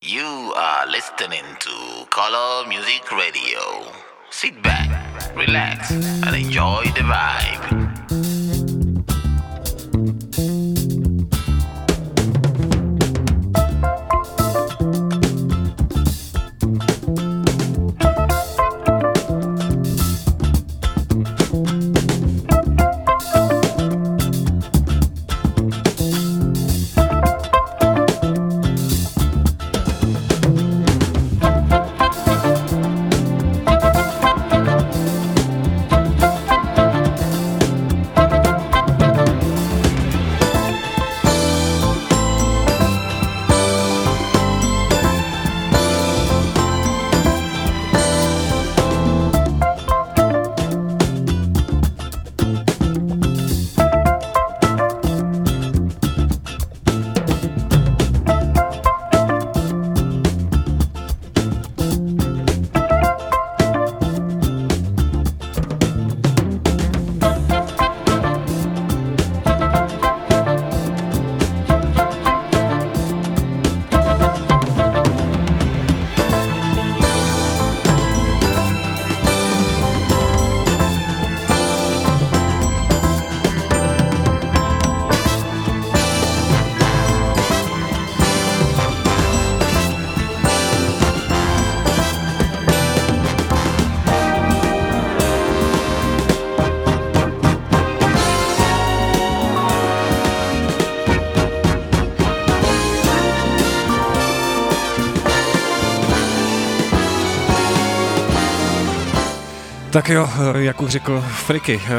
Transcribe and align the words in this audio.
You 0.00 0.52
are 0.54 0.86
listening 0.86 1.42
to 1.58 2.06
Color 2.10 2.68
Music 2.68 3.10
Radio. 3.10 3.90
Sit 4.30 4.62
back, 4.62 5.34
relax, 5.34 5.90
and 5.90 6.36
enjoy 6.36 6.84
the 6.94 7.00
vibe. 7.00 7.87
Tak 109.98 110.08
jo, 110.08 110.28
jak 110.54 110.82
už 110.82 110.90
řekl 110.90 111.24
Friky, 111.28 111.80
eh, 111.84 111.90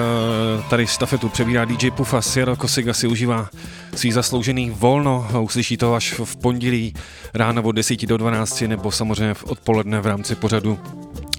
tady 0.69 0.88
stafetu 0.88 1.30
přebírá 1.30 1.66
DJ 1.66 1.92
Pufa, 1.92 2.22
Sierra 2.22 2.55
Kosiga 2.55 2.94
si 2.94 3.08
užívá 3.08 3.50
svý 3.95 4.11
zasloužený 4.11 4.69
volno, 4.69 5.28
uslyší 5.42 5.78
to 5.78 5.94
až 5.94 6.14
v 6.23 6.36
pondělí 6.36 6.94
ráno 7.33 7.64
od 7.64 7.72
10 7.72 8.08
do 8.08 8.17
12 8.17 8.67
nebo 8.67 8.92
samozřejmě 8.92 9.33
v 9.33 9.44
odpoledne 9.44 10.02
v 10.02 10.05
rámci 10.05 10.36
pořadu 10.36 10.80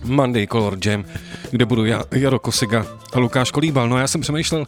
Monday 0.05 0.47
Color 0.47 0.79
Jam, 0.85 1.05
kde 1.51 1.65
budu 1.65 1.85
já, 1.85 2.05
Jaro 2.13 2.39
Kosiga 2.39 2.87
a 3.13 3.19
Lukáš 3.19 3.51
Kolíbal. 3.51 3.89
No 3.89 3.99
já 3.99 4.09
jsem 4.09 4.21
přemýšlel, 4.21 4.67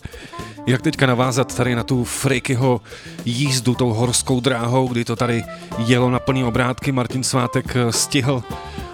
jak 0.67 0.83
teďka 0.83 1.07
navázat 1.07 1.57
tady 1.57 1.75
na 1.75 1.83
tu 1.83 2.05
Frikyho 2.05 2.81
jízdu 3.25 3.75
tou 3.75 3.93
horskou 3.93 4.41
dráhou, 4.41 4.89
kdy 4.89 5.05
to 5.05 5.17
tady 5.17 5.45
jelo 5.87 6.11
na 6.11 6.19
plný 6.19 6.45
obrátky. 6.45 6.93
Martin 6.93 7.23
Svátek 7.23 7.77
stihl 7.91 8.43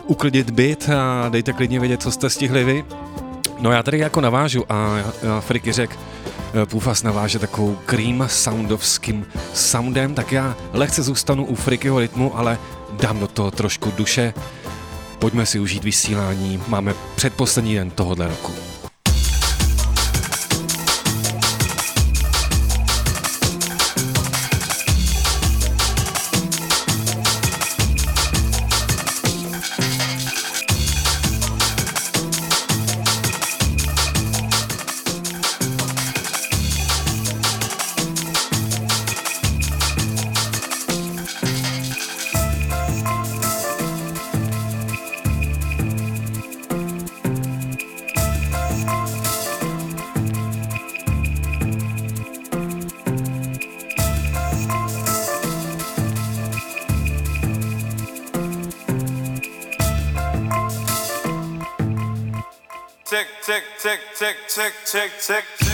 uklidit 0.09 0.51
byt 0.51 0.91
a 0.91 1.29
dejte 1.29 1.53
klidně 1.53 1.81
vědět, 1.81 2.03
co 2.03 2.11
jste 2.11 2.31
stihli 2.31 2.65
vy. 2.65 2.85
No 3.59 3.73
já 3.73 3.83
tady 3.83 3.99
jako 3.99 4.21
navážu 4.21 4.65
a, 4.73 4.75
a 5.37 5.41
Friky 5.41 5.73
řekl, 5.73 5.95
eh, 6.63 6.67
Půfas 6.67 7.03
naváže 7.03 7.39
takovou 7.39 7.79
cream 7.87 8.25
soundovským 8.27 9.27
soundem, 9.55 10.15
tak 10.15 10.33
já 10.33 10.57
lehce 10.73 11.03
zůstanu 11.03 11.45
u 11.45 11.55
Frikyho 11.55 11.99
rytmu, 11.99 12.39
ale 12.39 12.59
dám 13.01 13.21
do 13.21 13.27
toho 13.27 13.51
trošku 13.51 13.93
duše. 13.97 14.35
Pojďme 15.19 15.47
si 15.47 15.61
užít 15.61 15.85
vysílání, 15.85 16.63
máme 16.69 16.95
předposlední 17.17 17.75
den 17.75 17.91
tohohle 17.91 18.29
roku. 18.29 18.68
Tick, 64.91 65.13
tick, 65.21 65.45
tick, 65.59 65.68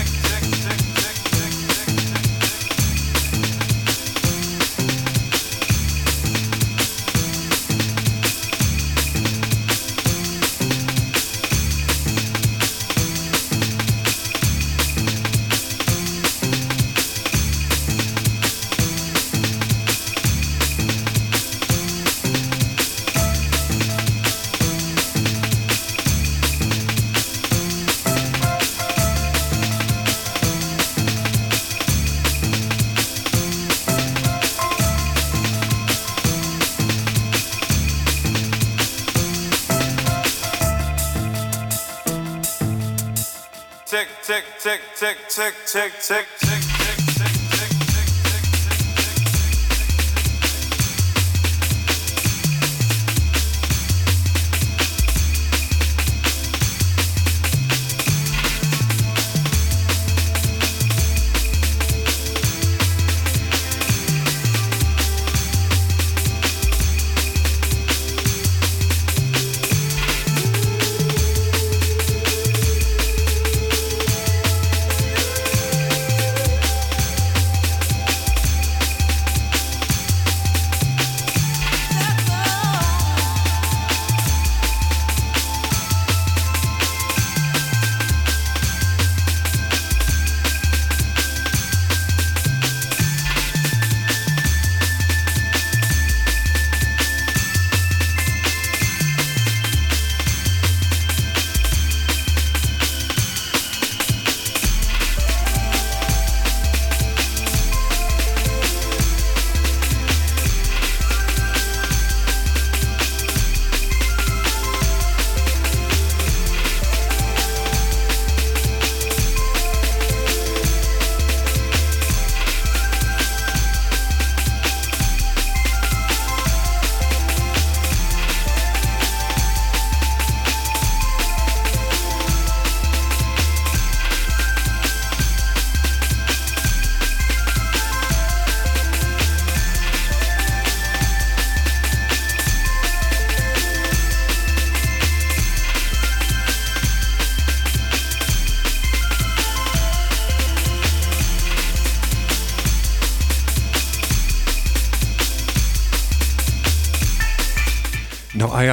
tick. 44.35 44.81
tick, 44.99 45.17
tick, 45.29 45.55
tick, 45.67 46.25
tick. 46.39 46.54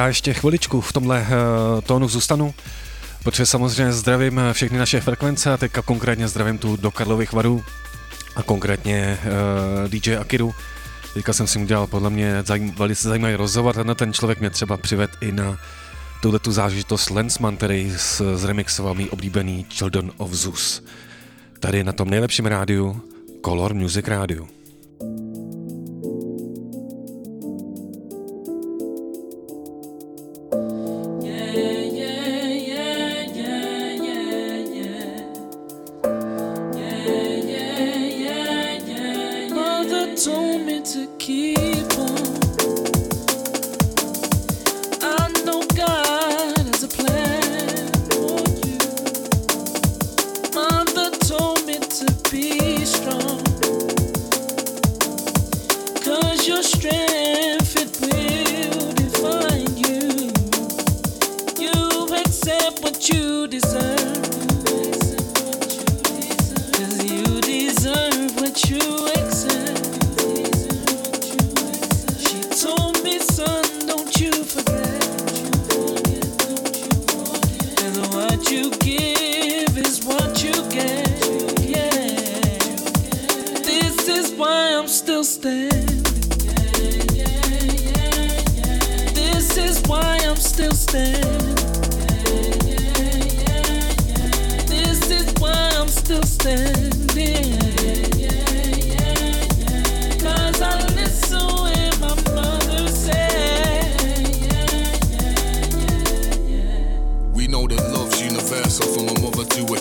já 0.02 0.08
ještě 0.08 0.34
chviličku 0.34 0.80
v 0.80 0.92
tomhle 0.92 1.26
eh, 1.26 1.82
tónu 1.82 2.08
zůstanu, 2.08 2.54
protože 3.22 3.46
samozřejmě 3.46 3.92
zdravím 3.92 4.38
eh, 4.38 4.52
všechny 4.52 4.78
naše 4.78 5.00
frekvence 5.00 5.52
a 5.52 5.56
teďka 5.56 5.82
konkrétně 5.82 6.28
zdravím 6.28 6.58
tu 6.58 6.76
do 6.76 6.90
Karlových 6.90 7.32
varů 7.32 7.64
a 8.36 8.42
konkrétně 8.42 9.18
eh, 9.22 9.88
DJ 9.88 10.16
Akiru. 10.16 10.54
Teďka 11.14 11.32
jsem 11.32 11.46
si 11.46 11.58
udělal 11.58 11.86
podle 11.86 12.10
mě 12.10 12.42
zajím, 12.46 12.70
velice 12.70 13.08
zajímavý 13.08 13.34
rozhovor, 13.34 13.74
tenhle 13.74 13.94
ten 13.94 14.12
člověk 14.12 14.40
mě 14.40 14.50
třeba 14.50 14.76
přived 14.76 15.10
i 15.20 15.32
na 15.32 15.58
tuhle 16.22 16.38
tu 16.38 16.52
zážitost 16.52 17.10
Lensman, 17.10 17.56
který 17.56 17.92
zremixoval 18.34 18.94
mý 18.94 19.10
oblíbený 19.10 19.66
Children 19.70 20.12
of 20.16 20.32
Zeus. 20.32 20.84
Tady 21.60 21.84
na 21.84 21.92
tom 21.92 22.10
nejlepším 22.10 22.46
rádiu, 22.46 23.02
Color 23.44 23.74
Music 23.74 24.08
Radio. 24.08 24.61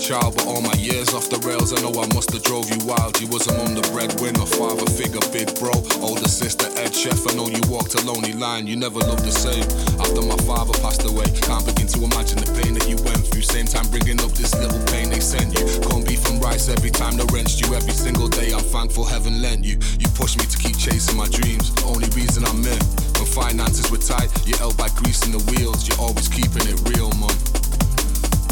child, 0.01 0.33
but 0.33 0.47
all 0.49 0.61
my 0.61 0.73
years 0.81 1.13
off 1.13 1.29
the 1.29 1.37
rails, 1.45 1.69
I 1.69 1.79
know 1.85 1.93
I 1.93 2.09
must 2.17 2.33
have 2.33 2.41
drove 2.41 2.65
you 2.73 2.81
wild. 2.89 3.21
You 3.21 3.29
was 3.29 3.45
among 3.45 3.77
the 3.77 3.85
breadwinner, 3.93 4.49
father 4.49 4.89
figure, 4.89 5.21
big 5.29 5.53
bro, 5.61 5.71
older 6.01 6.27
sister, 6.27 6.65
Ed 6.81 6.89
Chef. 6.89 7.21
I 7.29 7.37
know 7.37 7.45
you 7.45 7.61
walked 7.69 7.93
a 7.93 8.01
lonely 8.01 8.33
line, 8.33 8.65
you 8.65 8.75
never 8.75 8.97
loved 8.97 9.21
the 9.21 9.31
same. 9.31 9.61
After 10.01 10.25
my 10.25 10.35
father 10.49 10.73
passed 10.81 11.05
away, 11.05 11.29
can't 11.45 11.61
begin 11.69 11.85
to 11.93 12.01
imagine 12.01 12.41
the 12.41 12.49
pain 12.57 12.73
that 12.73 12.89
you 12.89 12.97
went 13.05 13.29
through. 13.29 13.45
Same 13.45 13.69
time 13.69 13.85
bringing 13.93 14.17
up 14.25 14.33
this 14.33 14.57
little 14.57 14.81
pain 14.89 15.13
they 15.13 15.21
sent 15.21 15.53
you. 15.53 15.63
Can't 15.85 16.05
be 16.07 16.17
from 16.17 16.41
rice 16.41 16.65
every 16.65 16.89
time 16.89 17.13
they 17.13 17.27
wrenched 17.29 17.61
you. 17.61 17.77
Every 17.77 17.93
single 17.93 18.27
day, 18.27 18.57
I'm 18.57 18.65
thankful 18.73 19.05
heaven 19.05 19.37
lent 19.37 19.61
you. 19.61 19.77
You 20.01 20.09
pushed 20.17 20.41
me 20.41 20.49
to 20.49 20.57
keep 20.57 20.81
chasing 20.81 21.13
my 21.13 21.29
dreams. 21.29 21.69
The 21.77 21.85
only 21.85 22.09
reason 22.17 22.41
I'm 22.49 22.65
in. 22.65 22.81
When 23.21 23.29
finances 23.29 23.93
were 23.93 24.01
tight, 24.01 24.33
you 24.49 24.57
held 24.57 24.81
by 24.81 24.89
greasing 24.97 25.37
the 25.37 25.43
wheels. 25.53 25.85
You're 25.85 26.01
always 26.01 26.25
keeping 26.25 26.65
it 26.65 26.81
real, 26.89 27.13
mum 27.21 27.60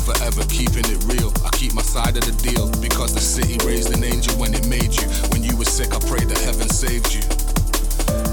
forever, 0.10 0.44
keeping 0.50 0.86
it 0.90 1.02
real. 1.06 1.32
I 1.46 1.50
keep 1.50 1.74
my 1.74 1.82
side 1.82 2.18
of 2.18 2.26
the 2.26 2.36
deal 2.42 2.70
because 2.82 3.14
the 3.14 3.20
city 3.20 3.58
raised 3.66 3.94
an 3.94 4.04
angel 4.04 4.34
when 4.38 4.54
it 4.54 4.68
made 4.68 4.96
you. 4.96 5.08
When 5.32 5.44
you 5.44 5.56
were 5.56 5.66
sick, 5.66 5.94
I 5.94 6.00
prayed 6.00 6.30
that 6.30 6.40
heaven 6.40 6.70
saved 6.70 7.14
you. 7.14 7.22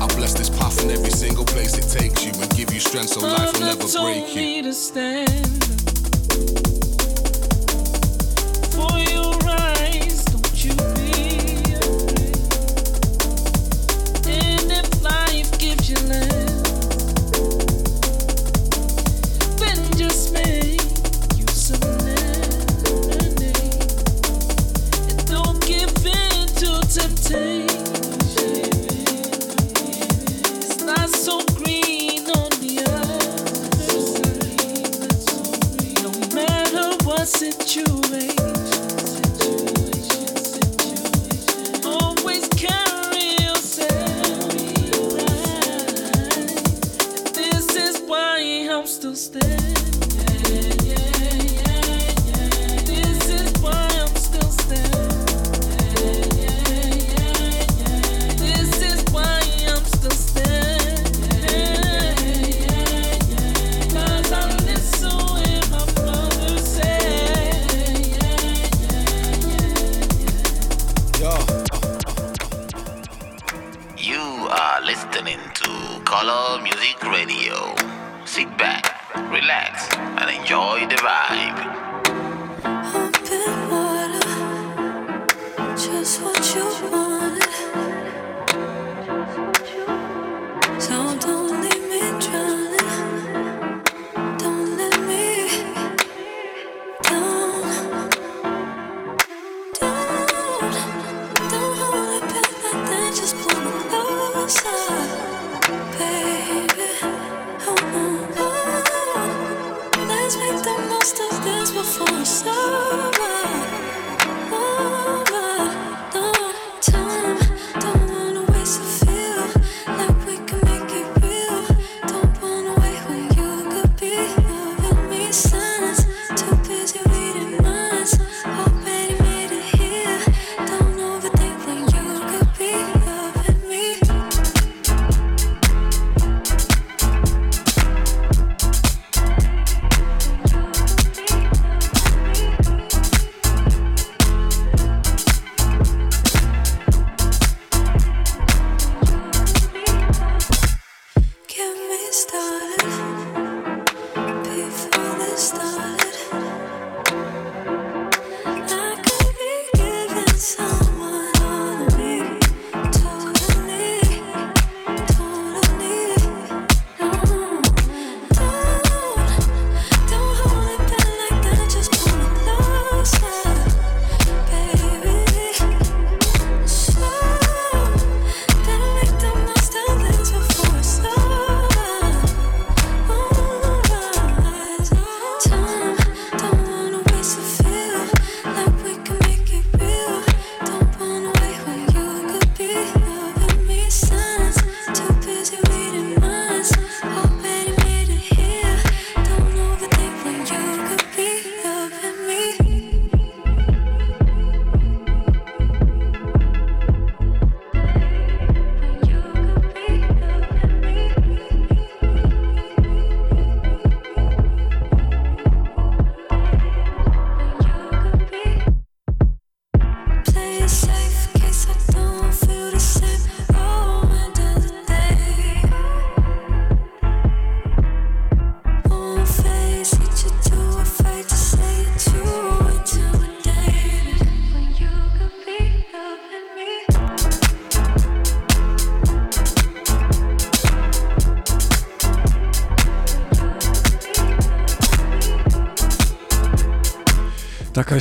I 0.00 0.06
bless 0.17 0.32
this 0.34 0.49
path 0.49 0.82
in 0.82 0.90
every 0.90 1.11
single 1.11 1.44
place 1.44 1.76
it 1.76 1.88
takes 1.88 2.25
you 2.25 2.32
and 2.40 2.49
give 2.56 2.73
you 2.73 2.81
strength 2.81 3.11
so 3.11 3.20
life 3.20 3.53
will 3.53 3.60
never 3.60 3.86
break 3.93 4.34
you. 4.34 4.62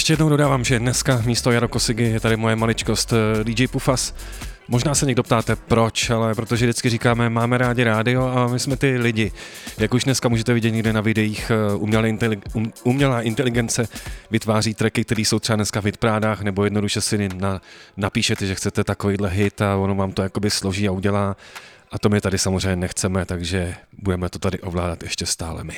Ještě 0.05 0.13
jednou 0.13 0.29
dodávám, 0.29 0.63
že 0.63 0.79
dneska 0.79 1.21
místo 1.25 1.51
Jaro 1.51 1.67
Kosigy 1.67 2.03
je 2.03 2.19
tady 2.19 2.37
moje 2.37 2.55
maličkost 2.55 3.13
eh, 3.13 3.43
DJ 3.43 3.67
Pufas. 3.67 4.13
Možná 4.67 4.95
se 4.95 5.05
někdo 5.05 5.23
ptáte, 5.23 5.55
proč, 5.55 6.09
ale 6.09 6.35
protože 6.35 6.65
vždycky 6.65 6.89
říkáme, 6.89 7.29
máme 7.29 7.57
rádi 7.57 7.83
rádio 7.83 8.27
a 8.27 8.47
my 8.47 8.59
jsme 8.59 8.77
ty 8.77 8.97
lidi. 8.97 9.31
Jak 9.77 9.93
už 9.93 10.03
dneska 10.03 10.29
můžete 10.29 10.53
vidět 10.53 10.71
někde 10.71 10.93
na 10.93 11.01
videích, 11.01 11.51
eh, 11.51 11.75
umělá, 11.75 12.03
intelig- 12.03 12.41
um, 12.53 12.73
umělá 12.83 13.21
inteligence 13.21 13.87
vytváří 14.31 14.73
tracky, 14.73 15.03
které 15.03 15.21
jsou 15.21 15.39
třeba 15.39 15.55
dneska 15.55 15.81
v 15.81 15.85
hitprádách, 15.85 16.41
nebo 16.41 16.63
jednoduše 16.63 17.01
si 17.01 17.29
na, 17.29 17.61
napíšete, 17.97 18.45
že 18.45 18.55
chcete 18.55 18.83
takovýhle 18.83 19.29
hit 19.29 19.61
a 19.61 19.75
ono 19.75 19.95
vám 19.95 20.11
to 20.11 20.21
jakoby 20.21 20.49
složí 20.49 20.87
a 20.87 20.91
udělá. 20.91 21.35
A 21.91 21.99
to 21.99 22.09
my 22.09 22.21
tady 22.21 22.37
samozřejmě 22.37 22.75
nechceme, 22.75 23.25
takže 23.25 23.75
budeme 24.01 24.29
to 24.29 24.39
tady 24.39 24.59
ovládat 24.59 25.03
ještě 25.03 25.25
stále 25.25 25.63
my. 25.63 25.77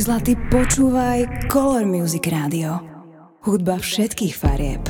Zlatý, 0.00 0.40
počúvaj 0.48 1.52
Color 1.52 1.84
Music 1.84 2.24
Radio. 2.32 2.80
Hudba 3.44 3.76
všetkých 3.76 4.32
farieb. 4.32 4.80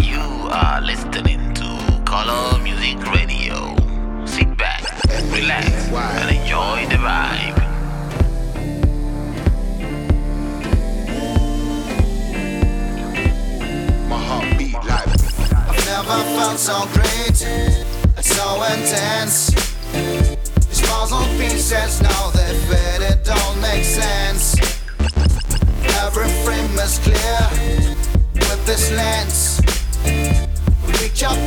You 0.00 0.24
are 0.48 0.80
listening 0.80 1.44
to 1.60 1.68
Color 2.08 2.56
Music 2.64 2.96
Radio. 3.12 3.76
Sit 4.24 4.48
back, 4.56 4.80
relax, 5.34 5.68
and 5.92 6.30
enjoy 6.32 6.88
the 6.88 6.96
vibe. 6.96 7.58
My 14.08 14.16
heart 14.16 14.48
beat 14.56 14.80
like 14.88 15.10
I've 15.68 15.84
never 15.84 16.18
felt 16.38 16.56
so 16.56 16.88
great, 16.96 17.36
so 18.22 18.46
intense. 18.72 19.69
These 19.92 20.86
balls 20.88 21.12
on 21.12 21.28
pieces, 21.38 22.02
now 22.02 22.30
they 22.30 22.54
fit, 22.68 23.02
it 23.02 23.24
don't 23.24 23.60
make 23.60 23.84
sense. 23.84 24.56
Every 26.02 26.28
frame 26.44 26.78
is 26.78 26.98
clear 26.98 27.40
with 28.34 28.66
this 28.66 28.90
lens. 28.92 30.49
Reach 30.98 31.22
up 31.22 31.38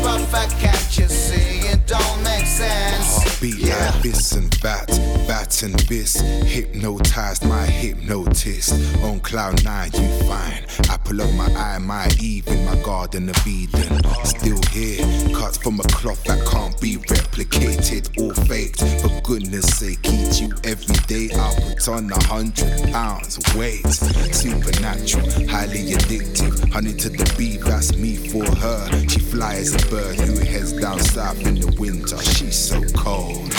can't 0.59 0.97
you 0.97 1.07
see? 1.07 1.67
It 1.67 1.85
don't 1.87 2.23
make 2.23 2.45
sense. 2.45 3.23
Heartbeat 3.23 3.59
Yeah. 3.59 3.91
like 3.91 4.03
this 4.03 4.31
and 4.33 4.51
that, 4.63 4.87
that 5.27 5.63
and 5.63 5.77
this. 5.91 6.19
Hypnotized 6.45 7.45
my 7.45 7.65
hypnotist. 7.65 8.73
On 9.03 9.19
cloud 9.19 9.63
nine, 9.63 9.91
you 9.93 10.07
find. 10.27 10.65
Apple 10.89 11.21
of 11.21 11.33
my 11.35 11.47
eye, 11.55 11.77
my 11.79 12.07
Eve 12.19 12.47
in 12.47 12.65
my 12.65 12.75
garden 12.83 13.29
of 13.29 13.47
Eden. 13.47 13.99
Still 14.23 14.61
here, 14.71 15.03
cut 15.35 15.57
from 15.61 15.79
a 15.79 15.83
cloth 15.83 16.23
that 16.25 16.45
can't 16.47 16.79
be 16.79 16.97
replicated 16.97 18.05
or 18.21 18.33
faked. 18.45 18.79
For 19.01 19.09
goodness 19.21 19.65
sake, 19.77 19.99
eat 20.05 20.39
you 20.41 20.49
every 20.63 20.95
day. 21.07 21.29
I'll 21.35 21.55
put 21.75 21.87
on 21.89 22.11
a 22.11 22.23
hundred 22.25 22.91
pounds 22.91 23.39
weight. 23.55 23.85
Supernatural, 24.33 25.25
highly 25.47 25.91
addictive. 25.97 26.71
Honey 26.71 26.93
to 26.93 27.09
the 27.09 27.25
bee, 27.37 27.57
that's 27.57 27.95
me 27.97 28.15
for 28.15 28.45
her. 28.45 28.89
She 29.09 29.19
flies 29.33 29.73
a 29.73 29.87
bird 29.89 30.15
who 30.19 30.45
heads 30.45 30.73
down 30.73 30.99
south 30.99 31.43
in 31.47 31.55
the 31.55 31.75
winter. 31.79 32.19
She's 32.21 32.55
so 32.55 32.79
cold. 32.95 33.51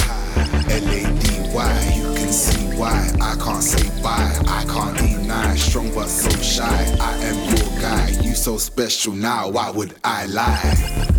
L-A-D-Y, 0.71 1.93
you 1.97 2.15
can 2.15 2.33
see 2.33 2.65
why 2.79 3.11
I 3.21 3.35
can't 3.43 3.61
say 3.61 3.85
bye. 4.01 4.33
I 4.47 4.65
can't 4.73 4.97
deny, 4.97 5.57
strong 5.57 5.93
but 5.93 6.07
so 6.07 6.31
shy. 6.41 6.97
I 7.01 7.17
am 7.29 7.39
your 7.57 7.81
guy, 7.81 8.11
you 8.23 8.37
so 8.37 8.57
special 8.57 9.15
now. 9.15 9.51
Why 9.51 9.71
would 9.71 9.97
I 10.05 10.27
lie? 10.27 10.77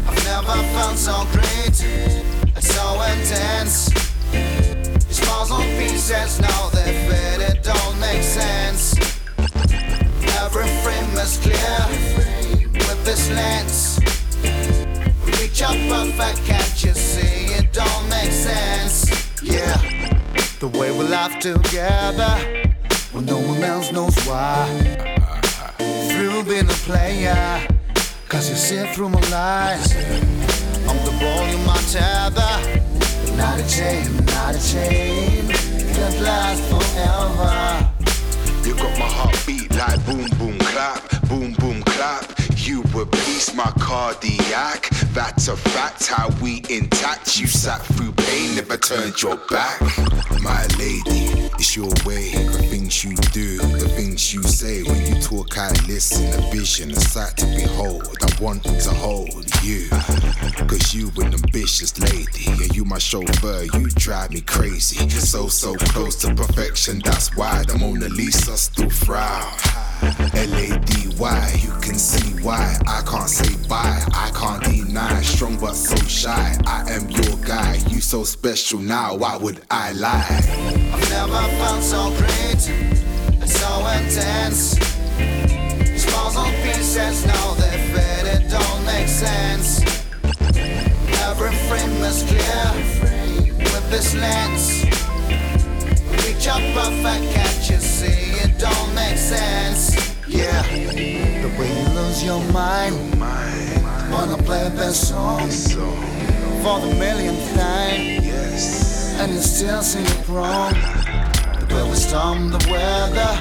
I've 0.07 0.23
never 0.23 0.57
felt 0.75 0.97
so 0.97 1.27
great 1.33 1.77
and 2.55 2.63
so 2.63 2.85
intense. 3.11 3.89
These 4.31 5.19
puzzle 5.19 5.65
pieces 5.77 6.39
now 6.39 6.69
they 6.69 6.93
fit, 7.07 7.41
it 7.49 7.61
don't 7.61 7.99
make 7.99 8.23
sense. 8.23 8.95
Every 10.39 10.69
frame 10.83 11.11
is 11.19 11.39
clear 11.43 11.81
with 12.87 13.03
this 13.03 13.29
lens. 13.31 14.14
Reach 15.25 15.61
up 15.61 15.77
perfect, 15.89 16.45
can't 16.45 16.83
you 16.83 16.93
see? 16.93 17.53
It 17.53 17.73
don't 17.73 18.09
make 18.09 18.31
sense. 18.31 19.05
Yeah, 19.41 19.77
the 20.59 20.67
way 20.67 20.91
we 20.91 21.05
laugh 21.07 21.39
together 21.39 22.33
when 23.11 23.25
no 23.25 23.39
one 23.39 23.63
else 23.63 23.91
knows 23.91 24.17
why. 24.25 24.67
Through 26.09 26.43
being 26.43 26.69
a 26.69 26.79
player, 26.87 27.67
cause 28.27 28.49
you 28.49 28.55
see 28.55 28.83
through 28.93 29.09
my 29.09 29.21
lies. 29.29 29.95
I'm 30.87 30.97
the 31.05 31.15
ball, 31.19 31.47
you're 31.47 31.65
my 31.65 31.77
tether. 31.91 32.53
Not 33.37 33.59
a 33.59 33.67
chain, 33.67 34.25
not 34.27 34.55
a 34.55 34.71
chain. 34.71 35.47
Can't 35.95 36.21
last 36.21 36.61
forever. 36.71 37.91
You 38.65 38.75
got 38.75 38.97
my 38.99 39.05
heartbeat 39.05 39.75
like 39.75 40.05
boom 40.05 40.25
boom 40.37 40.57
clap, 40.59 41.27
boom 41.27 41.53
boom. 41.53 41.74
Were 42.95 43.05
peace, 43.05 43.53
my 43.53 43.69
cardiac. 43.77 44.87
That's 45.11 45.49
a 45.49 45.57
fact. 45.57 46.07
How 46.07 46.29
we 46.41 46.63
intact. 46.69 47.37
You 47.37 47.45
sat 47.45 47.81
through 47.81 48.13
pain, 48.13 48.55
never 48.55 48.77
turned 48.77 49.21
your 49.21 49.35
back. 49.49 49.81
My 50.41 50.65
lady, 50.79 51.51
it's 51.59 51.75
your 51.75 51.91
way. 52.05 52.31
The 52.31 52.65
things 52.69 53.03
you 53.03 53.17
do, 53.33 53.57
the 53.57 53.89
things 53.97 54.33
you 54.33 54.41
say. 54.43 54.83
When 54.83 55.05
you 55.07 55.21
talk, 55.21 55.57
I 55.57 55.71
listen. 55.87 56.25
A 56.39 56.51
vision, 56.55 56.91
a 56.91 56.95
sight 56.95 57.35
to 57.35 57.45
behold. 57.47 58.15
I 58.21 58.41
want 58.41 58.63
to 58.63 58.89
hold 58.91 59.45
you. 59.61 59.89
Cause 60.65 60.93
you 60.93 61.11
an 61.17 61.33
ambitious 61.33 61.99
lady. 61.99 62.63
And 62.63 62.73
you 62.73 62.85
my 62.85 62.97
chauffeur, 62.97 63.65
you 63.77 63.87
drive 63.89 64.31
me 64.31 64.39
crazy. 64.39 65.09
So, 65.09 65.49
so 65.49 65.75
close 65.75 66.15
to 66.21 66.33
perfection. 66.33 67.01
That's 67.03 67.35
why 67.35 67.63
the 67.67 67.77
Mona 67.77 68.07
Lisa 68.07 68.55
still 68.55 68.89
frown. 68.89 69.51
L-A-D-Y, 70.01 71.59
you 71.61 71.71
can 71.81 71.95
see 71.95 72.43
why 72.43 72.77
I 72.87 73.01
can't 73.05 73.29
say 73.29 73.55
bye, 73.67 74.03
I 74.13 74.31
can't 74.35 74.63
deny 74.63 75.21
Strong 75.21 75.57
but 75.57 75.73
so 75.73 75.95
shy, 76.07 76.57
I 76.65 76.89
am 76.91 77.09
your 77.09 77.37
guy 77.37 77.79
You 77.89 78.01
so 78.01 78.23
special 78.23 78.79
now, 78.79 79.15
why 79.15 79.37
would 79.37 79.61
I 79.71 79.91
lie? 79.93 80.25
I've 80.93 81.09
never 81.09 81.41
felt 81.57 81.83
so 81.83 82.09
great 82.17 82.95
so 83.47 83.87
intense. 83.99 84.77
Puzzle 86.11 86.51
pieces 86.63 87.25
now 87.25 87.53
they 87.55 87.77
fit, 87.91 88.25
it 88.35 88.49
don't 88.49 88.85
make 88.85 89.07
sense. 89.07 89.81
Every 91.27 91.53
frame 91.67 92.01
is 92.03 92.23
clear 92.23 92.67
with 93.71 93.89
this 93.89 94.15
lens. 94.15 94.85
Perfect, 96.45 97.33
can't 97.33 97.69
you 97.71 97.77
see? 97.77 98.37
It 98.43 98.59
don't 98.59 98.93
make 98.93 99.17
sense. 99.17 99.95
Yeah, 100.27 100.61
the 100.61 101.49
way 101.57 101.69
you 101.69 101.89
lose 101.95 102.23
your 102.23 102.39
mind. 102.53 102.95
Wanna 104.11 104.37
play 104.43 104.69
this 104.69 105.09
song 105.09 105.49
for 106.61 106.79
the 106.81 106.95
millionth 106.99 107.55
time 107.55 107.99
Yes, 108.21 109.17
and 109.19 109.33
you 109.33 109.39
still 109.39 109.81
see 109.81 110.03
it 110.03 110.27
wrong. 110.27 110.73
The 110.73 111.65
way 111.73 111.89
we 111.89 111.95
storm 111.95 112.51
the 112.51 112.63
weather, 112.69 113.33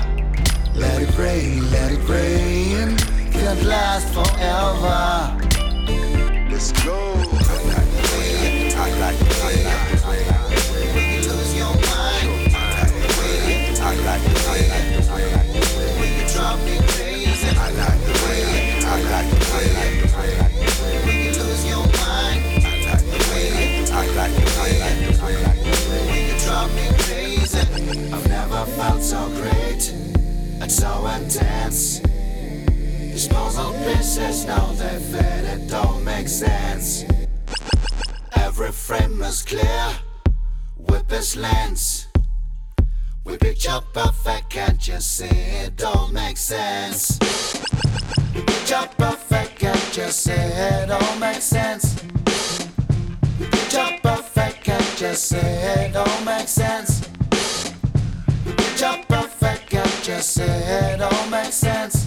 let 0.75 1.03
it 1.03 1.19
rain, 1.19 1.71
let 1.71 1.93
it 1.93 2.09
rain, 2.09 2.97
can't 3.33 3.62
last 3.64 4.09
forever. 4.14 5.37
Let's 6.51 6.73
go 6.83 6.97
I 6.97 7.59
like 7.69 7.95
I 8.77 8.99
like 8.99 9.21
I 9.43 9.90
like 9.90 9.94
I've 28.66 28.72
felt 28.77 29.03
so 29.03 29.29
great 29.29 29.92
and 30.62 30.72
so 30.72 31.07
intense. 31.09 31.98
These 31.98 33.29
pieces 33.29 34.46
now 34.46 34.72
they 34.72 34.98
fit, 35.00 35.44
it 35.44 35.68
don't 35.68 36.03
make 36.03 36.29
sense. 36.29 37.05
Every 38.35 38.72
frame 38.72 39.20
is 39.20 39.42
clear 39.42 39.88
with 40.79 41.07
this 41.09 41.37
lens. 41.37 42.07
We 43.24 43.37
picture 43.37 43.81
perfect, 43.92 44.48
can't 44.48 44.88
you 44.88 44.98
see? 45.00 45.27
It 45.27 45.77
don't 45.77 46.14
make 46.14 46.38
sense. 46.38 47.18
We 48.35 48.40
picture 48.40 48.88
perfect, 48.96 49.59
can't 49.59 49.96
you 49.96 50.09
see? 50.09 50.33
It 50.33 50.88
don't 50.88 51.20
make 51.20 51.42
sense. 51.42 52.03
We 53.38 53.46
picture 53.46 53.90
perfect, 54.03 54.64
can't 54.64 55.00
you 55.03 55.12
see? 55.12 55.37
It 55.37 55.92
don't 55.92 56.24
make 56.24 56.48
sense. 56.48 56.94
Perfect, 60.14 60.16
you 60.16 60.22
see? 60.22 60.42
It 60.42 60.98
don't 60.98 61.31
make 61.31 61.53
sense. 61.53 62.07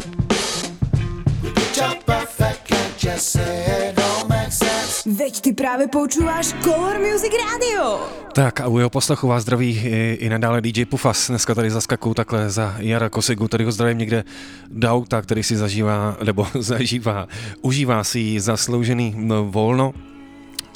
We 1.44 1.52
picture 1.52 1.96
perfect, 2.06 2.68
can't 2.68 3.04
you 3.04 3.18
see? 3.18 3.42
It 3.42 3.96
don't 3.96 4.30
make 4.30 4.52
sense. 4.52 5.10
Veď 5.18 5.42
ty 5.42 5.54
právě 5.54 5.88
poučíváš 5.88 6.54
Color 6.64 7.00
Music 7.00 7.32
Radio. 7.52 8.00
Tak 8.34 8.62
a 8.62 8.68
u 8.68 8.78
jeho 8.78 8.90
poslechu 8.90 9.28
vás 9.28 9.44
zdraví 9.44 9.82
i, 9.84 10.18
i 10.20 10.30
nadále 10.30 10.62
DJ 10.62 10.86
Pufas. 10.86 11.28
Dneska 11.28 11.56
tady 11.56 11.70
zaskakuju 11.70 12.14
takhle 12.14 12.50
za 12.50 12.76
Jara 12.78 13.10
Kosigu, 13.10 13.48
tady 13.48 13.64
ho 13.64 13.72
zdravím 13.72 13.98
někde 13.98 14.24
do 14.70 14.92
auta, 14.92 15.22
který 15.22 15.44
si 15.44 15.58
zažívá, 15.58 16.18
nebo 16.24 16.48
zažívá, 16.60 17.28
užívá 17.62 18.04
si 18.04 18.40
zasloužený 18.40 19.14
no, 19.18 19.46
volno. 19.46 19.94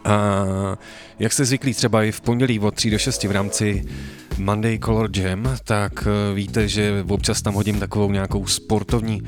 A 0.05 0.45
jak 1.19 1.33
jste 1.33 1.45
zvyklí 1.45 1.73
třeba 1.73 2.03
i 2.03 2.11
v 2.11 2.21
pondělí 2.21 2.59
od 2.59 2.75
3 2.75 2.89
do 2.89 2.97
6 2.97 3.23
v 3.23 3.31
rámci 3.31 3.85
Monday 4.37 4.79
Color 4.79 5.09
Jam, 5.17 5.57
tak 5.63 6.07
eh, 6.07 6.35
víte, 6.35 6.67
že 6.67 7.05
občas 7.07 7.41
tam 7.41 7.53
hodím 7.53 7.79
takovou 7.79 8.11
nějakou 8.11 8.45
sportovní 8.45 9.21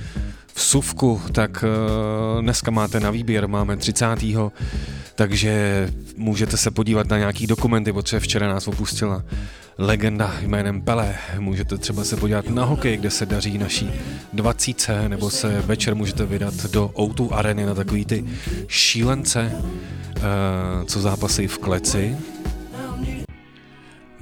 vsuvku, 0.55 1.21
tak 1.31 1.63
eh, 1.63 2.41
dneska 2.41 2.71
máte 2.71 2.99
na 2.99 3.11
výběr, 3.11 3.47
máme 3.47 3.77
30. 3.77 4.05
Takže 5.15 5.87
můžete 6.17 6.57
se 6.57 6.71
podívat 6.71 7.07
na 7.07 7.17
nějaký 7.17 7.47
dokumenty, 7.47 7.93
protože 7.93 8.19
včera 8.19 8.47
nás 8.47 8.67
opustila 8.67 9.23
legenda 9.77 10.33
jménem 10.41 10.81
Pele. 10.81 11.15
Můžete 11.39 11.77
třeba 11.77 12.03
se 12.03 12.17
podívat 12.17 12.49
na 12.49 12.65
hokej, 12.65 12.97
kde 12.97 13.09
se 13.09 13.25
daří 13.25 13.57
naší 13.57 13.91
20, 14.33 15.07
nebo 15.07 15.29
se 15.29 15.61
večer 15.61 15.95
můžete 15.95 16.25
vydat 16.25 16.65
do 16.71 16.87
O2 16.87 17.27
areny 17.31 17.65
na 17.65 17.73
takový 17.73 18.05
ty 18.05 18.25
šílence, 18.67 19.51
eh, 20.17 20.21
co 20.85 21.01
zápasí 21.01 21.47
v 21.47 21.57
kleci. 21.57 22.17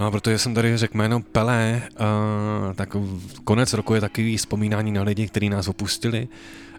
No 0.02 0.12
protože 0.12 0.38
jsem 0.38 0.54
tady 0.54 0.78
řekl 0.78 0.98
jméno 0.98 1.22
Pelé, 1.22 1.82
uh, 1.92 2.74
tak 2.74 2.96
konec 3.44 3.74
roku 3.74 3.94
je 3.94 4.02
takový 4.02 4.38
vzpomínání 4.38 4.92
na 4.92 5.04
lidi, 5.04 5.28
kteří 5.28 5.50
nás 5.50 5.68
opustili 5.68 6.28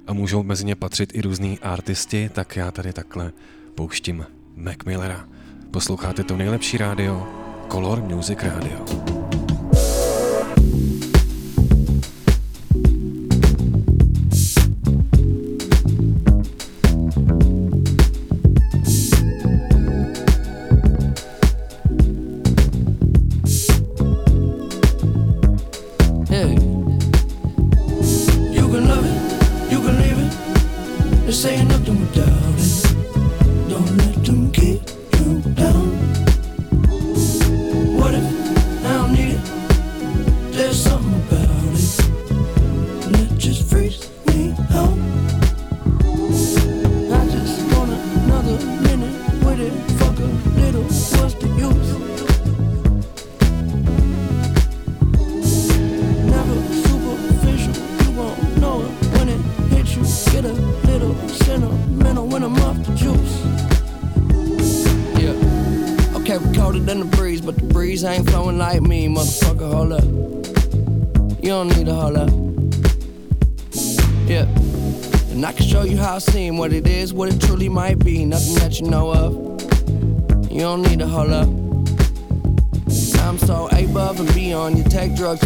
a 0.07 0.13
můžou 0.13 0.43
mezi 0.43 0.65
ně 0.65 0.75
patřit 0.75 1.15
i 1.15 1.21
různí 1.21 1.59
artisti, 1.59 2.31
tak 2.33 2.57
já 2.57 2.71
tady 2.71 2.93
takhle 2.93 3.33
pouštím 3.75 4.27
Mac 4.57 4.77
Millera. 4.87 5.29
Posloucháte 5.71 6.25
to 6.25 6.37
nejlepší 6.37 6.79
rádio, 6.79 7.29
Color 7.69 8.03
Music 8.03 8.39
Radio. 8.43 9.22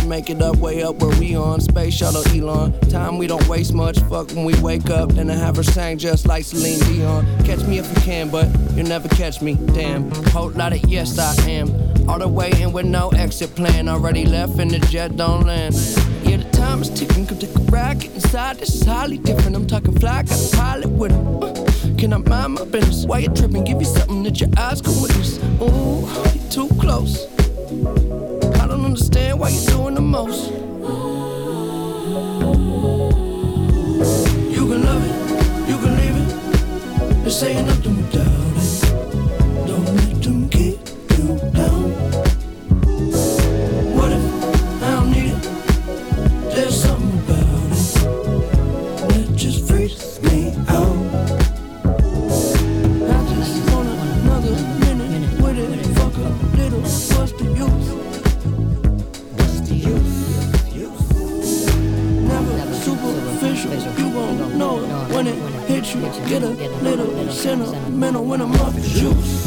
Make 0.07 0.31
it 0.31 0.42
up, 0.42 0.57
way 0.57 0.83
up 0.83 0.96
where 0.96 1.16
we 1.20 1.37
on. 1.37 1.61
Space 1.61 1.94
shuttle 1.94 2.26
Elon. 2.29 2.72
Time 2.88 3.18
we 3.18 3.26
don't 3.26 3.46
waste 3.48 3.74
much. 3.74 3.98
Fuck 4.00 4.31
when 4.31 4.44
we 4.44 4.59
wake 4.61 4.90
up. 4.90 5.11
Then 5.11 5.31
I 5.31 5.35
have 5.35 5.57
her 5.57 5.62
sang 5.62 5.98
just 5.98 6.26
like 6.26 6.44
Celine 6.44 6.81
Dion. 6.81 7.26
Catch 7.44 7.64
me 7.66 7.79
if 7.79 7.88
you 7.88 8.02
can, 8.02 8.31
but 8.31 8.48
you'll 8.74 8.88
never 8.88 9.09
catch 9.09 9.42
me. 9.42 9.55
Damn. 9.74 10.11
Whole 10.31 10.50
lot 10.50 10.72
of 10.72 10.85
yes, 10.87 11.18
I 11.18 11.35
am. 11.48 11.68
All 12.09 12.18
the 12.18 12.29
way 12.29 12.50
in 12.61 12.72
with 12.72 12.87
no 12.87 13.11
exit 13.11 13.55
plan. 13.55 13.88
Already 13.88 14.24
left 14.24 14.59
and 14.59 14.70
the 14.70 14.79
jet 14.79 15.16
don't 15.16 15.46
land. 15.46 15.74
The 16.37 16.51
time 16.53 16.83
is 16.83 16.90
ticking. 16.90 17.27
Come 17.27 17.38
take 17.38 17.55
a 17.55 17.61
ride, 17.70 18.01
get 18.01 18.14
inside. 18.14 18.59
This 18.59 18.75
is 18.75 18.83
highly 18.85 19.18
different. 19.18 19.57
I'm 19.57 19.66
talking 19.66 19.99
fly, 19.99 20.22
got 20.22 20.38
a 20.38 20.57
pilot 20.57 20.88
with 20.88 21.12
him. 21.12 21.42
Uh, 21.42 21.53
can 21.99 22.12
I 22.12 22.18
mind 22.18 22.55
my 22.55 22.64
business? 22.64 23.05
Why 23.07 23.20
you 23.20 23.29
tripping? 23.29 23.64
Give 23.64 23.81
you 23.81 23.87
something 23.87 24.22
that 24.25 24.40
your 24.40 24.51
eyes 24.59 24.83
can 24.83 25.01
witness. 25.01 25.38
Ooh, 25.61 26.07
you're 26.35 26.51
too 26.51 26.68
close 26.81 27.27
I 27.66 28.66
don't 28.68 28.85
understand 28.85 29.38
why 29.40 29.49
you're 29.51 29.66
doing 29.66 29.94
the 29.94 30.01
most. 30.01 30.51
You 34.57 34.62
can 34.68 34.83
love 34.85 35.03
it, 35.05 35.68
you 35.68 35.77
can 35.79 35.96
leave 35.96 36.16
it. 36.16 37.25
This 37.25 37.42
ain't 37.42 37.66
nothing 37.66 37.96
without 37.96 38.25
it. 38.25 38.25
When 65.76 65.84
you. 65.84 66.28
Get 66.28 66.42
a 66.42 66.48
little 66.48 67.30
sentimental 67.30 68.24
when 68.24 68.40
I'm 68.40 68.52
off 68.52 68.74
the 68.74 68.80
juice. 68.80 69.46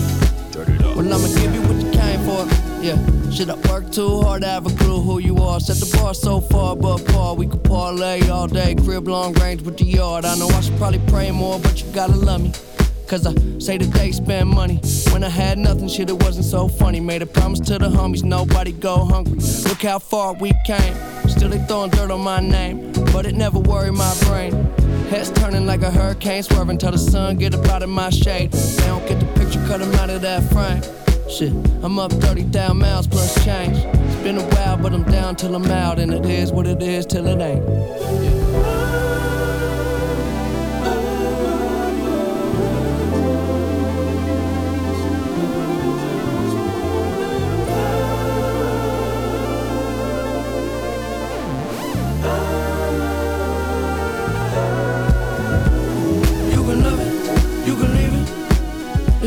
Well, 0.95 1.13
I'ma 1.13 1.27
give 1.35 1.53
you 1.53 1.61
what 1.61 1.83
you 1.83 1.91
came 1.91 2.19
for. 2.21 2.45
Yeah, 2.83 3.31
should 3.31 3.49
I 3.49 3.55
work 3.69 3.91
too 3.91 4.21
hard 4.21 4.43
to 4.43 4.47
have 4.47 4.65
a 4.65 4.75
clue 4.75 5.01
who 5.01 5.19
you 5.19 5.37
are? 5.37 5.59
Set 5.59 5.77
the 5.77 5.97
bar 5.97 6.13
so 6.13 6.41
far 6.41 6.73
above 6.73 7.05
par. 7.07 7.35
We 7.35 7.47
could 7.47 7.63
parlay 7.63 8.27
all 8.29 8.47
day, 8.47 8.75
crib 8.75 9.07
long 9.07 9.33
range 9.33 9.61
with 9.63 9.77
the 9.77 9.85
yard. 9.85 10.25
I 10.25 10.35
know 10.37 10.47
I 10.49 10.61
should 10.61 10.77
probably 10.77 11.01
pray 11.07 11.31
more, 11.31 11.59
but 11.59 11.81
you 11.81 11.91
gotta 11.93 12.15
love 12.15 12.43
me. 12.43 12.51
Cause 13.07 13.25
I 13.25 13.33
say 13.57 13.77
that 13.77 13.91
they 13.91 14.11
spend 14.11 14.49
money. 14.49 14.79
When 15.11 15.23
I 15.23 15.29
had 15.29 15.57
nothing, 15.57 15.87
shit, 15.87 16.09
it 16.09 16.21
wasn't 16.23 16.45
so 16.45 16.67
funny. 16.67 16.99
Made 16.99 17.23
a 17.23 17.25
promise 17.25 17.59
to 17.61 17.79
the 17.79 17.89
homies, 17.89 18.23
nobody 18.23 18.71
go 18.71 19.03
hungry. 19.03 19.39
Look 19.67 19.81
how 19.81 19.97
far 19.97 20.33
we 20.33 20.51
came. 20.67 20.93
Still 21.27 21.49
they 21.49 21.57
throwing 21.65 21.89
dirt 21.89 22.11
on 22.11 22.21
my 22.21 22.39
name, 22.39 22.91
but 23.11 23.25
it 23.25 23.33
never 23.33 23.57
worried 23.57 23.93
my 23.93 24.15
brain. 24.25 24.78
Heads 25.09 25.31
turning 25.31 25.65
like 25.65 25.81
a 25.81 25.89
hurricane, 25.89 26.43
swerving 26.43 26.77
till 26.77 26.91
the 26.91 26.99
sun 26.99 27.37
get 27.37 27.55
up 27.55 27.65
out 27.67 27.81
of 27.81 27.89
my 27.89 28.11
shade. 28.11 28.51
They 28.51 28.85
don't 28.85 29.07
get 29.07 29.19
the 29.19 29.25
picture, 29.39 29.59
cut 29.65 29.79
them 29.79 29.91
out 29.95 30.11
of 30.11 30.21
that 30.21 30.43
frame. 30.51 30.83
Shit, 31.27 31.51
I'm 31.83 31.97
up 31.97 32.11
30,000 32.11 32.77
miles 32.77 33.07
plus 33.07 33.43
change. 33.43 33.75
It's 33.77 34.23
been 34.23 34.37
a 34.37 34.45
while, 34.55 34.77
but 34.77 34.93
I'm 34.93 35.03
down 35.03 35.35
till 35.35 35.55
I'm 35.55 35.65
out, 35.65 35.97
and 35.97 36.13
it 36.13 36.27
is 36.27 36.51
what 36.51 36.67
it 36.67 36.83
is 36.83 37.07
till 37.07 37.25
it 37.25 37.41
ain't. 37.41 38.38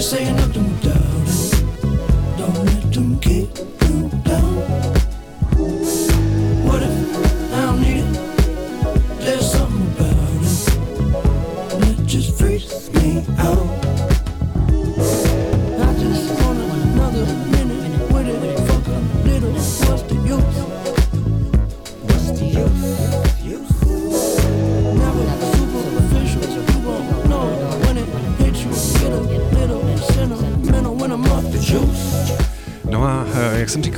Saying 0.02 0.34
nothing 0.34 0.68
without 0.68 0.98
it. 1.28 2.36
Don't 2.36 2.64
let 2.64 2.92
them 2.92 3.20
keep 3.20 3.56
you 3.82 4.08
down. 4.24 4.81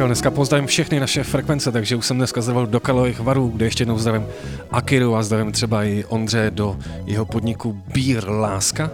Říkal, 0.05 0.09
dneska 0.09 0.31
pozdravím 0.31 0.67
všechny 0.67 1.01
naše 1.01 1.25
frekvence, 1.25 1.73
takže 1.73 1.97
už 1.97 2.07
jsem 2.07 2.17
dneska 2.17 2.41
zdravil 2.41 2.67
do 2.67 2.81
Kalových 2.81 3.21
varů, 3.21 3.49
kde 3.49 3.67
ještě 3.67 3.83
jednou 3.83 3.99
zdravím 3.99 4.27
Akiru 4.71 5.17
a 5.17 5.23
zdravím 5.23 5.53
třeba 5.53 5.85
i 5.85 6.05
Ondře 6.09 6.51
do 6.55 6.77
jeho 7.07 7.25
podniku 7.25 7.83
Beer 7.95 8.29
Láska. 8.29 8.91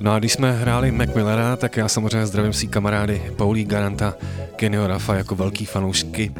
No 0.00 0.12
a 0.12 0.18
když 0.18 0.32
jsme 0.32 0.52
hráli 0.52 0.90
Mac 0.90 1.14
Millera, 1.14 1.56
tak 1.56 1.76
já 1.76 1.88
samozřejmě 1.88 2.26
zdravím 2.26 2.52
si 2.52 2.66
kamarády 2.66 3.22
Paulí 3.36 3.64
Garanta, 3.64 4.14
Kenio 4.56 4.86
Rafa 4.86 5.14
jako 5.14 5.34
velký 5.34 5.64
fanoušky 5.64 6.32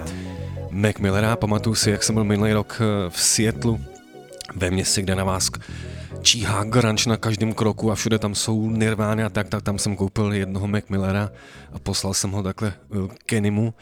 Mac 0.70 0.98
Millera. 0.98 1.36
Pamatuju 1.36 1.74
si, 1.74 1.90
jak 1.90 2.02
jsem 2.02 2.14
byl 2.14 2.24
minulý 2.24 2.52
rok 2.52 2.80
eh, 2.80 3.10
v 3.10 3.20
Seattleu, 3.20 3.78
ve 4.56 4.70
městě, 4.70 5.02
kde 5.02 5.14
na 5.14 5.24
vás 5.24 5.50
číhá 6.22 6.64
grunge 6.64 7.10
na 7.10 7.16
každém 7.16 7.52
kroku 7.52 7.92
a 7.92 7.94
všude 7.94 8.18
tam 8.18 8.34
jsou 8.34 8.70
Nirvány 8.70 9.24
a 9.24 9.28
tak, 9.28 9.48
tak 9.48 9.62
tam 9.62 9.78
jsem 9.78 9.96
koupil 9.96 10.32
jednoho 10.32 10.66
Mac 10.66 10.84
Millera 10.88 11.30
a 11.72 11.78
poslal 11.78 12.14
jsem 12.14 12.30
ho 12.30 12.42
takhle 12.42 12.72
uh, 12.88 13.10
Kennymu. 13.26 13.74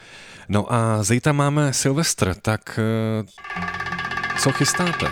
No 0.49 0.73
a 0.73 1.03
zítra 1.03 1.33
máme 1.33 1.73
Silvestr, 1.73 2.35
tak 2.41 2.79
uh, 3.21 3.27
co 4.39 4.51
chystáte? 4.51 5.11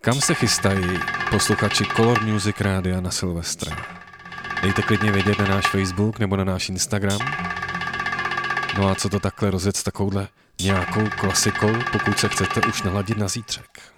Kam 0.00 0.20
se 0.20 0.34
chystají 0.34 0.98
posluchači 1.30 1.84
Color 1.96 2.22
Music 2.22 2.60
Rádia 2.60 3.00
na 3.00 3.10
Silvestra? 3.10 3.76
Dejte 4.62 4.82
klidně 4.82 5.12
vědět 5.12 5.38
na 5.38 5.44
náš 5.44 5.66
Facebook 5.66 6.18
nebo 6.18 6.36
na 6.36 6.44
náš 6.44 6.68
Instagram. 6.68 7.20
No 8.78 8.88
a 8.88 8.94
co 8.94 9.08
to 9.08 9.20
takhle 9.20 9.50
rozjet 9.50 9.76
s 9.76 9.82
takovouhle 9.82 10.28
nějakou 10.60 11.08
klasikou, 11.20 11.72
pokud 11.92 12.18
se 12.18 12.28
chcete 12.28 12.60
už 12.68 12.82
naladit 12.82 13.18
na 13.18 13.28
zítřek. 13.28 13.93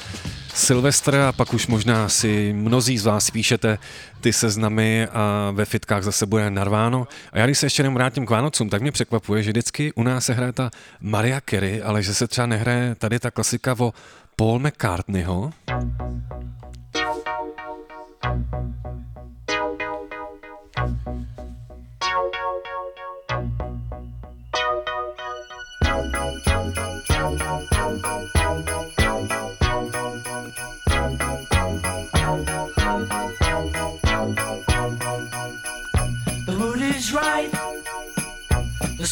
Silvestr 0.54 1.16
a 1.16 1.32
pak 1.32 1.54
už 1.54 1.68
možná 1.68 2.10
si 2.10 2.54
mnozí 2.54 2.98
z 2.98 3.06
vás 3.06 3.32
píšete 3.32 3.78
ty 4.22 4.34
seznamy 4.34 5.08
a 5.08 5.52
ve 5.52 5.66
fitkách 5.66 6.04
zase 6.04 6.26
bude 6.26 6.50
narváno. 6.50 7.08
A 7.34 7.40
já 7.40 7.46
když 7.46 7.58
se 7.58 7.66
ještě 7.66 7.82
jenom 7.82 7.94
vrátím 7.94 8.26
k 8.26 8.30
Vánocům, 8.30 8.70
tak 8.70 8.82
mě 8.82 8.92
překvapuje, 8.92 9.44
že 9.44 9.52
vždycky 9.52 9.94
u 9.94 10.04
nás 10.04 10.26
se 10.26 10.34
hraje 10.34 10.54
ta 10.54 10.72
Maria 11.02 11.42
Carey, 11.50 11.82
ale 11.84 12.04
že 12.04 12.14
se 12.14 12.28
třeba 12.28 12.48
nehraje 12.48 12.96
tady 12.96 13.20
ta 13.20 13.32
klasika 13.32 13.76
o 13.80 13.94
Paul 14.36 14.60
McCartneyho. 14.60 15.52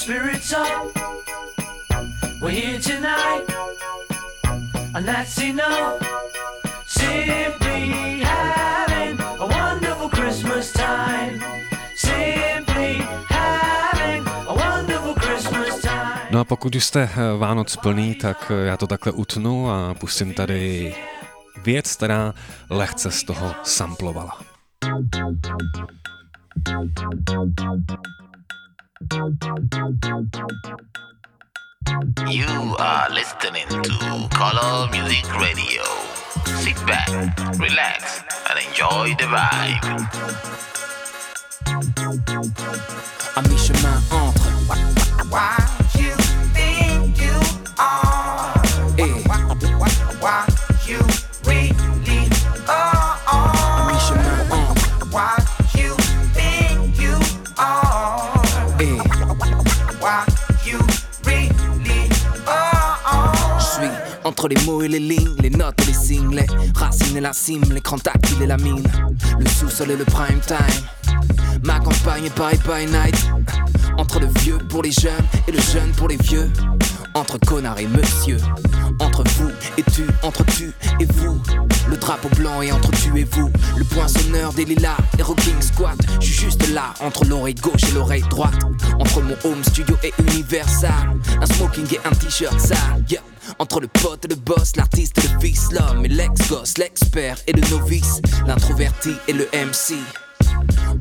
Spirits 0.07 0.53
up. 0.53 0.87
We're 2.41 2.51
here 2.51 2.79
tonight, 2.79 3.43
and 4.95 5.05
that's 5.05 5.37
enough. 5.37 5.99
Simply 6.87 8.23
having 8.23 9.19
a 9.19 9.45
wonderful 9.45 10.09
Christmas 10.09 10.71
time. 10.71 11.43
Simply 11.95 13.03
having 13.29 14.23
a 14.47 14.53
wonderful 14.53 15.13
Christmas 15.13 15.81
time. 15.81 16.27
No 16.31 16.39
a 16.39 16.43
pokud 16.43 16.75
jste 16.75 17.01
eh, 17.01 17.37
Vánoc 17.37 17.75
plný, 17.75 18.15
tak 18.15 18.51
eh, 18.51 18.65
já 18.65 18.77
to 18.77 18.87
takhle 18.87 19.11
utnu 19.11 19.71
a 19.71 19.93
pustím 19.93 20.33
tady 20.33 20.95
věc, 21.63 21.95
která 21.95 22.33
lehce 22.69 23.11
z 23.11 23.23
toho 23.23 23.55
samplovala. 23.63 24.39
You 32.27 32.75
are 32.79 33.09
listening 33.11 33.67
to 33.69 34.27
Color 34.31 34.89
Music 34.91 35.23
Radio. 35.39 35.83
Sit 36.45 36.75
back, 36.87 37.07
relax, 37.59 38.23
and 38.49 38.57
enjoy 38.67 39.13
the 39.19 39.25
vibe. 39.25 39.83
À 43.35 43.41
mi-chemin 43.43 44.01
entre. 44.09 44.49
Why 45.29 45.55
Entre 64.37 64.49
les 64.49 64.65
mots 64.67 64.83
et 64.83 64.87
les 64.87 64.99
lignes, 64.99 65.33
les 65.41 65.49
notes 65.49 65.81
et 65.81 65.85
les 65.87 65.93
signes, 65.93 66.35
les 66.35 66.45
racines 66.75 67.17
et 67.17 67.21
la 67.21 67.33
cime, 67.33 67.63
l'écran 67.73 67.97
tactile 67.97 68.43
et 68.43 68.45
la 68.45 68.57
mine, 68.57 68.87
le 69.39 69.49
sous-sol 69.49 69.89
et 69.89 69.95
le 69.95 70.05
prime 70.05 70.39
time. 70.45 71.59
Ma 71.63 71.79
campagne 71.79 72.25
est 72.25 72.37
bye 72.37 72.85
night. 72.85 73.15
Entre 73.97 74.19
le 74.19 74.27
vieux 74.41 74.59
pour 74.69 74.83
les 74.83 74.91
jeunes 74.91 75.25
et 75.47 75.51
le 75.51 75.59
jeune 75.59 75.89
pour 75.93 76.07
les 76.07 76.17
vieux. 76.17 76.51
Entre 77.15 77.39
connard 77.39 77.79
et 77.79 77.87
monsieur. 77.87 78.37
Entre 78.99 79.23
vous 79.37 79.49
et 79.75 79.83
tu, 79.91 80.05
entre 80.21 80.45
tu 80.45 80.71
et 80.99 81.05
vous. 81.05 81.41
Le 81.89 81.97
drapeau 81.97 82.29
blanc 82.35 82.61
et 82.61 82.71
entre 82.71 82.91
tu 82.91 83.17
et 83.17 83.23
vous. 83.23 83.49
Le 83.75 83.85
poinçonneur 83.85 84.53
des 84.53 84.65
lilas 84.65 84.97
et 85.17 85.23
rocking 85.23 85.59
squat. 85.61 85.97
Je 86.19 86.27
suis 86.27 86.45
juste 86.45 86.69
là, 86.75 86.93
entre 86.99 87.25
l'oreille 87.25 87.55
gauche 87.55 87.89
et 87.89 87.93
l'oreille 87.95 88.25
droite. 88.29 88.59
Entre 88.99 89.19
mon 89.19 89.35
home 89.45 89.63
studio 89.63 89.95
et 90.03 90.13
Universal. 90.31 90.91
Un 91.41 91.45
smoking 91.47 91.91
et 91.91 91.99
un 92.07 92.11
t-shirt 92.11 92.59
sale. 92.59 93.03
Entre 93.59 93.79
le 93.79 93.87
pote 93.87 94.25
et 94.25 94.27
le 94.27 94.35
boss, 94.35 94.75
l'artiste 94.75 95.17
et 95.17 95.27
le 95.27 95.39
fils, 95.39 95.71
l'homme 95.71 96.05
et 96.05 96.09
l'ex-gosse, 96.09 96.77
l'expert 96.77 97.37
et 97.47 97.53
le 97.53 97.61
novice, 97.69 98.21
l'introverti 98.45 99.13
et 99.27 99.33
le 99.33 99.45
MC. 99.53 99.95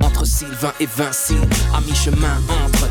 Entre 0.02 0.24
Sylvain 0.24 0.72
et 0.80 0.86
Vinci, 0.86 1.36
à 1.74 1.80
mi-chemin 1.80 2.40
entre. 2.64 2.86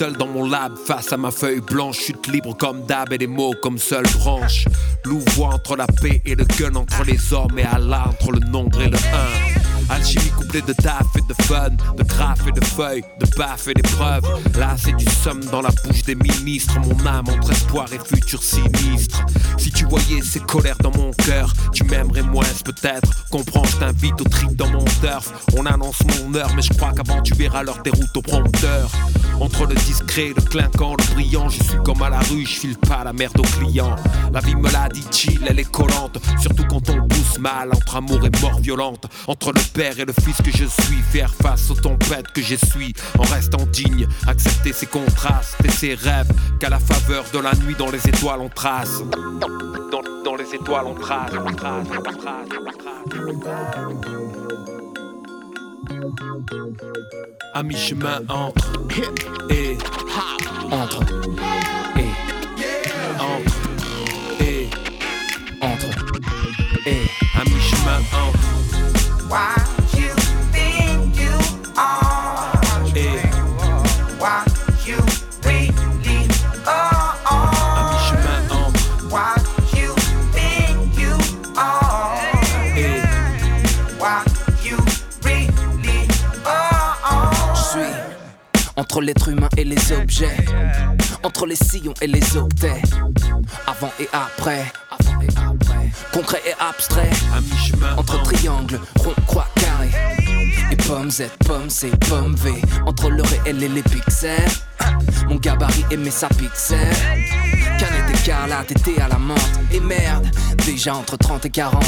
Seul 0.00 0.16
dans 0.16 0.28
mon 0.28 0.48
lab, 0.48 0.78
face 0.78 1.12
à 1.12 1.18
ma 1.18 1.30
feuille 1.30 1.60
blanche, 1.60 1.98
chute 1.98 2.26
libre 2.28 2.56
comme 2.56 2.86
d'hab 2.86 3.12
et 3.12 3.18
des 3.18 3.26
mots 3.26 3.52
comme 3.60 3.76
seule 3.76 4.06
branche. 4.14 4.64
Louvois 5.04 5.48
entre 5.48 5.76
la 5.76 5.86
paix 5.86 6.22
et 6.24 6.34
le 6.34 6.46
gun, 6.46 6.74
entre 6.74 7.04
les 7.04 7.34
hommes 7.34 7.58
et 7.58 7.64
Allah, 7.64 8.04
entre 8.08 8.32
le 8.32 8.38
nombre 8.38 8.80
et 8.80 8.88
le 8.88 8.96
1. 8.96 9.59
Alchimie 9.90 10.30
couplée 10.30 10.62
de 10.62 10.72
taf 10.72 11.06
et 11.16 11.20
de 11.20 11.34
fun, 11.42 11.70
de 11.96 12.02
graphes 12.04 12.46
et 12.46 12.52
de 12.52 12.64
feuilles, 12.64 13.02
de 13.18 13.26
baffes 13.36 13.66
et 13.68 13.74
d'épreuves. 13.74 14.24
Là, 14.56 14.76
c'est 14.78 14.94
du 14.96 15.04
somme 15.04 15.44
dans 15.46 15.62
la 15.62 15.70
bouche 15.84 16.04
des 16.04 16.14
ministres. 16.14 16.78
Mon 16.78 17.06
âme 17.06 17.28
entre 17.28 17.50
espoir 17.50 17.86
et 17.92 17.98
futur 17.98 18.42
sinistre. 18.42 19.24
Si 19.58 19.70
tu 19.72 19.84
voyais 19.86 20.22
ces 20.22 20.40
colères 20.40 20.78
dans 20.80 20.92
mon 20.92 21.10
cœur, 21.10 21.52
tu 21.72 21.84
m'aimerais 21.84 22.22
moins 22.22 22.44
peut-être. 22.64 23.28
Comprends, 23.30 23.64
je 23.64 23.76
t'invite 23.78 24.20
au 24.20 24.24
trip 24.24 24.54
dans 24.54 24.68
mon 24.68 24.84
turf. 25.00 25.32
On 25.56 25.66
annonce 25.66 25.98
mon 26.20 26.34
heure, 26.34 26.50
mais 26.54 26.62
je 26.62 26.72
crois 26.72 26.92
qu'avant 26.92 27.20
tu 27.22 27.34
verras 27.34 27.62
leur 27.62 27.82
déroute 27.82 28.16
au 28.16 28.22
prompteur. 28.22 28.90
Entre 29.40 29.66
le 29.66 29.74
discret, 29.74 30.32
le 30.36 30.42
clinquant, 30.42 30.94
le 30.96 31.14
brillant, 31.14 31.48
je 31.48 31.62
suis 31.62 31.78
comme 31.84 32.02
à 32.02 32.10
la 32.10 32.20
rue, 32.20 32.44
je 32.44 32.60
file 32.60 32.76
pas 32.76 33.02
la 33.04 33.12
merde 33.12 33.38
aux 33.38 33.58
clients. 33.58 33.96
La 34.32 34.40
vie 34.40 34.54
me 34.54 34.70
l'a 34.70 34.88
dit 34.88 35.04
chill, 35.10 35.40
elle 35.48 35.58
est 35.58 35.70
collante. 35.70 36.18
Surtout 36.38 36.64
quand 36.68 36.88
on 36.90 37.08
pousse 37.08 37.38
mal, 37.38 37.70
entre 37.74 37.96
amour 37.96 38.20
et 38.24 38.40
mort 38.40 38.60
violente. 38.60 39.06
Entre 39.26 39.52
le 39.52 39.60
et 39.80 40.04
le 40.04 40.12
fils 40.12 40.36
que 40.42 40.50
je 40.50 40.66
suis, 40.66 40.98
faire 41.10 41.32
face 41.32 41.70
aux 41.70 41.74
tempêtes 41.74 42.30
que 42.32 42.42
j'essuie 42.42 42.92
en 43.18 43.22
restant 43.22 43.64
digne, 43.72 44.06
accepter 44.26 44.74
ses 44.74 44.84
contrastes 44.84 45.56
et 45.64 45.70
ses 45.70 45.94
rêves. 45.94 46.30
Qu'à 46.58 46.68
la 46.68 46.78
faveur 46.78 47.24
de 47.32 47.38
la 47.38 47.54
nuit 47.54 47.74
dans 47.78 47.90
les 47.90 48.06
étoiles 48.06 48.40
on 48.40 48.50
trace. 48.50 49.02
Dans, 49.40 50.36
les 50.36 50.54
étoiles 50.54 50.84
on 50.86 50.94
trace, 50.94 51.32
on 51.32 51.50
on 51.50 51.54
trace, 51.54 51.88
À 57.54 57.62
mi-chemin 57.62 58.20
entre 58.28 58.72
et 59.48 59.78
entre 60.70 61.79
entre 91.22 91.46
les 91.46 91.56
sillons 91.56 91.94
et 92.00 92.06
les 92.06 92.36
octets, 92.36 92.82
avant 93.66 93.92
et 93.98 94.08
après. 94.12 94.64
Avant 94.90 95.20
et 95.20 95.28
après. 95.36 95.90
Concret 96.12 96.40
et 96.46 96.54
abstrait, 96.60 97.10
entre 97.96 98.22
triangle, 98.22 98.80
rond, 98.96 99.14
croix, 99.26 99.46
carré. 99.56 99.90
Et 100.70 100.76
pomme 100.76 101.10
Z, 101.10 101.24
pomme 101.46 101.70
C, 101.70 101.90
pomme 102.08 102.34
V, 102.36 102.52
entre 102.86 103.10
le 103.10 103.22
réel 103.22 103.62
et 103.62 103.68
les 103.68 103.82
pixels. 103.82 104.48
Mon 105.28 105.36
gabarit 105.36 105.84
et 105.90 105.96
mes 105.96 106.10
sapixels. 106.10 106.78
Canette 107.80 108.20
écarlate, 108.20 108.70
été 108.72 109.00
à 109.00 109.08
la 109.08 109.18
menthe. 109.18 109.40
Et 109.72 109.80
merde, 109.80 110.28
déjà 110.66 110.94
entre 110.94 111.16
30 111.16 111.46
et 111.46 111.50
40. 111.50 111.82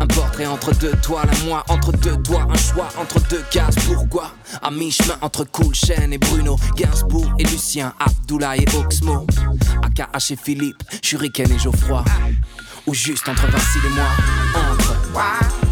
Un 0.00 0.06
portrait 0.06 0.46
entre 0.46 0.72
deux 0.74 0.92
toiles, 1.02 1.28
un 1.28 1.44
moi 1.44 1.64
entre 1.68 1.90
deux 1.90 2.16
doigts, 2.18 2.46
un 2.48 2.56
choix 2.56 2.88
entre 2.96 3.18
deux 3.28 3.42
cases. 3.50 3.74
Pourquoi? 3.86 4.30
À 4.62 4.70
mi-chemin 4.70 5.16
entre 5.22 5.42
Cool 5.44 5.74
et 5.90 6.18
Bruno, 6.18 6.56
Gainsbourg 6.76 7.32
et 7.38 7.44
Lucien, 7.44 7.94
Abdoulaye 7.98 8.62
et 8.62 8.76
Oxmo, 8.76 9.26
AKH 9.82 10.30
et 10.30 10.36
Philippe, 10.36 10.82
Shuriken 11.02 11.50
et 11.50 11.58
Geoffroy. 11.58 12.04
Ou 12.86 12.94
juste 12.94 13.28
entre 13.28 13.46
Vincile 13.48 13.82
et 13.86 13.94
moi, 13.94 14.06
entre. 14.54 15.65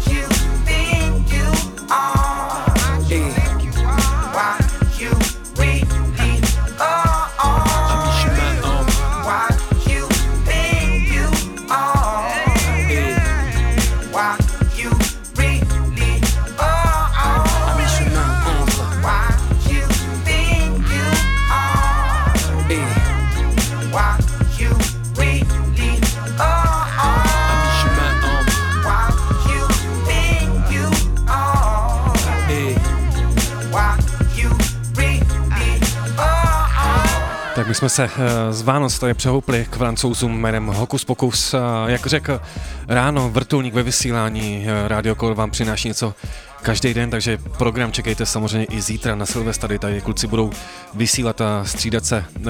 My 37.75 37.77
jsme 37.77 37.89
se 37.89 38.03
eh, 38.03 38.53
z 38.53 38.61
Vánoc 38.61 38.99
tady 38.99 39.13
přehoupli 39.13 39.67
k 39.69 39.75
francouzům 39.75 40.39
jménem 40.39 40.67
Hokus 40.67 41.05
Pokus. 41.05 41.55
Jak 41.85 42.05
řekl 42.05 42.41
ráno 42.87 43.29
vrtulník 43.29 43.73
ve 43.73 43.83
vysílání, 43.83 44.65
eh, 44.67 44.87
Radio 44.87 45.15
Kol 45.15 45.35
vám 45.35 45.51
přináší 45.51 45.87
něco 45.87 46.13
každý 46.61 46.93
den, 46.93 47.09
takže 47.09 47.37
program 47.57 47.91
čekejte 47.91 48.25
samozřejmě 48.25 48.65
i 48.65 48.81
zítra 48.81 49.15
na 49.15 49.25
Silvestry, 49.25 49.79
tady 49.79 50.01
kluci 50.01 50.27
budou 50.27 50.51
vysílat 50.93 51.41
a 51.41 51.65
střídat 51.65 52.05
se 52.05 52.25
eh, 52.37 52.41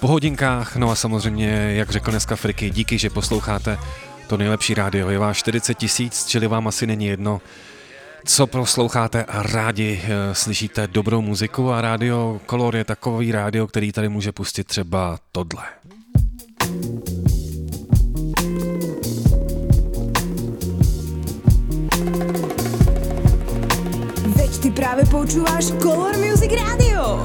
po 0.00 0.08
hodinkách, 0.08 0.76
no 0.76 0.90
a 0.90 0.94
samozřejmě, 0.94 1.72
jak 1.74 1.90
řekl 1.90 2.10
dneska 2.10 2.36
Friky, 2.36 2.70
díky, 2.70 2.98
že 2.98 3.10
posloucháte 3.10 3.78
to 4.26 4.36
nejlepší 4.36 4.74
rádio, 4.74 5.10
je 5.10 5.18
vás 5.18 5.36
40 5.36 5.74
tisíc, 5.74 6.26
čili 6.26 6.46
vám 6.46 6.68
asi 6.68 6.86
není 6.86 7.06
jedno, 7.06 7.40
co 8.24 8.46
posloucháte 8.46 9.24
a 9.24 9.42
rádi 9.42 10.00
e, 10.04 10.34
slyšíte 10.34 10.86
dobrou 10.86 11.20
muziku 11.20 11.72
a 11.72 11.80
rádio 11.80 12.40
Color 12.50 12.76
je 12.76 12.84
takový 12.84 13.32
rádio, 13.32 13.66
který 13.66 13.92
tady 13.92 14.08
může 14.08 14.32
pustit 14.32 14.64
třeba 14.64 15.18
tohle. 15.32 15.64
Veď 24.36 24.58
ty 24.62 24.70
práve 24.70 25.02
počúvaš 25.04 25.64
Color 25.64 26.16
Music 26.16 26.52
Radio. 26.52 27.22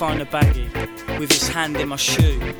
How 0.00 0.14
did 0.14 0.16
he 0.16 0.24
not 0.24 0.28
find 0.30 0.54
a 0.56 0.64
baggy 0.64 1.18
with 1.18 1.30
his 1.30 1.48
hand 1.48 1.76
in 1.76 1.88
my 1.88 1.96
shoe? 1.96 2.54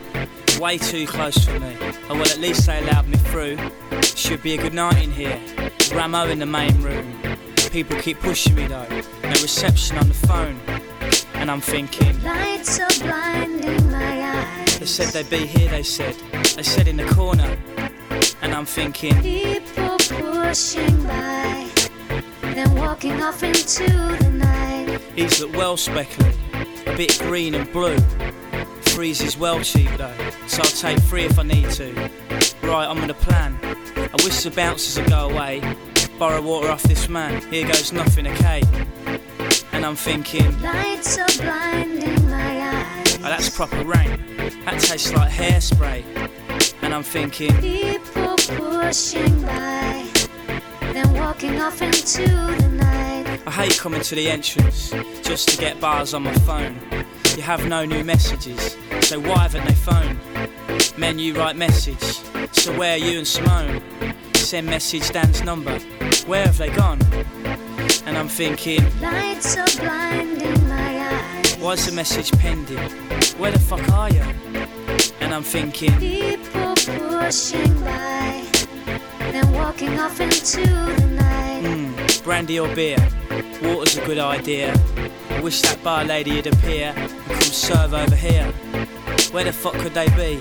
Way 0.60 0.76
too 0.76 1.06
close 1.06 1.42
for 1.42 1.58
me. 1.58 1.74
Oh 2.10 2.14
well, 2.14 2.22
at 2.22 2.38
least 2.38 2.66
they 2.66 2.78
allowed 2.80 3.08
me 3.08 3.16
through. 3.16 3.56
Should 4.02 4.42
be 4.42 4.54
a 4.54 4.58
good 4.58 4.74
night 4.74 5.02
in 5.02 5.10
here. 5.10 5.40
Ramo 5.94 6.28
in 6.28 6.38
the 6.38 6.46
main 6.46 6.82
room. 6.82 7.18
People 7.70 7.98
keep 8.00 8.20
pushing 8.20 8.54
me 8.54 8.66
though. 8.66 8.86
No 9.22 9.30
reception 9.30 9.96
on 9.96 10.08
the 10.08 10.14
phone. 10.14 10.60
And 11.34 11.50
I'm 11.50 11.62
thinking, 11.62 12.22
Lights 12.22 12.78
are 12.78 13.06
blinding 13.06 13.90
my 13.90 14.22
eyes. 14.22 14.78
they 14.78 14.86
said 14.86 15.08
they'd 15.08 15.30
be 15.30 15.46
here, 15.46 15.70
they 15.70 15.82
said. 15.82 16.14
They 16.56 16.62
said 16.62 16.88
in 16.88 16.98
the 16.98 17.06
corner. 17.06 17.56
And 18.42 18.52
I'm 18.52 18.66
thinking, 18.66 19.14
People 19.22 19.96
pushing 19.98 21.02
by, 21.04 21.70
then 22.42 22.74
walking 22.74 23.22
off 23.22 23.42
into 23.42 23.84
the 23.84 24.30
night. 24.30 25.00
He's 25.16 25.40
look 25.40 25.56
well 25.56 25.76
speckled, 25.76 26.26
a 26.26 26.39
bit 27.06 27.18
green 27.20 27.54
and 27.54 27.72
blue. 27.72 27.96
Three's 28.82 29.22
is 29.22 29.38
well 29.38 29.58
cheap 29.62 29.88
though, 29.96 30.14
so 30.46 30.60
I'll 30.60 30.68
take 30.68 30.98
three 31.04 31.24
if 31.24 31.38
I 31.38 31.44
need 31.44 31.70
to. 31.70 31.94
Right, 32.62 32.86
I'm 32.86 32.98
on 32.98 33.08
a 33.08 33.14
plan. 33.14 33.58
I 33.96 34.16
wish 34.22 34.42
the 34.42 34.50
bouncers 34.50 34.98
would 34.98 35.08
go 35.08 35.30
away. 35.30 35.62
Borrow 36.18 36.42
water 36.42 36.68
off 36.68 36.82
this 36.82 37.08
man, 37.08 37.40
here 37.50 37.66
goes 37.66 37.94
nothing, 37.94 38.26
okay? 38.26 38.62
And 39.72 39.86
I'm 39.86 39.96
thinking, 39.96 40.60
Lights 40.60 41.16
are 41.16 41.42
blinding 41.42 42.28
my 42.28 42.68
eyes. 42.68 43.16
oh, 43.16 43.22
that's 43.22 43.48
proper 43.48 43.82
rain. 43.82 44.36
That 44.66 44.78
tastes 44.78 45.14
like 45.14 45.32
hairspray. 45.32 46.04
And 46.82 46.92
I'm 46.92 47.02
thinking, 47.02 47.56
People 47.62 48.36
pushing 48.36 49.40
by, 49.40 50.06
then 50.92 51.10
walking 51.14 51.62
off 51.62 51.80
into 51.80 52.26
the 52.26 52.68
night. 52.74 52.89
I 53.50 53.64
hate 53.64 53.78
coming 53.78 54.00
to 54.00 54.14
the 54.14 54.30
entrance 54.30 54.90
just 55.22 55.48
to 55.48 55.56
get 55.56 55.80
bars 55.80 56.14
on 56.14 56.22
my 56.22 56.32
phone. 56.46 56.78
You 57.34 57.42
have 57.42 57.66
no 57.66 57.84
new 57.84 58.04
messages, 58.04 58.76
so 59.00 59.18
why 59.18 59.38
haven't 59.38 59.66
they 59.66 59.74
phoned? 59.74 60.20
you 61.20 61.34
write 61.34 61.56
message, 61.56 62.00
so 62.52 62.72
where 62.78 62.94
are 62.94 62.96
you 62.96 63.18
and 63.18 63.26
Simone? 63.26 63.82
Send 64.34 64.68
message 64.68 65.10
Dan's 65.10 65.42
number, 65.42 65.76
where 66.28 66.46
have 66.46 66.58
they 66.58 66.70
gone? 66.70 67.00
And 68.06 68.16
I'm 68.16 68.28
thinking, 68.28 68.84
Lights 69.00 69.56
are 69.56 69.82
blinding 69.82 70.68
my 70.68 71.10
eyes. 71.10 71.56
why's 71.56 71.84
the 71.86 71.92
message 71.92 72.30
pending? 72.38 72.78
Where 73.36 73.50
the 73.50 73.58
fuck 73.58 73.86
are 73.90 74.10
you? 74.10 74.22
And 75.20 75.34
I'm 75.34 75.42
thinking, 75.42 75.90
People 75.98 76.76
pushing 76.76 77.80
by, 77.80 78.46
then 79.32 79.52
walking 79.54 79.98
off 79.98 80.20
into 80.20 80.60
the 80.60 81.06
night. 81.20 81.62
hmm, 81.66 82.22
brandy 82.22 82.60
or 82.60 82.72
beer? 82.76 82.96
Water's 83.62 83.96
a 83.98 84.04
good 84.06 84.18
idea. 84.18 84.74
I 85.30 85.40
wish 85.40 85.60
that 85.62 85.82
bar 85.82 86.04
lady 86.04 86.36
would 86.36 86.46
appear 86.46 86.92
and 86.96 87.10
come 87.26 87.40
serve 87.40 87.94
over 87.94 88.14
here. 88.14 88.46
Where 89.32 89.44
the 89.44 89.52
fuck 89.52 89.74
could 89.74 89.94
they 89.94 90.08
be? 90.16 90.40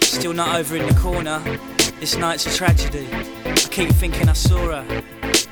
Still 0.00 0.32
not 0.32 0.56
over 0.58 0.76
in 0.76 0.86
the 0.86 0.94
corner. 0.94 1.40
This 2.00 2.16
night's 2.16 2.46
a 2.46 2.56
tragedy. 2.56 3.08
I 3.44 3.54
keep 3.54 3.90
thinking 3.90 4.28
I 4.28 4.32
saw 4.34 4.58
her, 4.82 5.02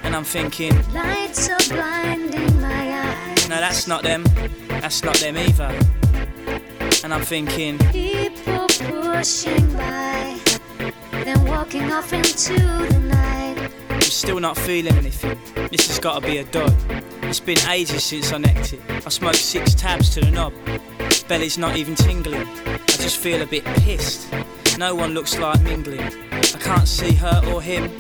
and 0.03 0.15
I'm 0.15 0.25
thinking, 0.25 0.73
Lights 0.93 1.49
are 1.49 1.75
blinding 1.75 2.61
my 2.61 3.01
eyes. 3.03 3.49
no, 3.49 3.57
that's 3.57 3.87
not 3.87 4.03
them. 4.03 4.25
That's 4.69 5.03
not 5.05 5.17
them 5.17 5.37
either. 5.39 5.71
And 7.03 7.13
I'm 7.15 7.23
thinking, 7.23 7.79
People 7.91 8.67
pushing 8.69 9.73
by, 9.75 10.39
then 11.11 11.45
walking 11.47 11.91
off 11.93 12.13
into 12.13 12.55
the 12.55 12.99
night. 12.99 13.44
Still 14.15 14.39
not 14.39 14.57
feeling 14.57 14.95
anything. 14.95 15.37
This 15.71 15.89
has 15.89 15.99
got 15.99 16.23
to 16.23 16.27
be 16.27 16.39
a 16.39 16.45
dud. 16.45 16.73
It's 17.25 17.41
been 17.41 17.59
ages 17.69 18.05
since 18.05 18.33
I 18.33 18.39
necked 18.39 18.73
it. 18.73 18.81
I 18.89 19.09
smoked 19.09 19.37
six 19.37 19.75
tabs 19.75 20.09
to 20.11 20.21
the 20.21 20.31
knob. 20.31 20.55
Belly's 21.29 21.59
not 21.59 21.77
even 21.77 21.97
tingling. 21.97 22.47
I 22.65 22.79
just 22.87 23.19
feel 23.19 23.43
a 23.43 23.47
bit 23.47 23.65
pissed. 23.83 24.33
No 24.79 24.95
one 24.95 25.15
looks 25.15 25.37
like 25.37 25.61
mingling. 25.63 26.01
I 26.33 26.59
can't 26.61 26.87
see 26.87 27.13
her 27.15 27.43
or 27.53 27.61
him, 27.61 27.91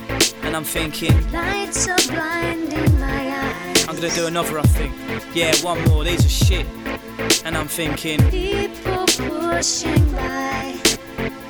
and 0.42 0.54
I'm 0.56 0.64
thinking, 0.64 1.32
Lights 1.32 1.88
are 1.88 1.98
blinding 2.06 3.00
my 3.00 3.40
eyes. 3.42 3.88
I'm 3.88 3.96
gonna 3.96 4.14
do 4.14 4.28
another, 4.28 4.60
I 4.60 4.62
think. 4.62 4.94
Yeah, 5.34 5.52
one 5.62 5.82
more, 5.86 6.04
these 6.04 6.24
are 6.24 6.46
shit. 6.46 6.66
And 7.44 7.56
I'm 7.56 7.68
thinking, 7.68 8.20
People 8.30 9.04
pushing 9.06 10.12
by, 10.12 10.78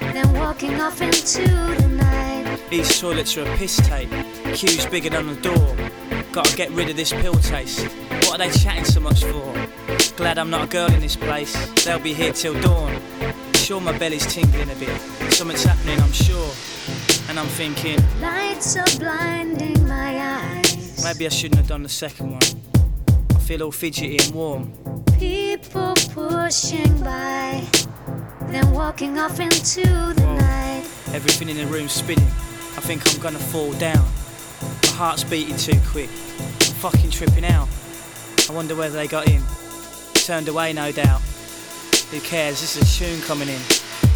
then 0.00 0.32
walking 0.32 0.80
off 0.80 1.02
into 1.02 1.42
the. 1.42 1.93
These 2.70 3.00
toilets 3.00 3.36
are 3.36 3.42
a 3.42 3.56
piss 3.56 3.76
tape. 3.88 4.10
Queue's 4.54 4.86
bigger 4.86 5.10
than 5.10 5.26
the 5.28 5.40
door. 5.40 5.76
Gotta 6.32 6.56
get 6.56 6.70
rid 6.70 6.90
of 6.90 6.96
this 6.96 7.12
pill 7.12 7.34
taste. 7.34 7.86
What 8.26 8.40
are 8.40 8.48
they 8.48 8.50
chatting 8.50 8.84
so 8.84 9.00
much 9.00 9.24
for? 9.24 9.54
Glad 10.16 10.38
I'm 10.38 10.50
not 10.50 10.64
a 10.64 10.66
girl 10.66 10.90
in 10.92 11.00
this 11.00 11.16
place. 11.16 11.54
They'll 11.84 12.00
be 12.00 12.14
here 12.14 12.32
till 12.32 12.60
dawn. 12.60 13.00
Sure, 13.54 13.80
my 13.80 13.96
belly's 13.98 14.26
tingling 14.32 14.70
a 14.70 14.74
bit. 14.74 15.00
Something's 15.32 15.64
happening, 15.64 16.00
I'm 16.00 16.12
sure. 16.12 16.50
And 17.28 17.38
I'm 17.38 17.46
thinking, 17.46 17.98
Lights 18.20 18.76
are 18.76 18.98
blinding 18.98 19.86
my 19.86 20.18
eyes. 20.18 21.04
maybe 21.04 21.26
I 21.26 21.30
shouldn't 21.30 21.58
have 21.58 21.68
done 21.68 21.82
the 21.82 21.88
second 21.88 22.32
one. 22.32 22.42
I 23.30 23.38
feel 23.38 23.62
all 23.62 23.72
fidgety 23.72 24.18
and 24.18 24.34
warm. 24.34 24.72
People 25.18 25.94
pushing 26.12 27.00
by, 27.02 27.64
then 28.48 28.70
walking 28.72 29.18
off 29.18 29.38
into 29.40 29.82
the 29.82 30.36
night. 30.40 30.84
Everything 31.14 31.48
in 31.48 31.56
the 31.56 31.66
room 31.66 31.88
spinning. 31.88 32.26
I 32.76 32.80
think 32.80 33.02
I'm 33.14 33.20
gonna 33.20 33.38
fall 33.38 33.72
down. 33.74 34.04
My 34.82 34.88
heart's 34.90 35.24
beating 35.24 35.56
too 35.56 35.80
quick. 35.90 36.08
I'm 36.10 36.74
fucking 36.82 37.10
tripping 37.10 37.44
out. 37.44 37.68
I 38.48 38.52
wonder 38.52 38.74
whether 38.74 38.94
they 38.96 39.06
got 39.06 39.28
in. 39.28 39.42
Turned 40.14 40.48
away, 40.48 40.72
no 40.72 40.92
doubt. 40.92 41.20
Who 42.10 42.20
cares? 42.20 42.60
This 42.60 42.76
is 42.76 42.82
a 42.82 43.04
tune 43.04 43.20
coming 43.22 43.48
in. 43.48 43.60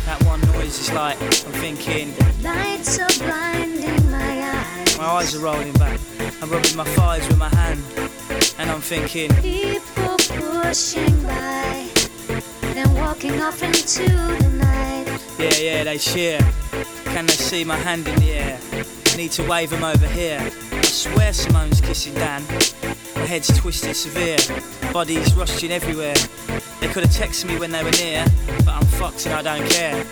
That 0.07 0.23
one 0.25 0.41
noise 0.53 0.79
is 0.79 0.93
like, 0.93 1.21
I'm 1.23 1.53
thinking, 1.61 2.15
Lights 2.43 2.99
are 2.99 3.25
blinding 3.27 4.11
my 4.11 4.43
eyes. 4.43 4.99
my 4.99 5.05
eyes 5.05 5.35
are 5.35 5.41
rolling 5.41 5.73
back. 5.75 6.01
I'm 6.41 6.51
rubbing 6.51 6.77
my 6.77 6.85
thighs 6.85 7.27
with 7.29 7.39
my 7.39 7.49
hand. 7.51 7.83
And 8.59 8.71
I'm 8.71 8.81
thinking, 8.81 9.31
People 9.37 10.17
pushing 10.19 11.23
by, 11.23 11.89
then 12.75 12.93
walking 12.95 13.41
off 13.43 13.63
into 13.63 14.05
the 14.09 14.49
night. 14.57 15.21
yeah, 15.39 15.57
yeah, 15.59 15.85
they 15.85 15.99
cheer. 15.99 16.39
Can 17.15 17.27
they 17.27 17.33
see 17.33 17.65
my 17.65 17.77
hand 17.77 18.07
in 18.07 18.15
the 18.21 18.31
air? 18.33 18.59
Need 19.17 19.33
to 19.33 19.43
wave 19.49 19.71
them 19.71 19.83
over 19.85 20.07
here. 20.07 20.39
I 20.73 20.83
swear 20.83 21.33
Simone's 21.33 21.81
kissing 21.81 22.15
Dan. 22.15 22.45
My 23.17 23.23
head's 23.27 23.57
twisted 23.59 23.97
severe. 23.97 24.39
Bodies 24.93 25.35
rushing 25.35 25.73
everywhere. 25.73 26.15
They 26.81 26.89
could 26.89 27.05
have 27.05 27.13
texted 27.13 27.47
me 27.47 27.59
when 27.59 27.73
they 27.73 27.83
were 27.83 27.91
near, 27.93 28.25
but 28.65 28.69
I'm 28.69 28.85
fucked 28.87 29.27
and 29.27 29.35
I 29.35 29.43
don't 29.59 29.69
care. 29.71 30.05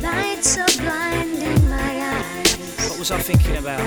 Lights 0.00 0.56
are 0.58 0.82
blinding 0.82 1.68
my 1.68 2.14
eyes. 2.14 2.88
What 2.90 2.98
was 3.00 3.10
I 3.10 3.18
thinking 3.18 3.56
about? 3.56 3.80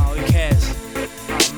Oh, 0.00 0.14
who 0.16 0.26
cares? 0.32 0.74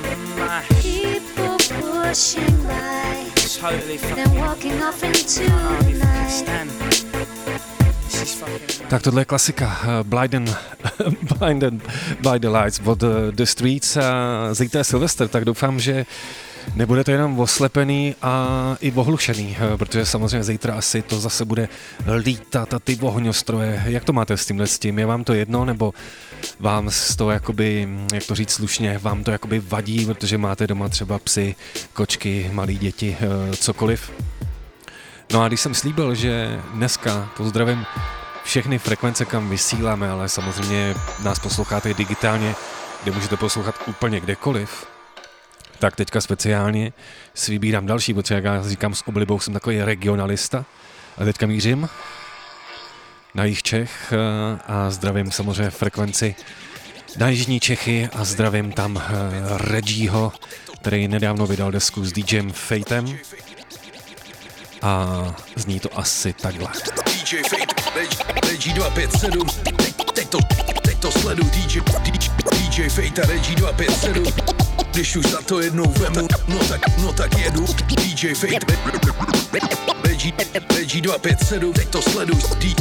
I'm 0.04 0.36
mash. 0.36 0.68
People 0.82 1.56
pushing 1.80 2.62
by, 2.64 3.26
Totally 3.58 3.96
then 3.96 4.16
fucking. 4.26 4.38
walking 4.38 4.82
off 4.82 5.02
into 5.02 5.44
Oh, 5.50 5.82
the 5.82 5.92
night. 5.98 6.28
stand. 6.28 6.70
Tak 8.88 9.02
tohle 9.02 9.20
je 9.20 9.24
klasika. 9.24 9.78
Blinded, 10.02 10.56
Blinded 11.38 11.74
by 12.20 12.38
the 12.38 12.48
Lights 12.48 12.80
od 12.84 13.02
eh, 13.02 13.06
The 13.32 13.44
Streets. 13.44 13.98
Zítra 14.52 14.78
je 14.78 14.84
Silvester, 14.84 15.28
tak 15.28 15.44
doufám, 15.44 15.80
že 15.80 16.06
nebudete 16.74 17.12
jenom 17.12 17.40
oslepený 17.40 18.14
a 18.22 18.76
i 18.80 18.92
ohlušený, 18.92 19.56
eh, 19.60 19.76
protože 19.76 20.06
samozřejmě 20.06 20.44
zítra 20.44 20.74
asi 20.74 21.02
to 21.02 21.20
zase 21.20 21.44
bude 21.44 21.68
lítat 22.22 22.74
a 22.74 22.78
ty 22.78 22.98
ohňostroje. 23.00 23.82
Jak 23.86 24.04
to 24.04 24.12
máte 24.12 24.36
s 24.36 24.46
tímhle 24.46 24.66
s 24.66 24.78
tím? 24.78 24.98
Je 24.98 25.06
vám 25.06 25.24
to 25.24 25.34
jedno, 25.34 25.64
nebo 25.64 25.94
vám 26.60 26.90
z 26.90 27.16
toho 27.16 27.30
jakoby, 27.30 27.88
jak 28.14 28.26
to 28.26 28.34
říct 28.34 28.52
slušně, 28.52 28.98
vám 28.98 29.24
to 29.24 29.30
jakoby 29.30 29.60
vadí, 29.60 30.06
protože 30.06 30.38
máte 30.38 30.66
doma 30.66 30.88
třeba 30.88 31.18
psy, 31.18 31.54
kočky, 31.92 32.50
malí 32.52 32.78
děti, 32.78 33.16
eh, 33.20 33.56
cokoliv? 33.56 34.10
No 35.32 35.42
a 35.42 35.48
když 35.48 35.60
jsem 35.60 35.74
slíbil, 35.74 36.14
že 36.14 36.60
dneska 36.74 37.30
pozdravím 37.36 37.86
všechny 38.44 38.78
frekvence, 38.78 39.24
kam 39.24 39.50
vysíláme, 39.50 40.10
ale 40.10 40.28
samozřejmě 40.28 40.94
nás 41.22 41.38
posloucháte 41.38 41.94
digitálně, 41.94 42.54
kde 43.02 43.12
můžete 43.12 43.36
poslouchat 43.36 43.74
úplně 43.86 44.20
kdekoliv, 44.20 44.86
tak 45.78 45.96
teďka 45.96 46.20
speciálně 46.20 46.92
si 47.34 47.50
vybírám 47.52 47.86
další, 47.86 48.14
protože 48.14 48.34
jak 48.34 48.44
já 48.44 48.68
říkám 48.68 48.94
s 48.94 49.08
oblibou, 49.08 49.40
jsem 49.40 49.54
takový 49.54 49.82
regionalista. 49.82 50.64
A 51.18 51.24
teďka 51.24 51.46
mířím 51.46 51.88
na 53.34 53.44
jich 53.44 53.62
Čech 53.62 54.12
eh, 54.12 54.58
a 54.66 54.90
zdravím 54.90 55.30
samozřejmě 55.30 55.70
frekvenci 55.70 56.34
na 57.18 57.28
Jižní 57.28 57.60
Čechy 57.60 58.08
a 58.12 58.24
zdravím 58.24 58.72
tam 58.72 59.02
eh, 59.02 59.10
Reggieho, 59.56 60.32
který 60.80 61.08
nedávno 61.08 61.46
vydal 61.46 61.70
desku 61.70 62.04
s 62.04 62.12
DJem 62.12 62.52
Fatem 62.52 63.18
a 64.82 65.24
zní 65.56 65.80
to 65.80 65.98
asi 65.98 66.32
takhle. 66.32 66.68
DJ 67.04 67.36
Fate, 67.48 68.00
Regi 68.48 68.72
257, 68.72 69.46
teď, 70.14 70.28
to, 70.28 70.38
teď 70.82 70.98
to 70.98 71.12
sledu, 71.12 71.42
DJ, 71.44 71.80
DJ, 72.52 72.88
Fate 72.88 73.22
a 73.22 73.26
Regi 73.26 73.54
257, 73.54 74.24
když 74.90 75.16
už 75.16 75.26
za 75.26 75.42
to 75.42 75.60
jednou 75.60 75.92
vemu, 75.92 76.28
no 76.48 76.58
tak, 76.58 76.98
no 76.98 77.12
tak 77.12 77.38
jedu, 77.38 77.66
DJ 77.88 78.34
Fate, 78.34 78.76
Regi, 80.04 80.32
Regi 80.76 81.00
257, 81.00 81.72
teď 81.72 81.88
to 81.88 82.00
D, 82.58 82.74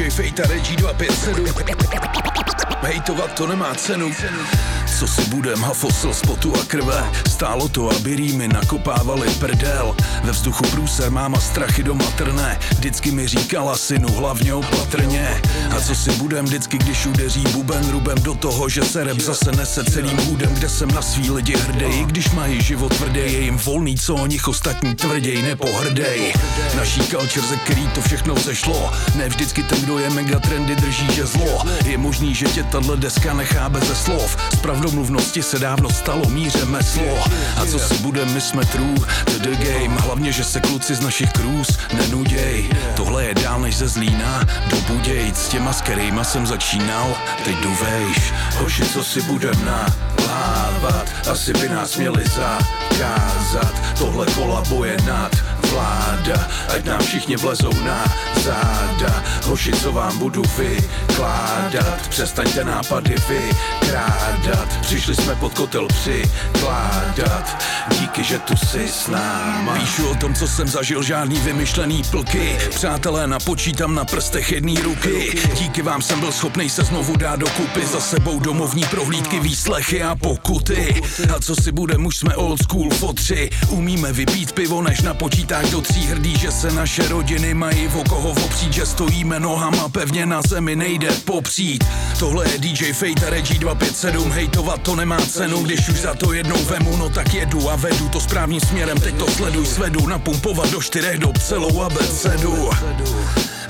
DJ 0.00 0.10
Fejta, 0.10 0.42
Regi 0.46 0.76
257. 0.76 2.69
Hejtovat 2.82 3.32
to 3.34 3.46
nemá 3.46 3.74
cenu. 3.74 4.10
Co 4.98 5.06
si 5.06 5.24
budem, 5.24 5.62
hafosl 5.62 6.14
spotu 6.14 6.52
a 6.60 6.64
krve? 6.64 7.10
Stálo 7.28 7.68
to, 7.68 7.90
aby 7.90 8.16
rýmy 8.16 8.48
nakopávali 8.48 9.30
prdel. 9.30 9.96
Ve 10.24 10.32
vzduchu 10.32 10.64
průser, 10.64 11.10
máma 11.10 11.40
strachy 11.40 11.82
do 11.82 11.94
matrné 11.94 12.58
Vždycky 12.70 13.10
mi 13.10 13.28
říkala 13.28 13.76
synu, 13.76 14.08
hlavně 14.08 14.54
opatrně. 14.54 15.40
A 15.76 15.80
co 15.80 15.94
si 15.94 16.12
budem, 16.12 16.44
vždycky 16.44 16.78
když 16.78 17.06
udeří 17.06 17.44
buben 17.52 17.90
Rubem 17.90 18.22
do 18.22 18.34
toho, 18.34 18.68
že 18.68 18.82
se 18.82 19.04
rep 19.04 19.20
zase 19.20 19.52
nese 19.52 19.84
celým 19.84 20.18
hůdem 20.18 20.54
Kde 20.54 20.68
jsem 20.68 20.90
na 20.90 21.02
svý 21.02 21.30
lidi 21.30 21.56
hrdej, 21.56 22.04
když 22.04 22.30
mají 22.30 22.62
život 22.62 22.96
tvrdý 22.96 23.20
Je 23.20 23.40
jim 23.40 23.56
volný, 23.56 23.96
co 23.96 24.14
o 24.14 24.26
nich 24.26 24.48
ostatní 24.48 24.94
tvrděj, 24.94 25.42
nepohrdej. 25.42 26.32
Naší 26.76 27.00
culture, 27.00 27.46
ze 27.46 27.56
který 27.56 27.88
to 27.88 28.00
všechno 28.00 28.34
zešlo 28.34 28.92
Ne 29.14 29.28
vždycky 29.28 29.62
ten, 29.62 29.80
kdo 29.80 29.98
je 29.98 30.10
mega 30.10 30.38
trendy, 30.38 30.76
drží, 30.76 31.12
že 31.12 31.26
zlo. 31.26 31.62
Je 31.84 31.98
možný, 31.98 32.34
že 32.34 32.46
tě 32.46 32.64
tahle 32.70 32.96
deska 32.96 33.34
nechá 33.34 33.68
bez 33.68 34.02
slov. 34.04 34.36
S 34.52 34.56
pravdomluvnosti 34.56 35.42
se 35.42 35.58
dávno 35.58 35.90
stalo 35.90 36.28
míře 36.28 36.64
meslo 36.64 37.24
A 37.56 37.66
co 37.66 37.78
si 37.78 37.94
budem, 37.94 38.34
my 38.34 38.40
jsme 38.40 38.64
true 38.64 39.00
to 39.24 39.38
the 39.38 39.56
game. 39.56 40.00
Hlavně, 40.00 40.32
že 40.32 40.44
se 40.44 40.60
kluci 40.60 40.94
z 40.94 41.00
našich 41.00 41.32
krůz 41.32 41.78
nenuděj. 41.94 42.70
Tohle 42.96 43.24
je 43.24 43.34
dál 43.34 43.60
než 43.60 43.76
ze 43.76 43.88
Zlína. 43.88 44.44
Do 44.70 44.76
Budějc 44.80 45.36
S 45.38 45.48
těma, 45.48 45.72
s 45.72 45.80
kterýma 45.80 46.24
jsem 46.24 46.46
začínal, 46.46 47.16
teď 47.44 47.56
jdu 47.56 47.74
vejš 47.82 48.32
Hoši, 48.58 48.84
co 48.84 49.04
si 49.04 49.22
budem 49.22 49.64
nalávat? 49.64 51.06
Asi 51.30 51.52
by 51.52 51.68
nás 51.68 51.96
měli 51.96 52.24
zakázat. 52.24 53.74
Tohle 53.98 54.26
kolabo 54.26 54.84
je 54.84 54.96
nad 55.06 55.32
vláda 55.70 56.48
Ať 56.74 56.84
nám 56.84 57.00
všichni 57.00 57.36
vlezou 57.36 57.72
na 57.84 58.04
záda. 58.42 59.24
Hoši, 59.44 59.72
co 59.72 59.92
vám 59.92 60.18
budu 60.18 60.42
vykládat 60.58 62.08
Přestaňte 62.08 62.64
nápady 62.64 63.14
vykrádat. 63.28 64.68
Přišli 64.80 65.14
jsme 65.14 65.34
pod 65.34 65.54
kotel 65.54 65.88
přikládat 65.88 67.56
Díky, 68.00 68.24
že 68.24 68.38
tu 68.38 68.56
jsi 68.56 68.88
s 68.88 69.08
náma. 69.08 69.74
Píšu 69.74 70.08
o 70.08 70.14
tom, 70.14 70.34
co 70.34 70.48
jsem 70.48 70.68
zažil, 70.68 71.02
žádný 71.02 71.40
vymyšlený 71.40 72.02
plky. 72.10 72.58
Přátelé, 72.70 73.26
napočítám 73.26 73.94
na 73.94 74.04
prstech 74.04 74.52
jedný 74.52 74.74
ruky. 74.76 75.38
Díky 75.58 75.82
vám 75.82 76.02
jsem 76.02 76.20
byl 76.20 76.32
schopný 76.32 76.70
se 76.70 76.84
znovu 76.84 77.16
dát 77.16 77.40
dokupy. 77.40 77.86
Za 77.86 78.00
sebou 78.00 78.40
domovní 78.40 78.84
prohlídky, 78.84 79.40
výslechy 79.40 80.02
a 80.02 80.14
pokuty. 80.14 81.02
A 81.36 81.40
co 81.40 81.54
si 81.56 81.72
budem, 81.72 82.06
už 82.06 82.16
jsme 82.16 82.36
old 82.36 82.62
school 82.62 82.90
fotři. 82.90 83.50
Umíme 83.68 84.12
vypít 84.12 84.52
pivo, 84.52 84.82
než 84.82 85.02
napočítáš 85.60 85.70
do 85.70 85.80
tří 85.80 86.06
hrdí, 86.06 86.38
že 86.38 86.50
se 86.52 86.70
naše 86.70 87.08
rodiny 87.08 87.54
mají 87.54 87.88
o 87.88 88.04
koho 88.08 88.30
opřít 88.30 88.72
Že 88.72 88.86
stojíme 88.86 89.40
nohama 89.40 89.88
pevně 89.88 90.26
na 90.26 90.42
zemi, 90.42 90.76
nejde 90.76 91.08
popřít. 91.24 91.84
Tohle 92.18 92.48
je 92.50 92.58
DJ 92.58 92.92
Fate 92.92 93.30
Regi 93.30 93.58
257 93.58 94.30
Hejtovat 94.32 94.82
to 94.82 94.96
nemá 94.96 95.20
cenu, 95.20 95.62
když 95.62 95.88
už 95.88 96.00
za 96.00 96.14
to 96.14 96.32
jednou 96.32 96.64
vemu 96.64 96.96
No 96.96 97.08
tak 97.08 97.34
jedu 97.34 97.70
a 97.70 97.76
vedu 97.76 98.08
to 98.08 98.20
správným 98.20 98.60
směrem 98.60 99.00
Teď 99.00 99.14
to 99.14 99.30
sleduj, 99.30 99.66
svedu, 99.66 100.06
napumpovat 100.06 100.70
do 100.70 100.82
čtyřech 100.82 101.18
dob 101.18 101.38
celou 101.38 101.82
abecedu 101.82 102.70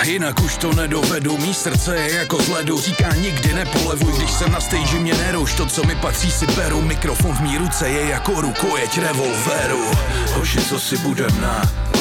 Jinak 0.04 0.40
už 0.40 0.56
to 0.56 0.72
nedovedu, 0.72 1.38
mý 1.38 1.54
srdce 1.54 1.96
je 1.96 2.14
jako 2.14 2.42
z 2.42 2.48
ledu. 2.48 2.80
Říká 2.80 3.14
nikdy 3.14 3.54
nepolevuj, 3.54 4.12
když 4.16 4.30
jsem 4.30 4.52
na 4.52 4.60
stage 4.60 4.98
mě 4.98 5.14
neruš. 5.14 5.54
To 5.54 5.66
co 5.66 5.84
mi 5.84 5.94
patří 5.94 6.30
si 6.30 6.46
beru, 6.46 6.82
mikrofon 6.82 7.32
v 7.32 7.40
mý 7.40 7.58
ruce 7.58 7.88
je 7.88 8.08
jako 8.08 8.40
rukojeť 8.40 8.98
revolveru. 8.98 9.84
Hoši, 10.32 10.58
co 10.58 10.80
si 10.80 10.98
budem 10.98 11.40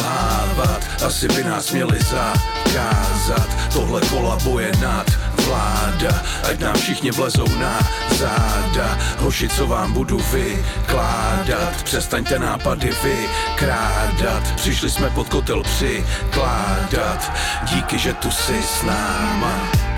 nalávat, 0.09 1.03
asi 1.05 1.27
by 1.27 1.43
nás 1.43 1.71
měli 1.71 1.99
zakázat. 1.99 3.49
Tohle 3.73 4.01
kolabo 4.01 4.59
je 4.59 4.71
nad 4.81 5.05
vláda. 5.45 6.23
Ať 6.49 6.59
nám 6.59 6.75
všichni 6.75 7.11
vlezou 7.11 7.47
na 7.59 7.79
záda. 8.17 8.97
Hoši, 9.17 9.49
co 9.49 9.67
vám 9.67 9.93
budu 9.93 10.21
vykládat. 10.33 11.83
Přestaňte 11.83 12.39
nápady 12.39 12.89
vykrádat. 13.03 14.55
Přišli 14.55 14.89
jsme 14.89 15.09
pod 15.09 15.29
kotel 15.29 15.63
přikládat. 15.63 17.31
Díky, 17.63 17.97
že 17.97 18.13
tu 18.13 18.31
jsi 18.31 18.63
s 18.63 18.83
náma 18.83 19.88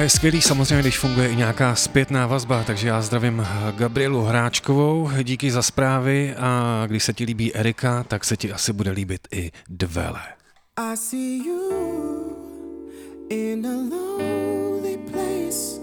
a 0.00 0.02
je 0.02 0.10
skvělý 0.10 0.42
samozřejmě, 0.42 0.80
když 0.80 0.98
funguje 0.98 1.28
i 1.28 1.36
nějaká 1.36 1.74
zpětná 1.74 2.26
vazba, 2.26 2.64
takže 2.64 2.88
já 2.88 3.02
zdravím 3.02 3.46
Gabrielu 3.76 4.22
Hráčkovou, 4.22 5.10
díky 5.22 5.50
za 5.50 5.62
zprávy 5.62 6.34
a 6.36 6.82
když 6.86 7.04
se 7.04 7.12
ti 7.12 7.24
líbí 7.24 7.54
Erika, 7.54 8.02
tak 8.02 8.24
se 8.24 8.36
ti 8.36 8.52
asi 8.52 8.72
bude 8.72 8.90
líbit 8.90 9.28
i 9.32 9.50
Dvele. 9.68 10.20
I 10.76 10.96
see 10.96 11.38
you 11.46 11.60
in 13.30 13.66
a 13.66 13.70
lonely 13.70 14.98
place. 15.10 15.80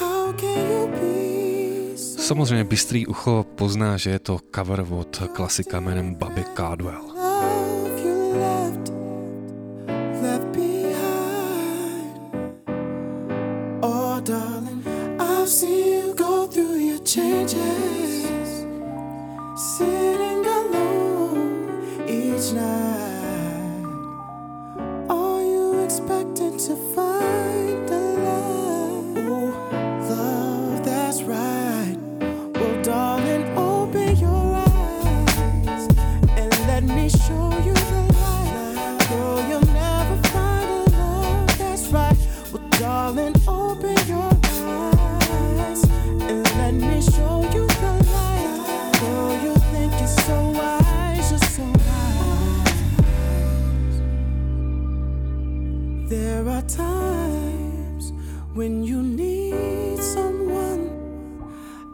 How 0.00 0.32
can 0.32 0.70
you 0.70 0.86
be 0.86 1.96
so 1.98 2.22
Samozřejmě 2.22 2.64
bystrý 2.64 3.06
ucho 3.06 3.46
pozná, 3.54 3.96
že 3.96 4.10
je 4.10 4.18
to 4.18 4.38
cover 4.54 4.86
od 4.90 5.22
klasika 5.32 5.80
jménem 5.80 6.14
Bobby 6.14 6.44
Caldwell. 6.56 7.02
love 7.16 8.00
you 8.00 8.40
left 8.40 8.95
I've 15.46 15.52
seen 15.52 15.86
you 15.86 16.12
go 16.12 16.48
through 16.48 16.74
your 16.74 16.98
changes, 16.98 18.66
sitting 19.78 20.44
alone 20.44 22.04
each 22.08 22.52
night. 22.52 23.84
Are 25.08 25.42
you 25.42 25.84
expecting 25.84 26.58
to 26.58 26.74
find 26.96 27.88
times 56.68 58.12
when 58.54 58.82
you 58.82 59.02
need 59.02 59.98
someone. 59.98 60.90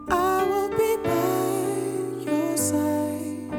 I 0.09 0.43
will 0.43 0.69
be 0.69 0.97
by 1.03 2.31
your 2.31 2.57
side. 2.57 3.53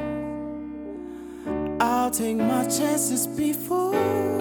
I'll 1.81 2.11
take 2.11 2.37
my 2.37 2.65
chances 2.65 3.27
before 3.27 4.34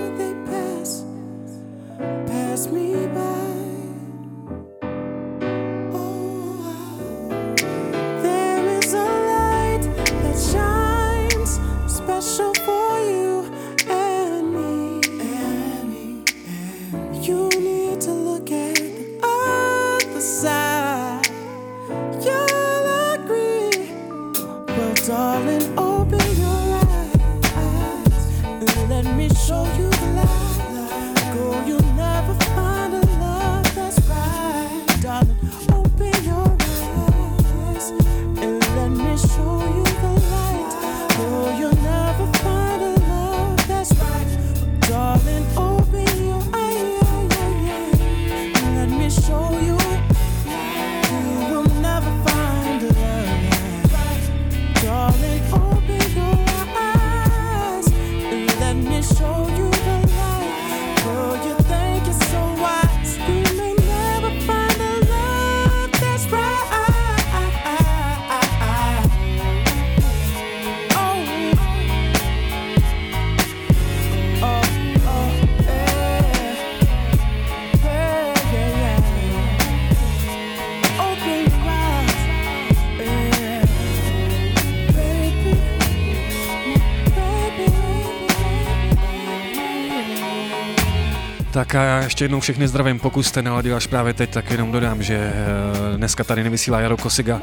Tak 91.54 91.76
a 91.76 91.84
já 91.84 92.00
ještě 92.04 92.24
jednou 92.24 92.40
všechny 92.40 92.68
zdravím, 92.68 93.00
pokud 93.00 93.24
jste 93.24 93.42
naladil 93.42 93.76
až 93.76 93.88
právě 93.88 94.14
teď, 94.14 94.30
tak 94.30 94.52
jenom 94.52 94.72
dodám, 94.72 95.04
že 95.04 95.16
eh, 95.16 95.98
dneska 95.98 96.24
tady 96.24 96.44
nevysílá 96.44 96.80
Jaro 96.80 96.98
Kosiga, 96.98 97.42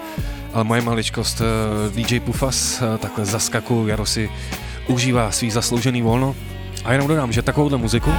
ale 0.53 0.65
moje 0.65 0.81
maličkost 0.81 1.41
eh, 1.41 1.91
DJ 1.91 2.21
Pufas, 2.21 2.83
eh, 2.83 2.99
takhle 2.99 3.25
zaskaku, 3.25 3.87
Jaro 3.87 4.07
si 4.07 4.31
užívá 4.87 5.31
svý 5.31 5.51
zasloužený 5.51 6.03
volno. 6.03 6.37
A 6.85 6.93
jenom 6.93 7.09
dodám, 7.09 7.33
že 7.33 7.43
takovouhle 7.43 7.79
muziku 7.79 8.13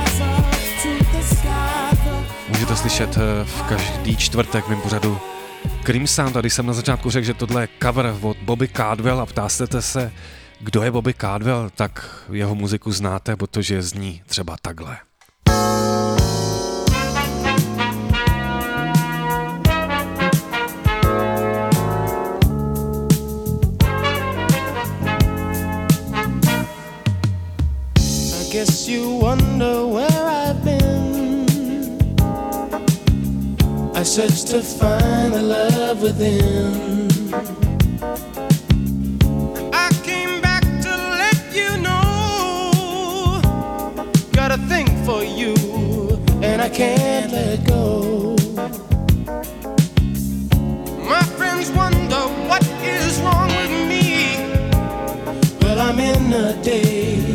můžete 2.49 2.75
slyšet 2.75 3.17
v 3.43 3.63
každý 3.69 4.17
čtvrtek 4.17 4.65
v 4.65 4.69
mém 4.69 4.81
pořadu 4.81 5.19
Cream 5.83 6.07
Sound. 6.07 6.33
Tady 6.33 6.49
jsem 6.49 6.65
na 6.65 6.73
začátku 6.73 7.09
řekl, 7.09 7.25
že 7.25 7.33
tohle 7.33 7.63
je 7.63 7.67
cover 7.83 8.15
od 8.21 8.37
Bobby 8.37 8.67
Cardwell 8.67 9.19
a 9.19 9.25
ptáte 9.25 9.81
se, 9.81 10.11
kdo 10.59 10.83
je 10.83 10.91
Bobby 10.91 11.13
Cardwell, 11.13 11.69
tak 11.75 12.25
jeho 12.31 12.55
muziku 12.55 12.91
znáte, 12.91 13.35
protože 13.35 13.81
zní 13.81 14.21
třeba 14.27 14.55
takhle. 14.61 14.97
Guess 28.51 28.85
you 28.85 29.09
wonder 29.15 29.87
where 29.87 30.25
I've 30.27 30.61
been. 30.61 31.47
I 33.95 34.03
searched 34.03 34.47
to 34.47 34.61
find 34.61 35.33
the 35.33 35.41
love 35.41 36.01
within. 36.01 37.07
I 39.73 39.89
came 40.03 40.41
back 40.41 40.63
to 40.63 40.91
let 41.23 41.39
you 41.55 41.77
know. 41.77 43.41
Got 44.33 44.51
a 44.51 44.57
thing 44.67 44.87
for 45.05 45.23
you, 45.23 45.55
and 46.43 46.61
I 46.61 46.67
can't 46.67 47.31
let 47.31 47.65
go. 47.65 48.35
My 51.07 51.23
friends 51.37 51.71
wonder 51.71 52.23
what 52.49 52.63
is 52.83 53.17
wrong 53.21 53.47
with 53.47 53.87
me. 53.87 54.35
Well, 55.61 55.79
I'm 55.79 55.99
in 56.01 56.33
a 56.33 56.61
daze 56.61 57.30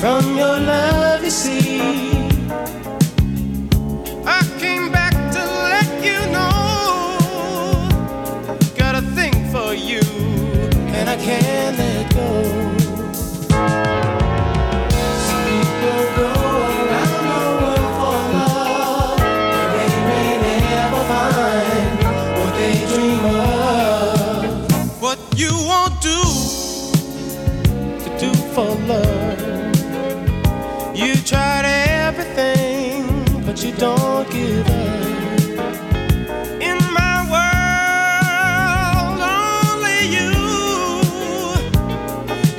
from 0.00 0.36
your 0.36 0.60
love, 0.60 1.24
you 1.24 1.30
see. 1.30 2.17
Don't 33.78 34.28
give 34.30 34.66
up. 34.66 34.74
In 36.60 36.78
my 36.98 37.16
world, 37.32 39.20
only 39.38 40.00
you 40.16 40.30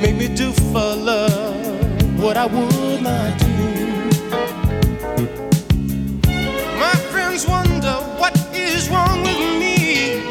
make 0.00 0.16
me 0.16 0.28
do 0.34 0.52
for 0.72 0.94
love 0.96 2.20
what 2.22 2.36
I 2.38 2.46
would 2.46 3.02
not 3.02 3.38
do. 3.38 3.46
My 6.78 6.94
friends 7.12 7.46
wonder 7.46 7.94
what 8.20 8.34
is 8.54 8.88
wrong 8.88 9.20
with 9.22 9.38
me. 9.60 10.24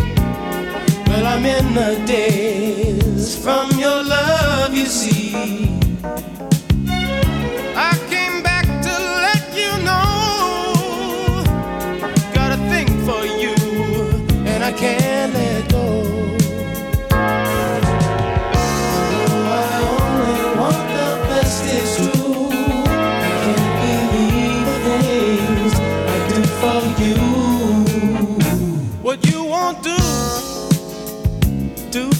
Well, 1.08 1.26
I'm 1.28 1.46
in 1.46 2.06
days 2.06 3.36
from 3.44 3.79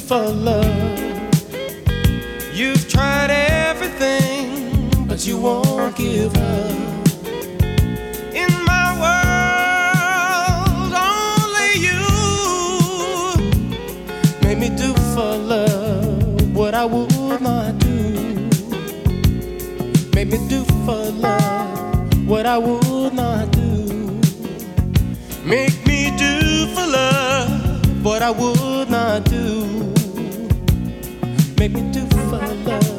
for 0.10 0.28
love. 0.30 1.00
You've 2.52 2.90
tried 2.90 3.30
everything 3.30 5.06
but 5.08 5.28
you 5.28 5.38
won't 5.40 5.96
give 5.96 6.36
up. 6.36 6.72
In 8.34 8.50
my 8.66 8.88
world, 9.04 10.94
only 11.14 11.72
you 11.88 12.02
made 14.42 14.58
me 14.58 14.70
do 14.76 14.96
for 15.14 15.36
love 15.38 16.56
what 16.56 16.74
I 16.74 16.86
would 16.86 17.40
not 17.40 17.78
do. 17.78 18.50
Made 20.16 20.32
me 20.32 20.40
do 20.50 20.66
for 20.86 21.12
love 21.22 22.28
what 22.28 22.48
I 22.48 22.58
would 22.58 23.14
not 23.14 23.52
do. 23.52 23.86
Make 25.46 25.86
me 25.86 26.10
do 26.18 26.66
for 26.74 26.88
love 26.88 28.04
what 28.04 28.24
I 28.24 28.32
would 28.32 28.90
not 28.90 29.24
do. 29.26 29.99
Make 31.60 31.74
me 31.74 31.82
do 31.92 32.08
for 32.08 32.38
love 32.38 32.99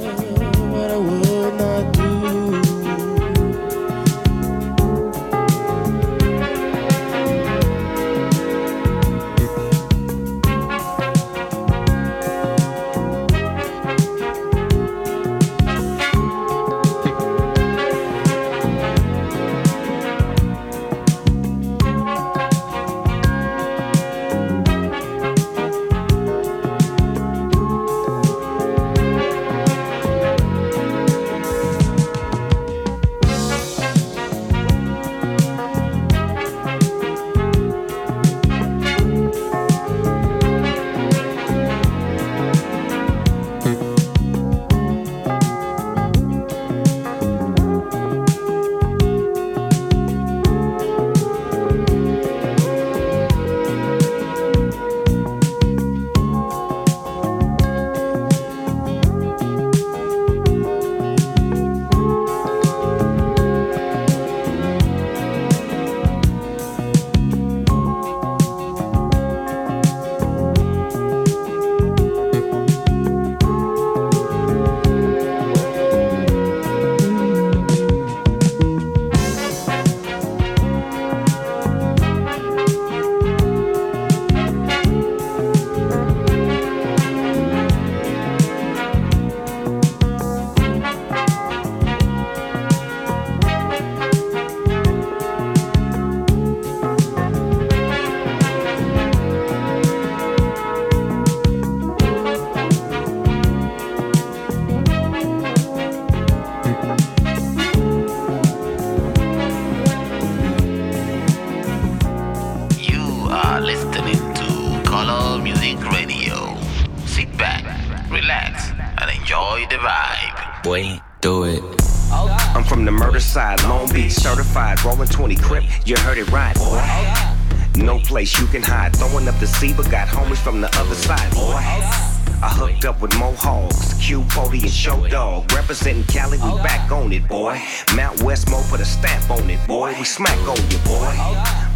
Show 134.80 135.06
Dog. 135.08 135.52
Representing 135.52 136.04
Cali, 136.04 136.38
we 136.38 136.50
back 136.62 136.90
on 136.90 137.12
it, 137.12 137.28
boy. 137.28 137.60
Mount 137.94 138.22
Westmore 138.22 138.62
put 138.70 138.80
a 138.80 138.84
stamp 138.86 139.30
on 139.30 139.50
it, 139.50 139.60
boy. 139.68 139.94
We 139.98 140.04
smack 140.04 140.38
on 140.48 140.56
you, 140.70 140.78
boy. 140.88 141.12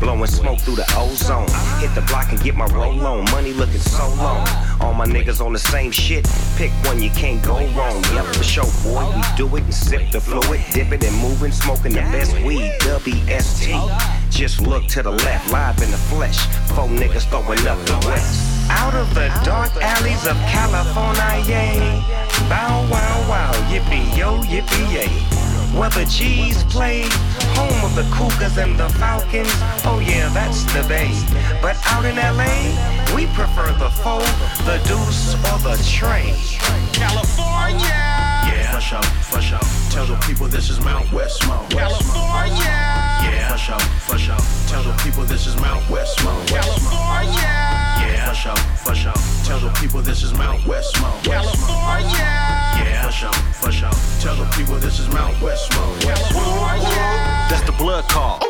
Blowing 0.00 0.26
smoke 0.26 0.58
through 0.60 0.76
the 0.76 0.90
ozone. 0.96 1.46
Hit 1.80 1.94
the 1.94 2.00
block 2.08 2.32
and 2.32 2.40
get 2.42 2.56
my 2.56 2.64
roll 2.68 2.98
on. 3.06 3.24
Money 3.30 3.52
looking 3.52 3.80
so 3.80 4.08
long. 4.14 4.48
All 4.80 4.94
my 4.94 5.04
niggas 5.04 5.44
on 5.44 5.52
the 5.52 5.58
same 5.58 5.90
shit. 5.92 6.26
Pick 6.56 6.70
one, 6.86 7.02
you 7.02 7.10
can't 7.10 7.44
go 7.44 7.58
wrong. 7.76 8.02
Yep, 8.14 8.24
for 8.36 8.42
sure, 8.42 8.72
boy. 8.82 9.04
We 9.14 9.22
do 9.36 9.54
it 9.54 9.64
and 9.64 9.74
sip 9.74 10.10
the 10.10 10.22
fluid, 10.22 10.62
dip 10.72 10.90
it 10.90 11.04
and 11.04 11.16
moving, 11.18 11.52
smoking 11.52 11.92
the 11.92 12.00
best 12.00 12.32
weed. 12.40 12.72
WST. 12.80 14.30
Just 14.30 14.62
look 14.62 14.86
to 14.86 15.02
the 15.02 15.10
left, 15.10 15.52
live 15.52 15.76
in 15.82 15.90
the 15.90 15.98
flesh. 16.08 16.46
Four 16.68 16.88
niggas 16.88 17.28
throwing 17.28 17.66
up 17.68 17.78
the 17.84 18.02
west. 18.08 18.70
Out 18.70 18.94
of 18.94 19.12
the 19.14 19.28
dark 19.44 19.76
alleys 19.76 20.26
of 20.26 20.36
California, 20.48 21.44
yay. 21.46 22.23
Bow 22.48 22.86
wow 22.90 23.28
wow, 23.28 23.52
yippee 23.70 24.16
yo, 24.16 24.38
yippee 24.42 24.92
yay. 24.92 25.44
Where 25.78 25.90
the 25.90 26.04
G's 26.04 26.62
play, 26.64 27.02
home 27.56 27.84
of 27.84 27.96
the 27.96 28.06
Cougars 28.14 28.58
and 28.58 28.78
the 28.78 28.88
Falcons. 28.90 29.50
Oh 29.84 30.00
yeah, 30.04 30.28
that's 30.28 30.62
the 30.72 30.86
Bay. 30.88 31.10
But 31.60 31.76
out 31.86 32.04
in 32.04 32.16
LA, 32.16 32.54
we 33.14 33.26
prefer 33.34 33.72
the 33.78 33.90
four, 33.90 34.22
the 34.66 34.80
deuce, 34.86 35.34
or 35.50 35.58
the 35.66 35.76
tray. 35.82 36.34
California. 36.92 37.88
Yeah, 38.46 38.74
for 38.74 38.80
sure, 38.80 39.02
for 39.02 39.40
sure. 39.40 39.90
Tell 39.90 40.06
the 40.06 40.16
people 40.26 40.46
this 40.46 40.70
is 40.70 40.78
Mount 40.80 41.10
Westmore. 41.12 41.66
California. 41.70 42.83
Yeah, 43.54 43.60
for 43.60 44.18
sure, 44.18 44.18
for 44.18 44.18
sure. 44.18 44.66
Tell 44.66 44.82
the 44.82 45.00
people 45.04 45.22
this 45.22 45.46
is 45.46 45.54
Mount 45.60 45.88
Westmore. 45.88 46.44
California. 46.46 47.38
Yeah, 47.38 48.28
for 48.28 48.34
sure, 48.34 48.56
for 48.82 48.94
sure. 48.96 49.12
Tell 49.44 49.60
the 49.60 49.70
people 49.78 50.00
this 50.00 50.24
is 50.24 50.34
Mount 50.34 50.66
Westmore. 50.66 51.12
California. 51.22 52.18
Yeah, 52.18 53.06
for 53.06 53.12
sure, 53.12 53.32
for 53.32 53.70
sure. 53.70 53.92
Tell 54.20 54.34
the 54.34 54.50
people 54.56 54.74
this 54.78 54.98
is 54.98 55.08
Mount 55.14 55.40
Westmore. 55.40 55.86
California. 56.00 56.88
That's 57.48 57.62
the 57.62 57.76
blood 57.78 58.08
call. 58.08 58.40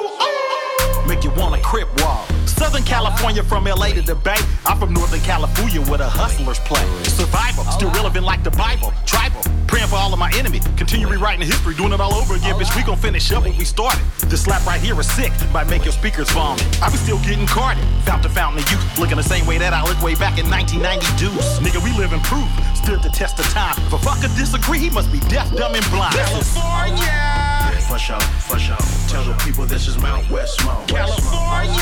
Make 1.06 1.22
you 1.22 1.32
wanna 1.32 1.60
crip 1.60 1.88
walk. 2.00 2.26
Southern 2.46 2.82
California 2.82 3.42
from 3.42 3.64
LA 3.64 3.88
to 3.88 4.00
the 4.00 4.14
Bay. 4.14 4.40
I'm 4.64 4.78
from 4.78 4.94
Northern 4.94 5.20
California 5.20 5.82
where 5.82 5.98
the 5.98 6.08
hustlers 6.08 6.60
play. 6.60 6.82
Survival, 7.02 7.64
still 7.64 7.90
relevant 7.90 8.24
like 8.24 8.42
the 8.42 8.52
Bible. 8.52 8.90
Tribal, 9.04 9.42
praying 9.84 9.90
for 9.90 10.02
all 10.02 10.12
of 10.12 10.18
my 10.18 10.30
enemy. 10.38 10.60
Continue 10.76 11.08
rewriting 11.08 11.46
history, 11.46 11.74
doing 11.74 11.92
it 11.92 12.00
all 12.00 12.14
over 12.14 12.34
again, 12.34 12.54
bitch. 12.54 12.74
We 12.76 12.82
gon' 12.82 12.96
finish 12.96 13.30
up 13.32 13.44
what 13.44 13.56
we 13.56 13.64
started. 13.64 14.02
This 14.28 14.42
slap 14.42 14.64
right 14.66 14.80
here 14.80 14.98
is 15.00 15.10
sick, 15.10 15.32
might 15.52 15.68
make 15.68 15.84
your 15.84 15.92
speakers 15.92 16.30
vomit. 16.30 16.62
I 16.82 16.90
be 16.90 16.96
still 16.96 17.18
getting 17.18 17.46
carded. 17.46 17.84
Fountain 18.04 18.30
fountain 18.30 18.62
of 18.62 18.70
youth, 18.70 18.98
looking 18.98 19.16
the 19.16 19.22
same 19.22 19.46
way 19.46 19.58
that 19.58 19.72
I 19.72 19.82
look 19.84 20.00
way 20.02 20.14
back 20.14 20.38
in 20.38 20.48
1990 20.50 21.06
deuce. 21.18 21.58
Nigga, 21.58 21.82
we 21.82 21.92
live 21.98 22.12
in 22.12 22.20
proof, 22.20 22.48
stood 22.76 23.02
the 23.02 23.10
test 23.10 23.38
of 23.38 23.46
time. 23.50 23.74
If 23.86 23.92
a 23.92 23.98
fucker 23.98 24.30
disagree, 24.36 24.78
he 24.78 24.90
must 24.90 25.12
be 25.12 25.20
deaf, 25.28 25.50
dumb, 25.54 25.74
and 25.74 25.86
blind. 25.90 26.14
California. 26.14 27.04
Yeah, 27.04 27.80
for 27.80 27.98
sure, 27.98 28.20
for 28.20 28.58
sure. 28.58 28.80
Tell 29.08 29.24
the 29.24 29.34
people 29.44 29.66
this 29.66 29.88
is 29.88 29.98
Mount 29.98 30.28
Westmore. 30.30 30.84
California. 30.86 31.74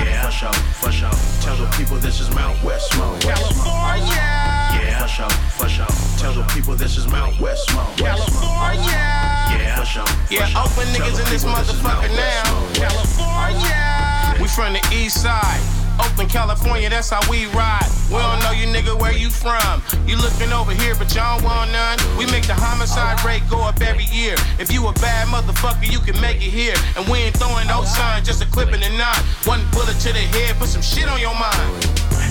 Yeah, 0.00 0.26
for 0.26 0.32
sure, 0.32 0.52
for 0.52 0.92
sure. 0.92 1.16
Tell 1.40 1.56
the 1.56 1.68
people 1.76 1.96
this 1.96 2.20
is 2.20 2.30
Mount 2.34 2.62
Westmore. 2.62 3.18
California. 3.20 4.59
Yeah, 5.00 5.06
for 5.06 5.12
sure, 5.16 5.30
for 5.56 5.68
sure. 5.68 6.18
Tell 6.18 6.34
the 6.34 6.44
people 6.52 6.74
this 6.74 6.98
is 6.98 7.08
Mount 7.08 7.40
Westmore. 7.40 7.88
California. 7.96 8.84
Yeah, 8.84 9.80
for 9.80 9.86
sure. 9.86 10.04
for 10.04 10.34
Yeah, 10.34 10.60
open 10.60 10.84
niggas 10.92 11.16
in 11.16 11.24
this 11.32 11.40
people 11.40 11.56
this 11.56 11.80
motherfucker 11.80 12.12
now. 12.12 12.44
California. 12.76 14.36
We 14.42 14.48
from 14.48 14.74
the 14.74 14.84
east 14.92 15.22
side. 15.22 15.60
Oakland, 16.00 16.28
California, 16.28 16.90
that's 16.90 17.08
how 17.08 17.20
we 17.30 17.46
ride. 17.56 17.88
We 18.08 18.16
don't 18.16 18.40
know 18.40 18.52
you 18.52 18.66
nigga 18.68 18.92
where 19.00 19.16
you 19.16 19.30
from. 19.30 19.80
You 20.06 20.16
looking 20.16 20.52
over 20.52 20.72
here, 20.72 20.94
but 20.94 21.14
y'all 21.14 21.38
don't 21.38 21.48
want 21.48 21.72
none. 21.72 21.96
We 22.18 22.26
make 22.26 22.46
the 22.46 22.54
homicide 22.54 23.24
rate 23.24 23.42
go 23.48 23.60
up 23.64 23.80
every 23.80 24.04
year. 24.12 24.36
If 24.58 24.70
you 24.70 24.86
a 24.86 24.92
bad 25.00 25.28
motherfucker, 25.28 25.90
you 25.90 26.00
can 26.00 26.20
make 26.20 26.36
it 26.36 26.52
here. 26.52 26.76
And 26.96 27.08
we 27.08 27.24
ain't 27.24 27.36
throwing 27.36 27.66
no 27.68 27.84
sign, 27.84 28.22
just 28.22 28.42
a 28.42 28.46
clip 28.46 28.72
in 28.72 28.80
the 28.80 28.92
nine. 29.00 29.24
One 29.44 29.64
bullet 29.72 29.96
to 30.04 30.12
the 30.12 30.24
head, 30.36 30.56
put 30.56 30.68
some 30.68 30.82
shit 30.82 31.08
on 31.08 31.20
your 31.20 31.34
mind. 31.34 31.88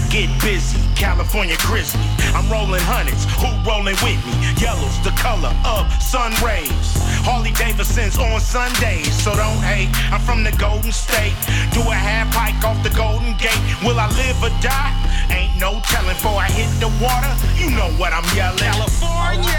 Get 0.10 0.30
busy, 0.42 0.82
California 1.00 1.56
grizzly. 1.64 2.04
I'm 2.36 2.52
rolling 2.52 2.84
hundreds, 2.84 3.24
who 3.40 3.48
rolling 3.64 3.96
with 4.04 4.20
me? 4.28 4.36
Yellow's 4.60 5.00
the 5.00 5.16
color 5.16 5.56
of 5.64 5.88
sun 6.04 6.36
rays. 6.44 7.00
Harley 7.24 7.56
Davidson's 7.56 8.20
on 8.20 8.40
Sundays, 8.44 9.08
so 9.16 9.32
don't 9.32 9.64
hate. 9.64 9.88
I'm 10.12 10.20
from 10.20 10.44
the 10.44 10.52
Golden 10.60 10.92
State. 10.92 11.32
Do 11.72 11.80
a 11.88 11.96
half 11.96 12.28
pike 12.36 12.60
off 12.68 12.76
the 12.84 12.92
Golden 12.92 13.32
Gate. 13.40 13.56
Will 13.80 13.96
I 13.96 14.12
live 14.20 14.44
or 14.44 14.52
die? 14.60 14.92
Ain't 15.32 15.56
no 15.56 15.80
telling. 15.88 16.12
Before 16.20 16.36
I 16.36 16.52
hit 16.52 16.68
the 16.84 16.92
water, 17.00 17.32
you 17.56 17.72
know 17.72 17.88
what 17.96 18.12
I'm 18.12 18.28
yelling. 18.36 18.60
California. 18.60 19.56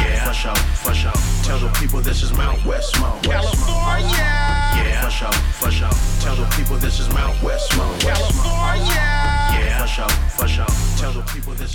Yeah, 0.00 0.24
for 0.24 0.32
sure, 0.32 0.56
for 0.56 0.94
sure. 0.94 1.18
Tell 1.44 1.58
the 1.58 1.68
people 1.76 2.00
this 2.00 2.22
is 2.22 2.32
Mount 2.32 2.64
Westmore. 2.64 3.12
California. 3.20 4.08
Yeah, 4.78 5.04
for 5.04 5.10
sure, 5.10 5.32
for 5.60 5.70
sure. 5.70 5.92
Tell 6.24 6.36
the 6.36 6.48
people 6.56 6.76
this 6.76 6.98
is 6.98 7.12
Mount 7.12 7.36
Westmore. 7.42 7.92
California. 8.00 8.88
Yeah, 8.88 9.36
for 9.36 9.37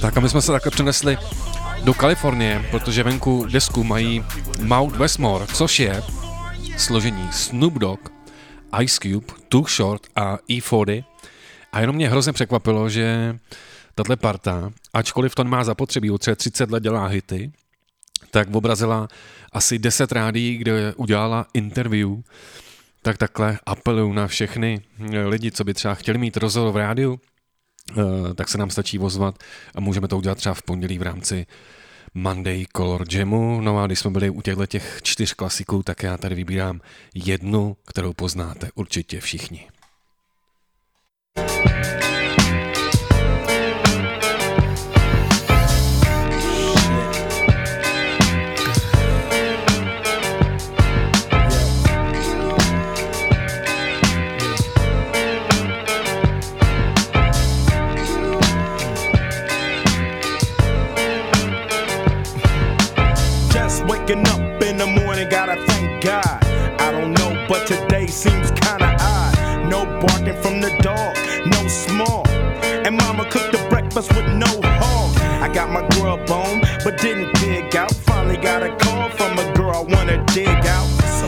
Tak 0.02 0.18
a 0.18 0.20
my 0.20 0.30
jsme 0.30 0.42
se 0.42 0.52
takhle 0.52 0.72
přenesli 0.72 1.18
do 1.84 1.94
Kalifornie, 1.94 2.66
protože 2.72 3.04
venku 3.04 3.46
desku 3.46 3.84
mají 3.84 4.26
Mount 4.62 4.96
Westmore, 4.96 5.48
což 5.48 5.80
je 5.80 6.04
složení 6.78 7.30
Snoop 7.32 7.74
Dogg, 7.74 8.10
Ice 8.82 9.00
Cube, 9.00 9.34
Too 9.50 9.64
Short 9.68 10.08
a 10.16 10.38
E40. 10.50 11.04
A 11.72 11.80
jenom 11.80 11.96
mě 11.96 12.10
hrozně 12.10 12.34
překvapilo, 12.34 12.90
že 12.90 13.38
tahle 13.96 14.16
parta, 14.16 14.72
ačkoliv 14.94 15.36
to 15.36 15.44
má 15.44 15.64
zapotřebí, 15.64 16.10
třeba 16.20 16.36
30 16.36 16.72
let 16.72 16.84
dělá 16.84 17.08
hity, 17.08 17.52
tak 18.32 18.56
obrazila 18.56 19.08
asi 19.52 19.80
10 19.80 20.12
rádií, 20.12 20.58
kde 20.58 20.94
udělala 20.94 21.46
interview, 21.54 22.10
tak 23.02 23.18
takhle 23.18 23.60
apeluju 23.66 24.14
na 24.14 24.28
všechny 24.28 24.82
lidi, 25.26 25.52
co 25.52 25.64
by 25.64 25.74
třeba 25.74 25.94
chtěli 25.94 26.18
mít 26.18 26.38
rozhovor 26.38 26.74
v 26.74 26.78
rádiu, 26.78 27.20
tak 28.36 28.50
se 28.50 28.58
nám 28.58 28.70
stačí 28.70 29.00
ozvat 29.00 29.36
a 29.76 29.82
můžeme 29.82 30.08
to 30.08 30.18
udělat 30.18 30.38
třeba 30.38 30.56
v 30.56 30.62
pondělí 30.62 30.98
v 30.98 31.02
rámci 31.02 31.46
Monday 32.14 32.66
Color 32.78 33.06
Jamu. 33.12 33.62
No 33.62 33.80
a 33.80 33.88
když 33.88 34.00
jsme 34.00 34.12
byli 34.12 34.30
u 34.30 34.42
těchto 34.42 34.66
těch 34.66 35.00
čtyř 35.04 35.34
klasiků, 35.34 35.84
tak 35.84 36.04
já 36.04 36.18
tady 36.18 36.36
vybírám 36.36 36.82
jednu, 37.16 37.78
kterou 37.86 38.14
poznáte 38.14 38.70
určitě 38.76 39.22
všichni. 39.22 39.68
Just 41.38 42.03
barking 70.06 70.36
from 70.42 70.60
the 70.60 70.70
dog, 70.82 71.16
no 71.48 71.68
small. 71.68 72.28
And 72.86 72.98
mama 72.98 73.24
cooked 73.32 73.52
the 73.52 73.66
breakfast 73.70 74.14
with 74.16 74.28
no 74.34 74.52
hog. 74.80 75.18
I 75.42 75.48
got 75.54 75.70
my 75.70 75.88
grub 75.96 76.30
on, 76.30 76.62
but 76.84 76.98
didn't 76.98 77.34
dig 77.36 77.76
out. 77.76 77.92
Finally 77.92 78.38
got 78.38 78.64
a 78.64 78.76
call 78.78 79.10
from 79.12 79.38
a 79.40 79.54
girl 79.54 79.72
I 79.72 79.80
wanna 79.96 80.24
dig 80.34 80.48
out. 80.48 80.88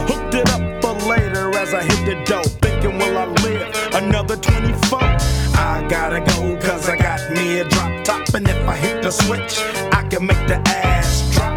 Hooked 0.09 0.35
it 0.35 0.49
up 0.49 0.63
for 0.81 0.93
later 1.07 1.55
as 1.57 1.73
I 1.73 1.83
hit 1.83 2.01
the 2.05 2.15
dough. 2.25 2.49
Thinking, 2.61 2.97
will 2.97 3.17
I 3.17 3.25
live 3.47 3.67
another 3.93 4.35
24? 4.35 4.99
I 5.01 5.85
gotta 5.89 6.19
go, 6.19 6.57
cause 6.67 6.89
I 6.89 6.97
got 6.97 7.21
me 7.31 7.59
a 7.59 7.69
drop 7.69 8.03
top. 8.03 8.27
And 8.33 8.47
if 8.47 8.67
I 8.67 8.75
hit 8.75 9.01
the 9.01 9.11
switch, 9.11 9.59
I 9.93 10.03
can 10.09 10.25
make 10.25 10.47
the 10.47 10.61
ass 10.67 11.23
drop. 11.33 11.55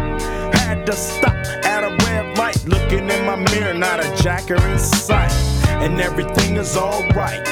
Had 0.53 0.85
to 0.85 0.93
stop 0.93 1.28
looking 2.89 3.09
in 3.09 3.25
my 3.25 3.35
mirror, 3.35 3.73
not 3.73 4.03
a 4.03 4.23
jacker 4.23 4.55
in 4.67 4.79
sight. 4.79 5.31
And 5.83 5.99
everything 6.01 6.57
is 6.57 6.75
alright. 6.75 7.47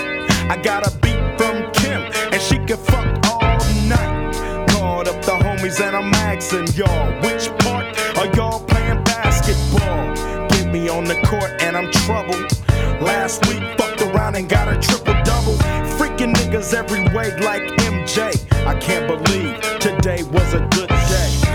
I 0.49 0.59
got 0.61 0.87
a 0.87 0.97
beat 0.97 1.19
from 1.37 1.71
Kim, 1.73 2.01
and 2.31 2.41
she 2.41 2.57
can 2.57 2.77
fuck 2.77 3.05
all 3.27 3.57
night. 3.87 4.67
Called 4.71 5.07
up 5.07 5.21
the 5.23 5.31
homies, 5.31 5.79
and 5.79 5.95
I'm 5.95 6.13
asking 6.13 6.67
y'all, 6.75 7.11
which 7.21 7.49
part 7.59 7.85
are 8.17 8.27
y'all 8.35 8.63
playing 8.65 9.03
basketball? 9.03 10.15
Get 10.49 10.71
me 10.71 10.89
on 10.89 11.03
the 11.03 11.19
court, 11.27 11.61
and 11.61 11.77
I'm 11.77 11.91
troubled. 11.91 12.51
Last 13.01 13.45
week, 13.47 13.63
fucked 13.77 14.01
around 14.01 14.35
and 14.35 14.49
got 14.49 14.67
a 14.67 14.79
triple 14.79 15.13
double. 15.23 15.57
Freaking 15.97 16.33
niggas 16.33 16.73
every 16.73 17.03
way 17.15 17.29
like 17.41 17.63
MJ. 17.81 18.33
I 18.65 18.75
can't 18.79 19.07
believe 19.07 19.59
today 19.79 20.23
was 20.23 20.53
a 20.53 20.67
good 20.71 20.89
day. 20.89 21.46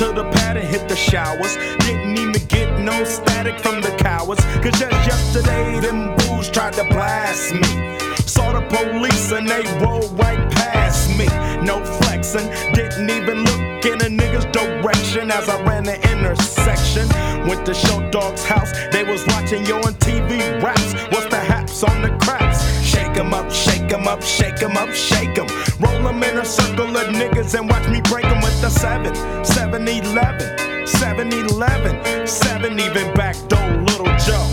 To 0.00 0.58
hit 0.58 0.88
the 0.88 0.96
showers. 0.96 1.56
Didn't 1.84 2.18
even 2.18 2.46
get 2.46 2.80
no 2.80 3.04
static 3.04 3.60
from 3.60 3.82
the 3.82 3.94
cowards. 3.98 4.42
Cause 4.62 4.72
just 4.80 5.06
yesterday, 5.06 5.78
them 5.78 6.18
fools 6.20 6.50
tried 6.50 6.72
to 6.72 6.84
blast 6.84 7.52
me. 7.52 7.98
Saw 8.26 8.58
the 8.58 8.62
police 8.74 9.30
and 9.30 9.46
they 9.46 9.62
rolled 9.84 10.10
right 10.18 10.50
past 10.52 11.10
me. 11.18 11.26
No 11.62 11.84
flexing, 11.84 12.48
didn't 12.72 13.10
even 13.10 13.44
look 13.44 13.84
in 13.84 14.00
a 14.00 14.08
nigga's 14.08 14.46
direction 14.46 15.30
as 15.30 15.50
I 15.50 15.62
ran 15.64 15.84
the 15.84 15.96
intersection. 16.10 17.06
Went 17.46 17.66
to 17.66 17.74
Short 17.74 18.10
Dog's 18.10 18.44
house, 18.44 18.72
they 18.92 19.04
was 19.04 19.24
watching 19.26 19.66
yo 19.66 19.82
MTV 19.82 20.62
raps. 20.62 20.94
What's 21.12 21.26
the 21.26 21.38
haps 21.38 21.82
on 21.84 22.00
the 22.00 22.10
craps? 22.24 22.64
Shake 22.82 23.16
'em 23.18 23.34
up, 23.34 23.52
shake 23.52 23.79
'em 23.92 24.06
up, 24.08 24.22
shake 24.22 24.62
'em 24.62 24.76
up, 24.76 24.92
shake 24.92 25.38
'em. 25.38 25.46
Roll 25.80 26.08
'em 26.08 26.22
in 26.22 26.38
a 26.38 26.44
circle 26.44 26.96
of 26.96 27.08
niggas 27.08 27.54
and 27.58 27.68
watch 27.70 27.86
me 27.88 28.00
break 28.02 28.24
'em 28.26 28.40
with 28.40 28.60
the 28.60 28.70
7, 28.70 29.14
7 29.44 29.88
11, 29.88 30.86
7 30.86 31.32
11, 31.32 32.26
7 32.26 32.78
even 32.78 33.12
back 33.14 33.36
door, 33.48 33.70
little 33.88 34.12
Joe. 34.26 34.48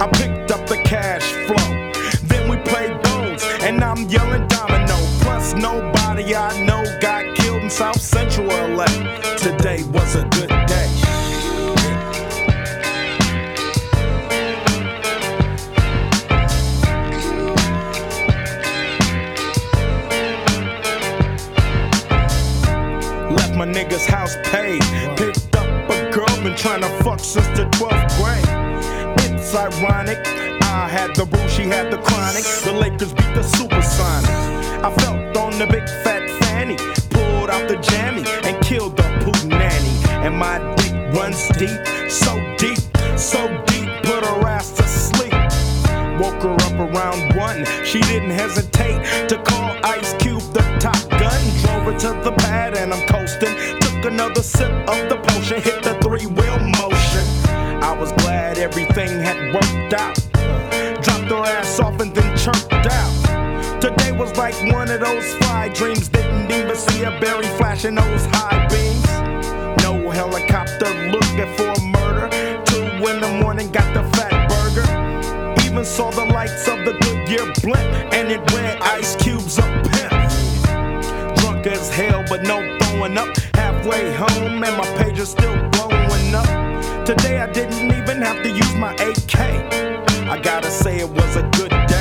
I 0.00 0.06
picked 0.12 0.50
up 0.50 0.66
the 0.66 0.78
cash 0.78 1.24
flow. 1.46 1.68
Then 2.22 2.48
we 2.48 2.56
played 2.58 3.00
bones, 3.02 3.44
and 3.62 3.82
I'm 3.82 4.08
yelling 4.08 4.46
domino. 4.48 4.96
Plus, 5.22 5.54
nobody 5.54 6.34
I 6.34 6.50
know 6.64 6.82
got 7.00 7.22
killed 7.36 7.62
in 7.62 7.70
South 7.70 8.00
Central 8.00 8.50
LA. 8.50 8.86
Today 9.36 9.82
was 9.92 10.14
a 10.16 10.24
good 10.36 10.49
paid. 24.50 24.82
Picked 25.16 25.56
up 25.56 25.90
a 25.90 26.10
girl, 26.10 26.26
been 26.42 26.56
trying 26.56 26.82
to 26.82 26.90
fuck 27.02 27.20
since 27.20 27.46
the 27.58 27.64
12th 27.78 28.10
grade. 28.18 28.50
It's 29.24 29.54
ironic. 29.54 30.18
I 30.62 30.88
had 30.88 31.14
the 31.14 31.24
boo, 31.24 31.48
she 31.48 31.64
had 31.64 31.90
the 31.92 31.98
chronic. 31.98 32.44
The 32.64 32.72
Lakers 32.72 33.12
beat 33.12 33.32
the 33.34 33.42
Supersonics. 33.42 34.50
I 34.86 34.92
felt 35.00 35.36
on 35.36 35.58
the 35.58 35.66
big 35.66 35.86
fat 36.02 36.28
fanny. 36.42 36.76
Pulled 37.10 37.50
out 37.50 37.68
the 37.68 37.76
jammy 37.76 38.24
and 38.46 38.62
killed 38.64 38.96
the 38.96 39.06
poop 39.24 39.40
nanny. 39.44 39.94
And 40.24 40.36
my 40.36 40.58
dick 40.76 40.92
runs 41.14 41.48
deep, 41.60 41.80
so 42.10 42.32
deep, 42.58 42.80
so 43.16 43.46
deep, 43.66 43.88
put 44.02 44.24
her 44.24 44.46
ass 44.46 44.72
to 44.72 44.84
sleep. 44.84 45.32
Woke 46.20 46.42
her 46.42 46.56
up 46.66 46.78
around 46.86 47.36
one. 47.36 47.64
She 47.84 48.00
didn't 48.00 48.30
hesitate 48.30 49.28
to 49.28 49.36
call 49.42 49.76
Ice 49.84 50.12
Cube 50.14 50.29
like 64.50 64.72
one 64.72 64.90
of 64.90 65.00
those 65.00 65.34
fly 65.34 65.68
dreams. 65.68 66.08
Didn't 66.08 66.50
even 66.50 66.76
see 66.76 67.02
a 67.02 67.10
berry 67.20 67.46
flashing 67.58 67.94
those 67.94 68.24
high 68.26 68.66
beams. 68.68 69.82
No 69.82 70.10
helicopter 70.10 70.88
looking 71.10 71.54
for 71.56 71.70
a 71.70 71.80
murder. 71.80 72.28
Two 72.64 73.06
in 73.08 73.20
the 73.20 73.40
morning, 73.42 73.70
got 73.70 73.92
the 73.94 74.02
Fatburger. 74.16 75.64
Even 75.64 75.84
saw 75.84 76.10
the 76.10 76.24
lights 76.24 76.66
of 76.68 76.78
the 76.84 76.92
Goodyear 77.02 77.52
blimp, 77.62 78.14
and 78.14 78.30
it 78.30 78.40
read 78.52 78.78
Ice 78.82 79.16
Cube's 79.16 79.58
a 79.58 79.62
pimp. 79.92 81.36
Drunk 81.38 81.66
as 81.66 81.90
hell, 81.90 82.24
but 82.28 82.42
no 82.42 82.78
throwing 82.80 83.16
up. 83.18 83.28
Halfway 83.54 84.12
home, 84.14 84.64
and 84.64 84.76
my 84.76 84.86
page 84.96 85.18
is 85.18 85.30
still 85.30 85.56
blowing 85.70 86.34
up. 86.34 87.06
Today 87.06 87.40
I 87.40 87.50
didn't 87.52 87.92
even 87.92 88.22
have 88.22 88.42
to 88.42 88.50
use 88.50 88.74
my 88.74 88.94
AK. 88.94 89.38
I 90.28 90.38
gotta 90.42 90.70
say 90.70 90.98
it 90.98 91.08
was 91.08 91.36
a 91.36 91.42
good 91.56 91.70
day. 91.88 91.99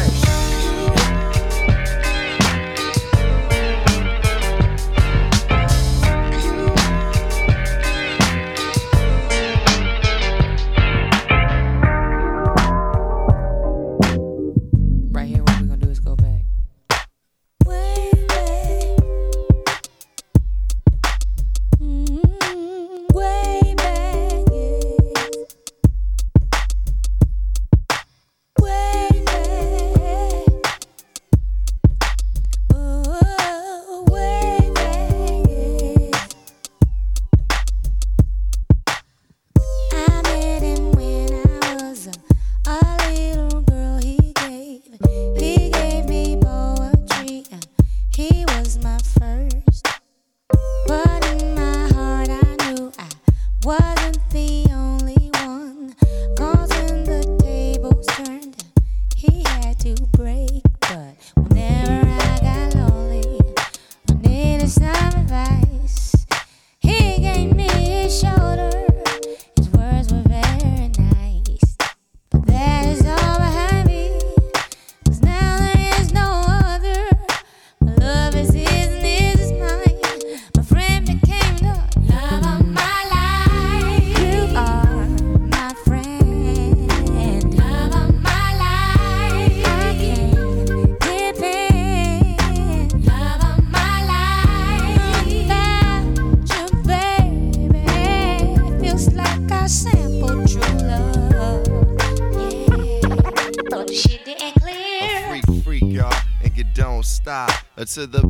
Stop. 107.90 108.04
Uh, 108.14 108.22
the 108.22 108.29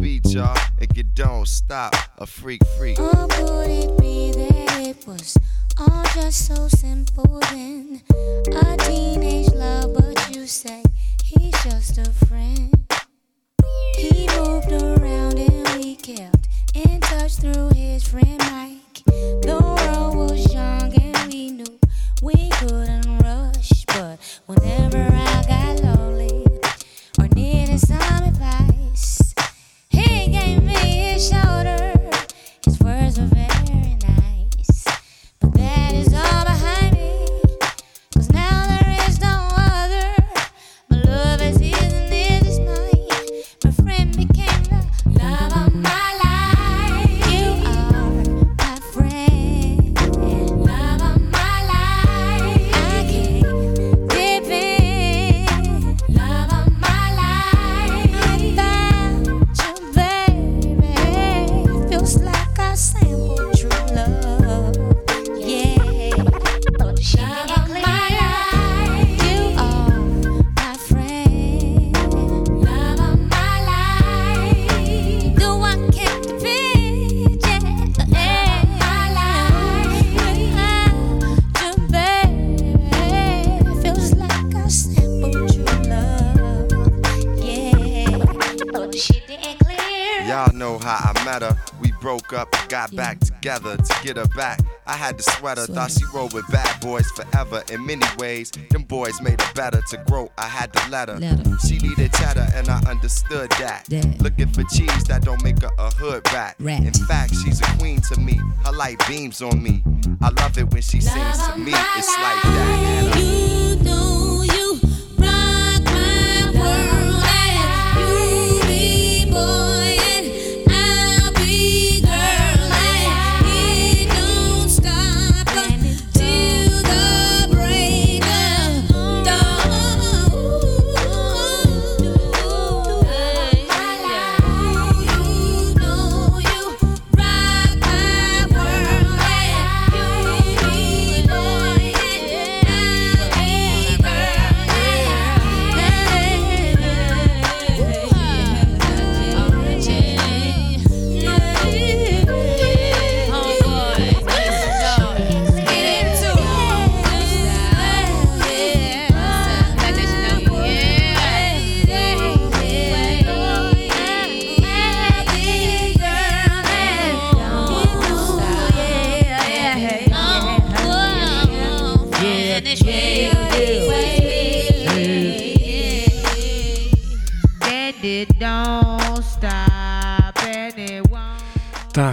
together 93.39 93.77
to 93.77 93.95
get 94.03 94.17
her 94.17 94.27
back. 94.35 94.59
I 94.85 94.93
had 94.93 95.17
to 95.17 95.23
sweat 95.23 95.57
her, 95.57 95.65
thought 95.65 95.91
she 95.91 96.03
rolled 96.13 96.33
with 96.33 96.47
bad 96.51 96.79
boys 96.81 97.09
forever. 97.11 97.63
In 97.71 97.85
many 97.85 98.05
ways, 98.17 98.51
them 98.71 98.83
boys 98.83 99.21
made 99.21 99.39
her 99.41 99.53
better. 99.53 99.81
To 99.89 99.97
grow, 100.07 100.31
I 100.37 100.47
had 100.47 100.73
to 100.73 100.89
let 100.89 101.09
her. 101.09 101.19
She 101.67 101.77
needed 101.77 102.13
cheddar, 102.13 102.47
and 102.53 102.67
I 102.69 102.79
understood 102.89 103.49
that. 103.51 103.85
Looking 104.19 104.47
for 104.47 104.63
cheese 104.63 105.03
that 105.05 105.23
don't 105.23 105.43
make 105.43 105.61
her 105.61 105.69
a 105.77 105.91
hood 105.95 106.31
rat. 106.33 106.55
In 106.59 106.93
fact, 106.93 107.33
she's 107.35 107.61
a 107.61 107.77
queen 107.77 108.01
to 108.13 108.19
me. 108.19 108.39
Her 108.65 108.71
light 108.71 109.01
beams 109.07 109.41
on 109.41 109.61
me. 109.61 109.83
I 110.21 110.29
love 110.29 110.57
it 110.57 110.69
when 110.71 110.81
she 110.81 110.99
sings 111.01 111.47
to 111.47 111.57
me. 111.57 111.71
It's 111.73 112.09
like 112.19 112.41
that. 112.43 113.17
You 113.17 113.83
know 113.83 114.28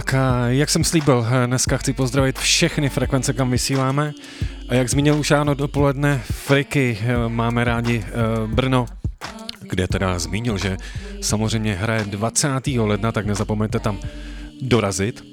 Tak 0.07 0.13
a 0.13 0.47
jak 0.47 0.69
jsem 0.69 0.83
slíbil, 0.83 1.27
eh, 1.29 1.47
dneska 1.47 1.77
chci 1.77 1.93
pozdravit 1.93 2.39
všechny 2.39 2.89
frekvence, 2.89 3.33
kam 3.33 3.51
vysíláme. 3.51 4.13
A 4.69 4.73
jak 4.73 4.89
zmínil 4.89 5.19
už 5.19 5.31
ráno 5.31 5.53
dopoledne, 5.53 6.21
Friky, 6.31 6.97
eh, 7.01 7.29
máme 7.29 7.63
rádi 7.63 8.05
eh, 8.07 8.11
Brno, 8.47 8.85
kde 9.61 9.87
teda 9.87 10.19
zmínil, 10.19 10.57
že 10.57 10.77
samozřejmě 11.21 11.75
hraje 11.75 12.03
20. 12.03 12.79
ledna, 12.79 13.11
tak 13.11 13.25
nezapomeňte 13.25 13.79
tam 13.79 13.99
dorazit. 14.61 15.23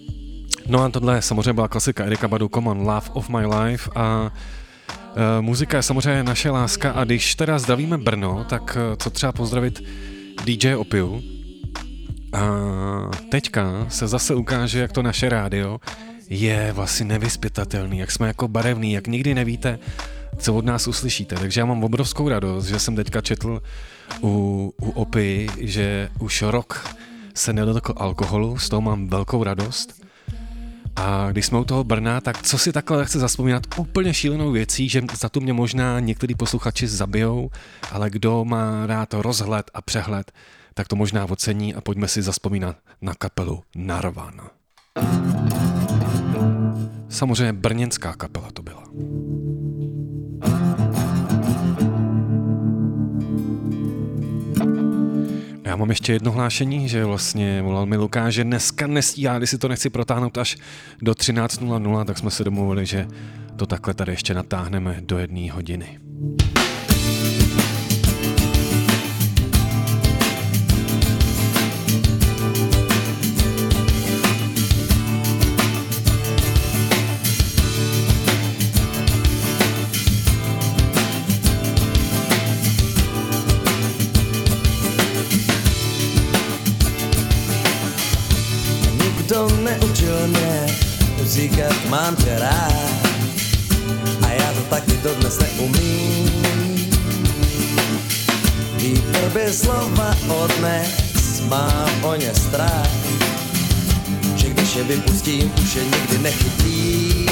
No 0.66 0.82
a 0.82 0.88
tohle 0.88 1.22
samozřejmě 1.22 1.52
byla 1.52 1.68
klasika 1.68 2.04
Erika 2.04 2.28
Badu 2.28 2.48
Common 2.54 2.78
Love 2.78 3.10
of 3.12 3.28
My 3.28 3.46
Life 3.46 3.90
a 3.94 4.30
muzika 5.40 5.76
je 5.76 5.82
samozřejmě 5.82 6.22
naše 6.22 6.50
láska 6.50 6.90
a 6.90 7.04
když 7.04 7.34
teda 7.34 7.58
zdravíme 7.58 7.98
Brno, 7.98 8.44
tak 8.48 8.78
co 8.98 9.10
třeba 9.10 9.32
pozdravit 9.32 9.82
DJ 10.44 10.74
Opiu. 10.74 11.33
A 12.34 13.10
teďka 13.28 13.86
se 13.88 14.08
zase 14.08 14.34
ukáže, 14.34 14.80
jak 14.80 14.92
to 14.92 15.02
naše 15.02 15.28
rádio 15.28 15.78
je 16.28 16.72
vlastně 16.72 17.06
nevyspytatelný, 17.06 17.98
jak 17.98 18.10
jsme 18.10 18.26
jako 18.26 18.48
barevný, 18.48 18.92
jak 18.92 19.06
nikdy 19.06 19.34
nevíte, 19.34 19.78
co 20.38 20.54
od 20.54 20.64
nás 20.64 20.88
uslyšíte. 20.88 21.36
Takže 21.36 21.60
já 21.60 21.64
mám 21.64 21.84
obrovskou 21.84 22.28
radost, 22.28 22.66
že 22.66 22.78
jsem 22.78 22.96
teďka 22.96 23.20
četl 23.20 23.62
u, 24.22 24.74
u 24.80 24.90
Opy, 24.90 25.46
že 25.58 26.08
už 26.20 26.42
rok 26.42 26.94
se 27.34 27.52
nedotkl 27.52 27.94
alkoholu, 27.96 28.58
z 28.58 28.68
toho 28.68 28.80
mám 28.80 29.08
velkou 29.08 29.44
radost. 29.44 30.04
A 30.96 31.28
když 31.30 31.46
jsme 31.46 31.58
u 31.58 31.64
toho 31.64 31.84
Brna, 31.84 32.20
tak 32.20 32.42
co 32.42 32.58
si 32.58 32.72
takhle 32.72 33.04
chce 33.04 33.18
zaspomínat 33.18 33.62
úplně 33.76 34.14
šílenou 34.14 34.50
věcí, 34.50 34.88
že 34.88 35.02
za 35.20 35.28
to 35.28 35.40
mě 35.40 35.52
možná 35.52 36.00
některý 36.00 36.34
posluchači 36.34 36.88
zabijou, 36.88 37.50
ale 37.92 38.10
kdo 38.10 38.44
má 38.44 38.86
rád 38.86 39.14
rozhled 39.14 39.70
a 39.74 39.82
přehled, 39.82 40.32
tak 40.74 40.88
to 40.88 40.96
možná 40.96 41.24
ocení 41.30 41.74
a 41.74 41.80
pojďme 41.80 42.08
si 42.08 42.22
zaspomínat 42.22 42.76
na 43.02 43.14
kapelu 43.14 43.62
Narvana. 43.76 44.50
Samozřejmě 47.08 47.52
brněnská 47.52 48.14
kapela 48.14 48.50
to 48.50 48.62
byla. 48.62 48.84
Já 55.64 55.76
mám 55.76 55.90
ještě 55.90 56.12
jedno 56.12 56.32
hlášení, 56.32 56.88
že 56.88 57.04
vlastně 57.04 57.62
volal 57.62 57.86
mi 57.86 57.96
Lukáš, 57.96 58.34
že 58.34 58.44
dneska 58.44 58.86
nestíhá, 58.86 59.38
když 59.38 59.50
si 59.50 59.58
to 59.58 59.68
nechci 59.68 59.90
protáhnout 59.90 60.38
až 60.38 60.56
do 61.02 61.12
13.00, 61.12 62.04
tak 62.04 62.18
jsme 62.18 62.30
se 62.30 62.44
domluvili, 62.44 62.86
že 62.86 63.06
to 63.56 63.66
takhle 63.66 63.94
tady 63.94 64.12
ještě 64.12 64.34
natáhneme 64.34 65.00
do 65.00 65.18
jedné 65.18 65.52
hodiny. 65.52 65.98
Mám 91.94 92.16
tě 92.16 92.38
rád. 92.38 92.72
A 94.22 94.28
já 94.28 94.52
to 94.52 94.60
taky 94.60 94.92
dodnes 95.02 95.38
neumím. 95.38 96.30
Ví 98.76 99.02
blbě 99.12 99.52
slova 99.52 100.16
odnes, 100.28 101.40
mám 101.48 102.04
o 102.04 102.14
ně 102.14 102.34
strach. 102.34 102.90
Že 104.36 104.48
když 104.48 104.76
je 104.76 104.84
vypustím, 104.84 105.52
už 105.62 105.74
je 105.74 105.84
nikdy 105.84 106.18
nechytím. 106.18 107.28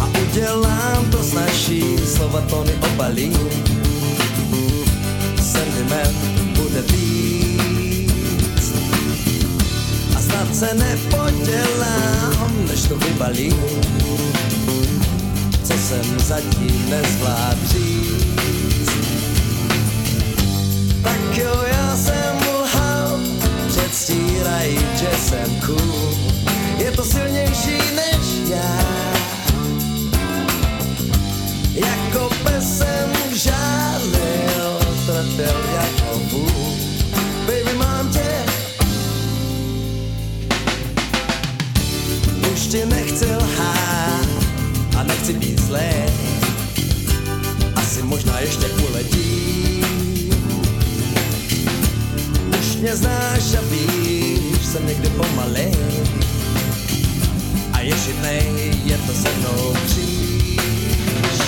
A 0.00 0.06
udělám 0.22 1.10
to 1.10 1.22
snaží, 1.22 1.96
slova 2.16 2.40
tony 2.40 2.72
obalím. 2.92 3.38
Sentiment 5.42 6.35
se 10.56 10.74
nepodělám, 10.74 12.66
než 12.68 12.82
to 12.82 12.96
vybalím, 12.96 13.60
co 15.64 15.72
jsem 15.72 16.18
zatím 16.18 16.90
nezvlád 16.90 17.58
říct. 17.66 18.90
Tak 21.02 21.36
jo, 21.36 21.62
já 21.66 21.96
jsem 21.96 22.36
lhal, 22.60 23.20
předstírají, 23.68 24.78
že 24.94 25.10
jsem 25.18 25.60
cool, 25.66 26.14
je 26.78 26.92
to 26.92 27.04
silnější 27.04 27.78
než 27.96 28.50
já. 28.50 28.95
Zlé. 45.66 46.06
Asi 47.76 48.02
možná 48.02 48.40
ještě 48.40 48.66
uletím. 48.66 49.84
Už 52.60 52.76
mě 52.76 52.96
znáš 52.96 53.54
a 53.58 53.60
víš, 53.70 54.66
jsem 54.72 54.86
někde 54.86 55.10
pomalej. 55.10 55.72
A 57.72 57.80
ješitnej 57.80 58.74
je 58.84 58.98
to 58.98 59.12
se 59.12 59.28
mnou 59.38 59.74
kříž. 59.86 61.40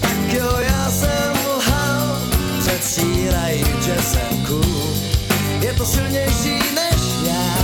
Tak 0.00 0.32
jo, 0.32 0.58
já 0.60 0.90
jsem 0.90 1.32
lhal, 1.56 2.18
předstírají, 2.60 3.64
že 3.84 3.96
jsem 4.02 4.46
cool. 4.46 4.94
Je 5.60 5.72
to 5.74 5.86
silnější 5.86 6.58
než 6.74 7.00
já. 7.26 7.58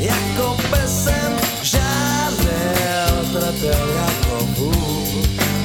Jako 0.00 0.56
pes 0.70 1.04
jsem 1.04 1.32
žádlil, 1.62 1.79
jako. 3.40 4.70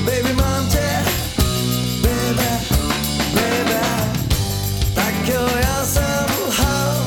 Baby, 0.06 0.34
mám 0.34 0.70
tě, 0.70 1.04
baby, 2.02 2.50
baby, 3.34 3.76
tak 4.94 5.28
jo, 5.28 5.48
já 5.62 5.86
jsem 5.86 6.26
lhal, 6.48 6.98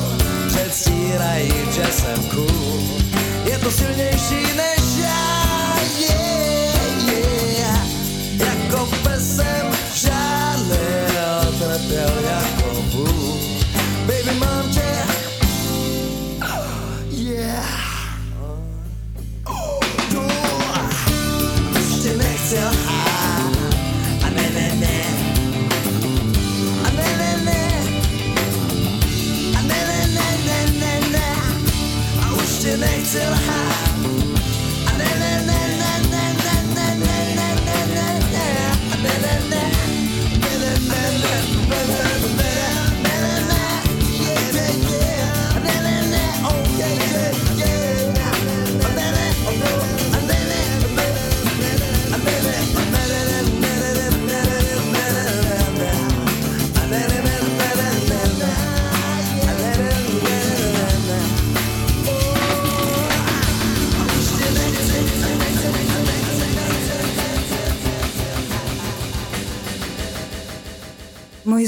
předstírají, 0.47 1.53
že 1.71 1.85
jsem 1.93 2.25
cool. 2.25 2.81
Je 3.45 3.59
to 3.59 3.71
silnější 3.71 4.48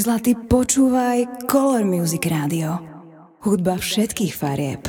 zlatý, 0.01 0.33
počúvaj 0.33 1.45
Color 1.45 1.85
Music 1.85 2.25
Radio. 2.25 2.81
Hudba 3.45 3.77
všetkých 3.77 4.33
farieb. 4.33 4.81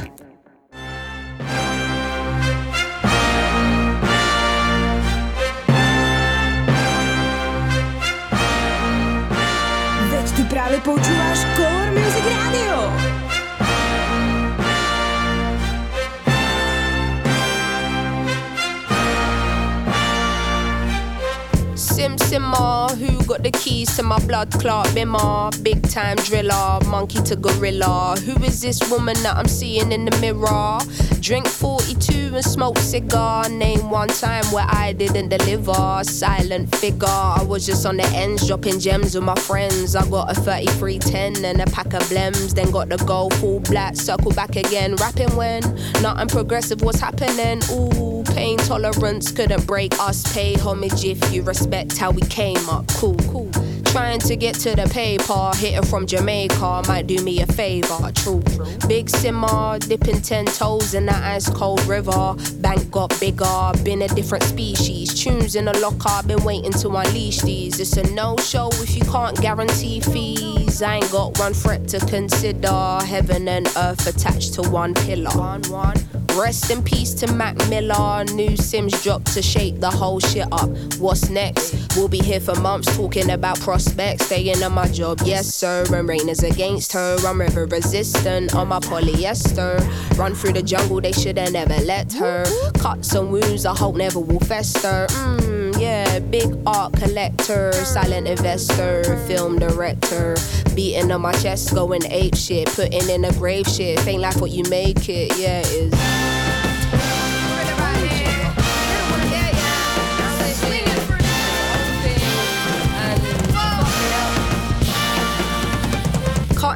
To 23.96 24.02
my 24.02 24.18
blood 24.26 24.50
clot 24.52 24.86
bimmer? 24.88 25.50
Big 25.62 25.82
time 25.90 26.16
driller, 26.18 26.78
monkey 26.88 27.20
to 27.22 27.36
gorilla. 27.36 28.16
Who 28.24 28.42
is 28.42 28.60
this 28.60 28.90
woman 28.90 29.14
that 29.22 29.36
I'm 29.36 29.48
seeing 29.48 29.92
in 29.92 30.06
the 30.06 30.16
mirror? 30.18 30.78
Drink 31.20 31.46
42 31.46 32.34
and 32.34 32.44
smoke 32.44 32.78
cigar. 32.78 33.48
Name 33.48 33.90
one 33.90 34.08
time 34.08 34.44
where 34.46 34.66
I 34.68 34.92
didn't 34.92 35.28
deliver. 35.28 36.00
Silent 36.04 36.74
figure, 36.76 37.06
I 37.06 37.44
was 37.46 37.66
just 37.66 37.84
on 37.84 37.98
the 37.98 38.06
ends, 38.14 38.46
dropping 38.46 38.80
gems 38.80 39.14
with 39.14 39.24
my 39.24 39.34
friends. 39.34 39.94
I 39.94 40.08
got 40.08 40.30
a 40.30 40.34
3310 40.40 41.44
and 41.44 41.60
a 41.60 41.66
pack 41.70 41.92
of 41.92 42.02
blems. 42.04 42.54
Then 42.54 42.70
got 42.70 42.88
the 42.88 42.96
gold 43.04 43.34
full 43.34 43.60
black, 43.60 43.96
circle 43.96 44.32
back 44.32 44.56
again. 44.56 44.96
Rapping 44.96 45.34
when 45.36 45.62
nothing 46.00 46.28
progressive 46.28 46.80
was 46.80 46.98
happening. 46.98 47.60
Ooh, 47.70 48.24
pain 48.34 48.56
tolerance 48.58 49.30
couldn't 49.30 49.66
break 49.66 49.92
us. 50.00 50.32
Pay 50.32 50.54
homage 50.54 51.04
if 51.04 51.32
you 51.32 51.42
respect 51.42 51.98
how 51.98 52.10
we 52.10 52.22
came 52.22 52.68
up. 52.70 52.88
Cool, 52.88 53.16
cool. 53.30 53.51
Trying 53.92 54.20
to 54.20 54.36
get 54.36 54.54
to 54.60 54.74
the 54.74 54.88
paper, 54.88 55.50
hitting 55.54 55.84
from 55.84 56.06
Jamaica 56.06 56.82
might 56.88 57.06
do 57.06 57.22
me 57.22 57.42
a 57.42 57.46
favor. 57.46 58.10
True. 58.14 58.42
Big 58.88 59.10
simmer, 59.10 59.78
dipping 59.80 60.22
ten 60.22 60.46
toes 60.46 60.94
in 60.94 61.04
that 61.06 61.22
ice 61.22 61.50
cold 61.50 61.84
river. 61.84 62.34
Bank 62.60 62.90
got 62.90 63.14
bigger, 63.20 63.72
been 63.84 64.00
a 64.00 64.08
different 64.08 64.44
species. 64.44 65.12
Tunes 65.12 65.56
in 65.56 65.66
the 65.66 65.78
locker, 65.78 66.26
been 66.26 66.42
waiting 66.42 66.72
to 66.72 66.88
unleash 66.88 67.42
these. 67.42 67.78
It's 67.80 67.98
a 67.98 68.14
no 68.14 68.38
show 68.38 68.70
if 68.72 68.96
you 68.96 69.02
can't 69.02 69.38
guarantee 69.42 70.00
fees. 70.00 70.80
I 70.80 70.94
ain't 70.94 71.12
got 71.12 71.38
one 71.38 71.52
threat 71.52 71.86
to 71.88 71.98
consider. 72.06 72.98
Heaven 73.04 73.46
and 73.46 73.66
earth 73.76 74.06
attached 74.06 74.54
to 74.54 74.62
one 74.62 74.94
pillar. 74.94 75.36
One, 75.36 75.62
one. 75.64 76.21
Rest 76.36 76.70
in 76.70 76.82
peace 76.82 77.12
to 77.14 77.32
Mac 77.32 77.56
Miller. 77.68 78.24
New 78.24 78.50
Simz 78.56 79.02
dropped 79.02 79.32
to 79.34 79.42
shake 79.42 79.80
the 79.80 79.90
whole 79.90 80.18
shit 80.18 80.46
up. 80.50 80.70
What's 80.98 81.28
next? 81.28 81.74
We'll 81.96 82.08
be 82.08 82.20
here 82.20 82.40
for 82.40 82.54
months 82.56 82.96
talking 82.96 83.30
about 83.30 83.60
prospects. 83.60 84.26
Staying 84.26 84.62
on 84.62 84.72
my 84.72 84.88
job, 84.88 85.20
yes 85.24 85.46
sir. 85.54 85.84
And 85.92 86.08
rain 86.08 86.28
is 86.28 86.42
against 86.42 86.92
her. 86.92 87.16
I'm 87.26 87.40
river 87.40 87.66
resistant 87.66 88.54
on 88.54 88.68
my 88.68 88.80
polyester. 88.80 89.78
Run 90.18 90.34
through 90.34 90.54
the 90.54 90.62
jungle, 90.62 91.00
they 91.00 91.12
should've 91.12 91.52
never 91.52 91.76
let 91.84 92.12
her. 92.14 92.44
Cuts 92.78 93.14
and 93.14 93.30
wounds, 93.30 93.66
I 93.66 93.76
hope 93.76 93.96
never 93.96 94.18
will 94.18 94.40
fester. 94.40 95.06
Mmm, 95.10 95.71
yeah, 95.92 96.18
big 96.20 96.50
art 96.66 96.94
collector, 96.94 97.70
silent 97.72 98.26
investor, 98.26 99.02
film 99.26 99.58
director. 99.58 100.36
Beating 100.74 101.12
on 101.12 101.20
my 101.20 101.32
chest, 101.32 101.74
going 101.74 102.04
ape 102.06 102.34
shit, 102.34 102.66
putting 102.68 103.10
in 103.10 103.26
a 103.26 103.32
grave 103.32 103.66
shit. 103.66 104.06
Ain't 104.06 104.22
like 104.22 104.40
what 104.40 104.50
you 104.50 104.64
make 104.70 105.08
it, 105.10 105.36
yeah, 105.36 105.60
it 105.60 105.92
is. 105.92 106.31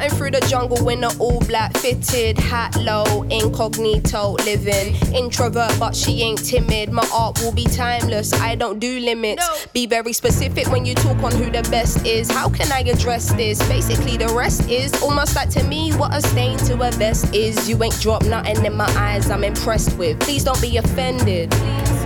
Through 0.09 0.31
the 0.31 0.41
jungle 0.49 0.89
in 0.89 1.05
an 1.05 1.11
all 1.19 1.41
black 1.41 1.77
fitted 1.77 2.39
hat 2.39 2.75
low, 2.77 3.23
incognito 3.25 4.33
living. 4.45 4.95
Introvert, 5.15 5.79
but 5.79 5.95
she 5.95 6.23
ain't 6.23 6.45
timid. 6.45 6.91
My 6.91 7.07
art 7.13 7.39
will 7.41 7.53
be 7.53 7.65
timeless. 7.65 8.33
I 8.33 8.55
don't 8.55 8.79
do 8.79 8.99
limits. 9.01 9.67
Be 9.73 9.87
very 9.87 10.13
specific 10.13 10.69
when 10.71 10.85
you 10.85 10.95
talk 10.95 11.23
on 11.23 11.33
who 11.33 11.51
the 11.51 11.63
best 11.71 12.05
is. 12.07 12.31
How 12.31 12.49
can 12.49 12.73
I 12.73 12.81
address 12.81 13.33
this? 13.35 13.59
Basically, 13.69 14.17
the 14.17 14.29
rest 14.29 14.69
is 14.69 14.93
almost 15.03 15.37
like 15.37 15.51
to 15.51 15.63
me 15.65 15.93
what 15.93 16.15
a 16.15 16.21
stain 16.21 16.59
to 16.59 16.75
a 16.75 16.91
vest 16.93 17.35
is. 17.35 17.69
You 17.69 17.83
ain't 17.83 18.01
dropped 18.01 18.27
nothing 18.27 18.65
in 18.65 18.75
my 18.75 18.91
eyes. 18.97 19.31
I'm 19.31 19.45
impressed 19.45 19.97
with. 19.99 20.19
Please 20.21 20.45
don't 20.45 20.61
be 20.61 20.77
offended. 20.79 21.51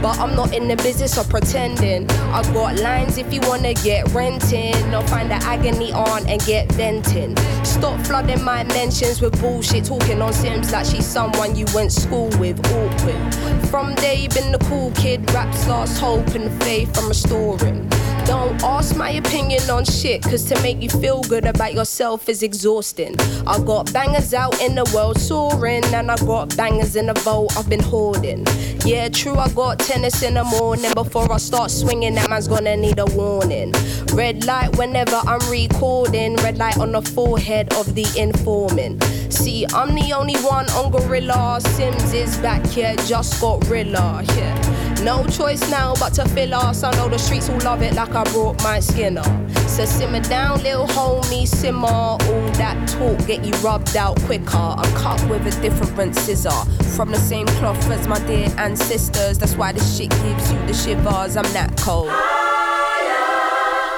But 0.02 0.18
I'm 0.18 0.34
not 0.34 0.54
in 0.54 0.66
the 0.66 0.76
business 0.76 1.18
of 1.18 1.28
pretending. 1.28 2.10
I 2.10 2.42
got 2.54 2.76
lines 2.80 3.18
if 3.18 3.32
you 3.32 3.40
wanna 3.42 3.74
get 3.74 4.08
renting. 4.12 4.94
Or 4.94 5.06
find 5.08 5.30
the 5.30 5.34
agony 5.34 5.92
on 5.92 6.26
and 6.26 6.40
get 6.44 6.72
venting. 6.72 7.36
Stop 7.64 7.89
flooding 7.98 8.42
my 8.42 8.64
mentions 8.64 9.20
with 9.20 9.40
bullshit. 9.40 9.84
Talking 9.84 10.22
on 10.22 10.32
Simz 10.32 10.72
like 10.72 10.86
she's 10.86 11.06
someone 11.06 11.54
you 11.56 11.66
went 11.74 11.92
school 11.92 12.28
with. 12.38 12.58
Awkward. 12.72 13.66
From 13.68 13.94
day 13.96 14.28
been 14.28 14.52
the 14.52 14.58
cool 14.68 14.90
kid. 14.92 15.30
Raps 15.32 15.66
lost 15.68 16.00
hope 16.00 16.28
and 16.34 16.50
faith 16.62 16.96
I'm 16.98 17.08
restoring. 17.08 17.88
Don't 18.26 18.62
ask 18.62 18.96
my 18.96 19.10
opinion 19.10 19.68
on 19.70 19.84
shit, 19.84 20.22
cause 20.22 20.44
to 20.44 20.60
make 20.62 20.82
you 20.82 20.88
feel 20.88 21.22
good 21.22 21.46
about 21.46 21.74
yourself 21.74 22.28
is 22.28 22.42
exhausting. 22.42 23.14
I 23.46 23.58
got 23.58 23.92
bangers 23.92 24.34
out 24.34 24.60
in 24.60 24.74
the 24.74 24.90
world 24.94 25.18
soaring, 25.18 25.84
and 25.94 26.10
I 26.10 26.16
got 26.16 26.56
bangers 26.56 26.96
in 26.96 27.06
the 27.06 27.14
vault 27.14 27.56
I've 27.56 27.68
been 27.68 27.82
hoarding. 27.82 28.46
Yeah, 28.84 29.08
true, 29.08 29.36
I 29.36 29.48
got 29.50 29.78
tennis 29.78 30.22
in 30.22 30.34
the 30.34 30.44
morning. 30.44 30.92
Before 30.94 31.30
I 31.32 31.38
start 31.38 31.70
swinging, 31.70 32.14
that 32.14 32.30
man's 32.30 32.48
gonna 32.48 32.76
need 32.76 32.98
a 32.98 33.06
warning. 33.06 33.72
Red 34.12 34.44
light 34.46 34.76
whenever 34.76 35.16
I'm 35.26 35.40
recording, 35.50 36.36
red 36.36 36.58
light 36.58 36.78
on 36.78 36.92
the 36.92 37.02
forehead 37.02 37.72
of 37.74 37.94
the 37.94 38.06
informant. 38.16 39.02
See, 39.32 39.66
I'm 39.72 39.94
the 39.94 40.12
only 40.12 40.36
one 40.42 40.68
on 40.70 40.90
Gorilla. 40.90 41.58
Simz 41.62 42.14
is 42.14 42.36
back 42.38 42.64
here, 42.66 42.94
just 43.06 43.40
got 43.40 43.66
Rilla. 43.68 44.22
Yeah. 44.36 44.89
No 45.02 45.24
choice 45.26 45.60
now 45.70 45.94
but 45.94 46.12
to 46.14 46.28
fill 46.28 46.52
us. 46.52 46.82
I 46.82 46.90
know 46.92 47.08
the 47.08 47.18
streets 47.18 47.48
will 47.48 47.58
love 47.60 47.80
it 47.80 47.94
like 47.94 48.14
I 48.14 48.22
brought 48.32 48.62
my 48.62 48.80
skin 48.80 49.16
up. 49.16 49.50
So 49.66 49.86
simmer 49.86 50.20
down, 50.20 50.62
little 50.62 50.86
homie, 50.88 51.46
simmer. 51.46 51.86
All 51.86 52.18
that 52.58 52.86
talk 52.86 53.26
get 53.26 53.42
you 53.42 53.52
rubbed 53.62 53.96
out 53.96 54.20
quicker. 54.22 54.56
I'm 54.56 54.94
cut 54.94 55.22
with 55.30 55.46
a 55.46 55.60
different 55.62 56.16
scissor. 56.16 56.50
From 56.96 57.10
the 57.12 57.18
same 57.18 57.46
cloth 57.46 57.90
as 57.90 58.06
my 58.06 58.18
dear 58.26 58.48
ancestors. 58.58 59.38
That's 59.38 59.54
why 59.54 59.72
this 59.72 59.96
shit 59.96 60.10
gives 60.10 60.52
you 60.52 60.58
the 60.66 60.74
shivers. 60.74 61.34
I'm 61.36 61.50
that 61.54 61.78
cold. 61.78 62.08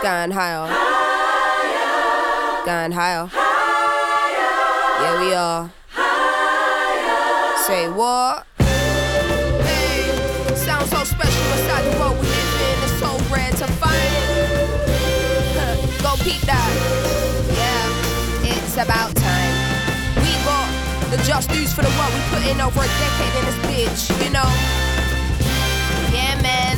Going 0.02 0.30
higher. 0.30 0.68
higher. 0.68 2.64
Going 2.64 2.92
higher. 2.92 3.26
higher. 3.28 5.02
Yeah, 5.02 5.20
we 5.20 5.34
are. 5.34 5.70
Higher. 5.90 7.56
Say 7.66 7.88
what? 7.88 8.46
about 18.82 19.14
time. 19.14 19.54
We 20.16 20.32
got 20.44 20.68
the 21.10 21.18
just 21.22 21.50
news 21.50 21.72
for 21.72 21.82
the 21.82 21.94
world 21.98 22.12
we 22.14 22.20
put 22.34 22.42
in 22.50 22.60
over 22.60 22.80
a 22.80 22.90
decade 23.02 23.34
in 23.38 23.44
this 23.48 23.58
bitch, 23.68 24.02
you 24.24 24.30
know? 24.32 24.48
Yeah, 26.12 26.42
man. 26.42 26.76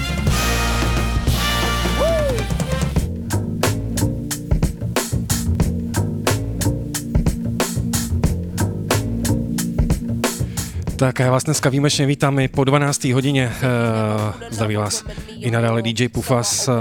Tak 10.97 11.19
já 11.19 11.31
vás 11.31 11.45
dneska 11.45 11.71
výjimečně 11.71 12.07
vítám 12.07 12.39
i 12.39 12.49
po 12.49 12.65
12. 12.65 13.05
hodině. 13.05 13.53
Eh, 13.57 14.51
zdraví 14.51 14.77
vás 14.77 15.05
i 15.41 15.51
nadále 15.51 15.83
DJ 15.83 16.09
Pufas. 16.09 16.69
Eh, 16.69 16.73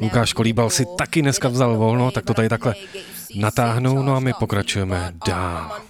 Lukáš 0.00 0.32
Kolíbal 0.32 0.70
si 0.70 0.86
taky 0.98 1.22
dneska 1.22 1.48
vzal 1.48 1.76
volno, 1.76 2.10
tak 2.10 2.24
to 2.24 2.34
tady 2.34 2.48
takhle 2.48 2.74
natáhnou, 3.34 4.02
no 4.02 4.16
a 4.16 4.20
my 4.20 4.32
pokračujeme 4.32 5.12
dál. 5.26 5.85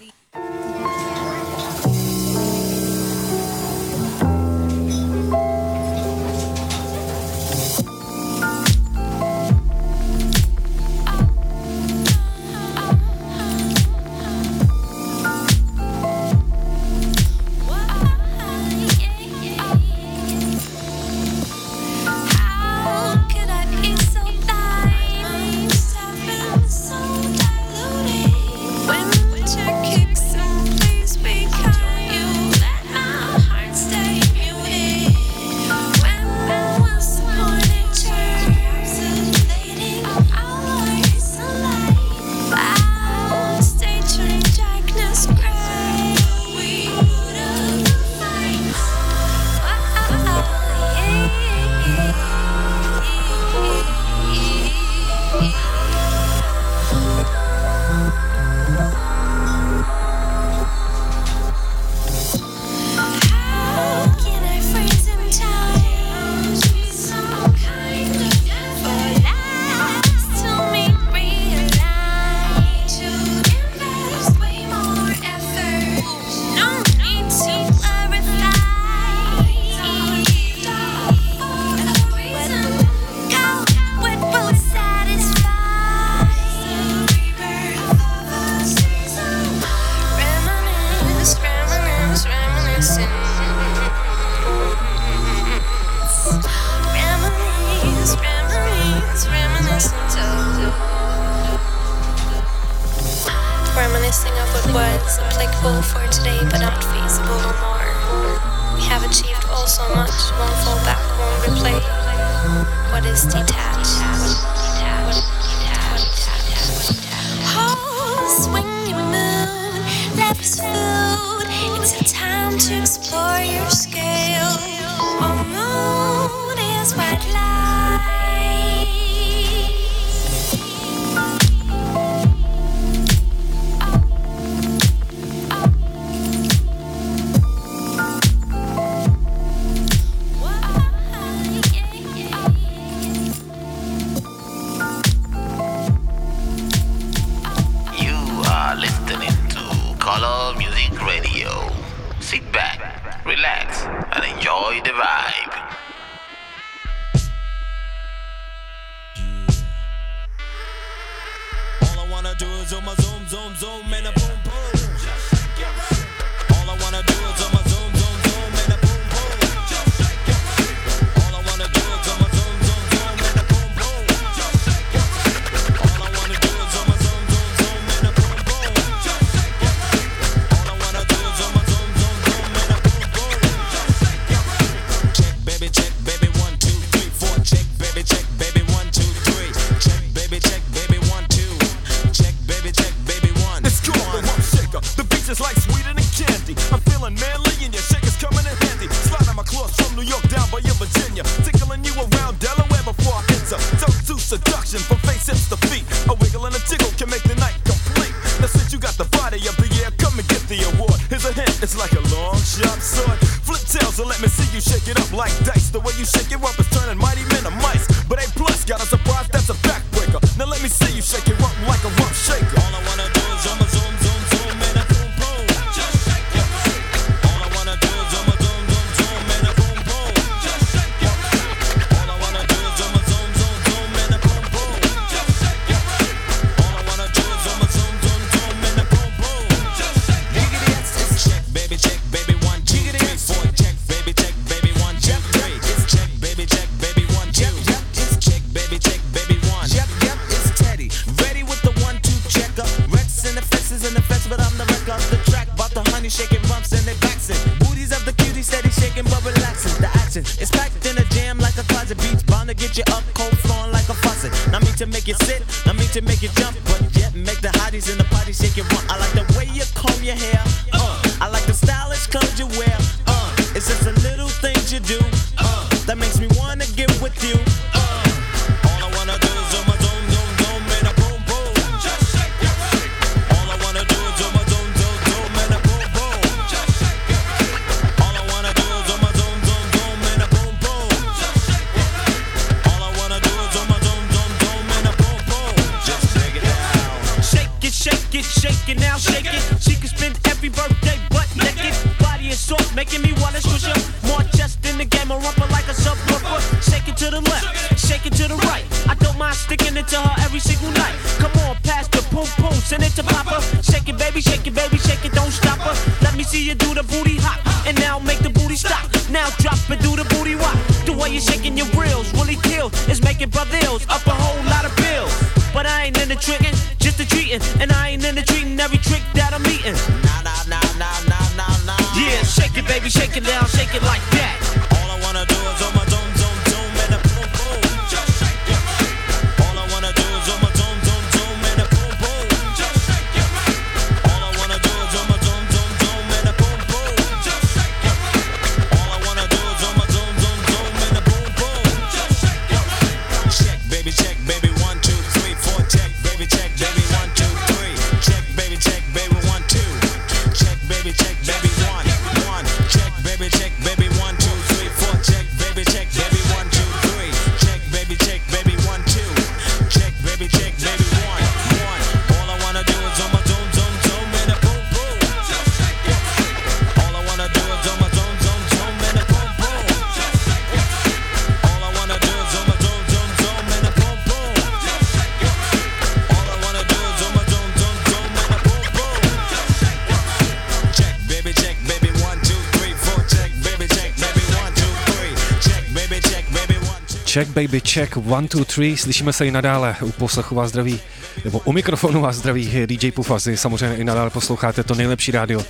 Check 397.59 397.95
1, 397.95 398.21
2, 398.21 398.45
3. 398.45 398.77
Slyšíme 398.77 399.13
se 399.13 399.27
i 399.27 399.31
nadále 399.31 399.75
u 399.81 399.91
poslechu 399.91 400.35
vás 400.35 400.49
zdraví, 400.49 400.79
nebo 401.25 401.39
u 401.39 401.51
mikrofonu 401.51 402.01
vás 402.01 402.15
zdraví 402.15 402.65
DJ 402.65 402.91
Pufazy. 402.91 403.37
Samozřejmě 403.37 403.77
i 403.77 403.83
nadále 403.83 404.09
posloucháte 404.09 404.63
to 404.63 404.75
nejlepší 404.75 405.11
rádio. 405.11 405.41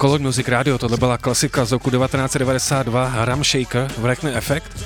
Color 0.00 0.20
Music 0.20 0.48
Radio, 0.48 0.78
tohle 0.78 0.96
byla 0.96 1.18
klasika 1.18 1.64
z 1.64 1.72
roku 1.72 1.90
1992, 1.90 3.24
Ram 3.24 3.44
Shaker, 3.44 3.90
Wreckne 3.98 4.32
Effect. 4.32 4.84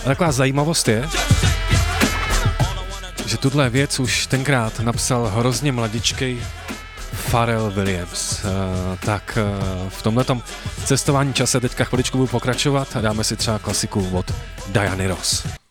A 0.00 0.04
taková 0.04 0.32
zajímavost 0.32 0.88
je, 0.88 1.08
že 3.26 3.36
tuhle 3.36 3.70
věc 3.70 4.00
už 4.00 4.26
tenkrát 4.26 4.80
napsal 4.80 5.32
hrozně 5.34 5.72
mladičký 5.72 6.40
Pharrell 7.30 7.70
Williams. 7.70 8.44
Uh, 8.44 8.50
tak 9.04 9.38
uh, 9.82 9.88
v 9.88 10.02
tomhle 10.02 10.24
cestování 10.84 11.34
čase 11.34 11.60
teďka 11.60 11.84
chviličku 11.84 12.18
budu 12.18 12.28
pokračovat 12.28 12.96
a 12.96 13.00
dáme 13.00 13.24
si 13.24 13.36
třeba 13.36 13.58
klasiku 13.58 14.08
od 14.12 14.34
Diany 14.68 15.06
Ross. 15.06 15.61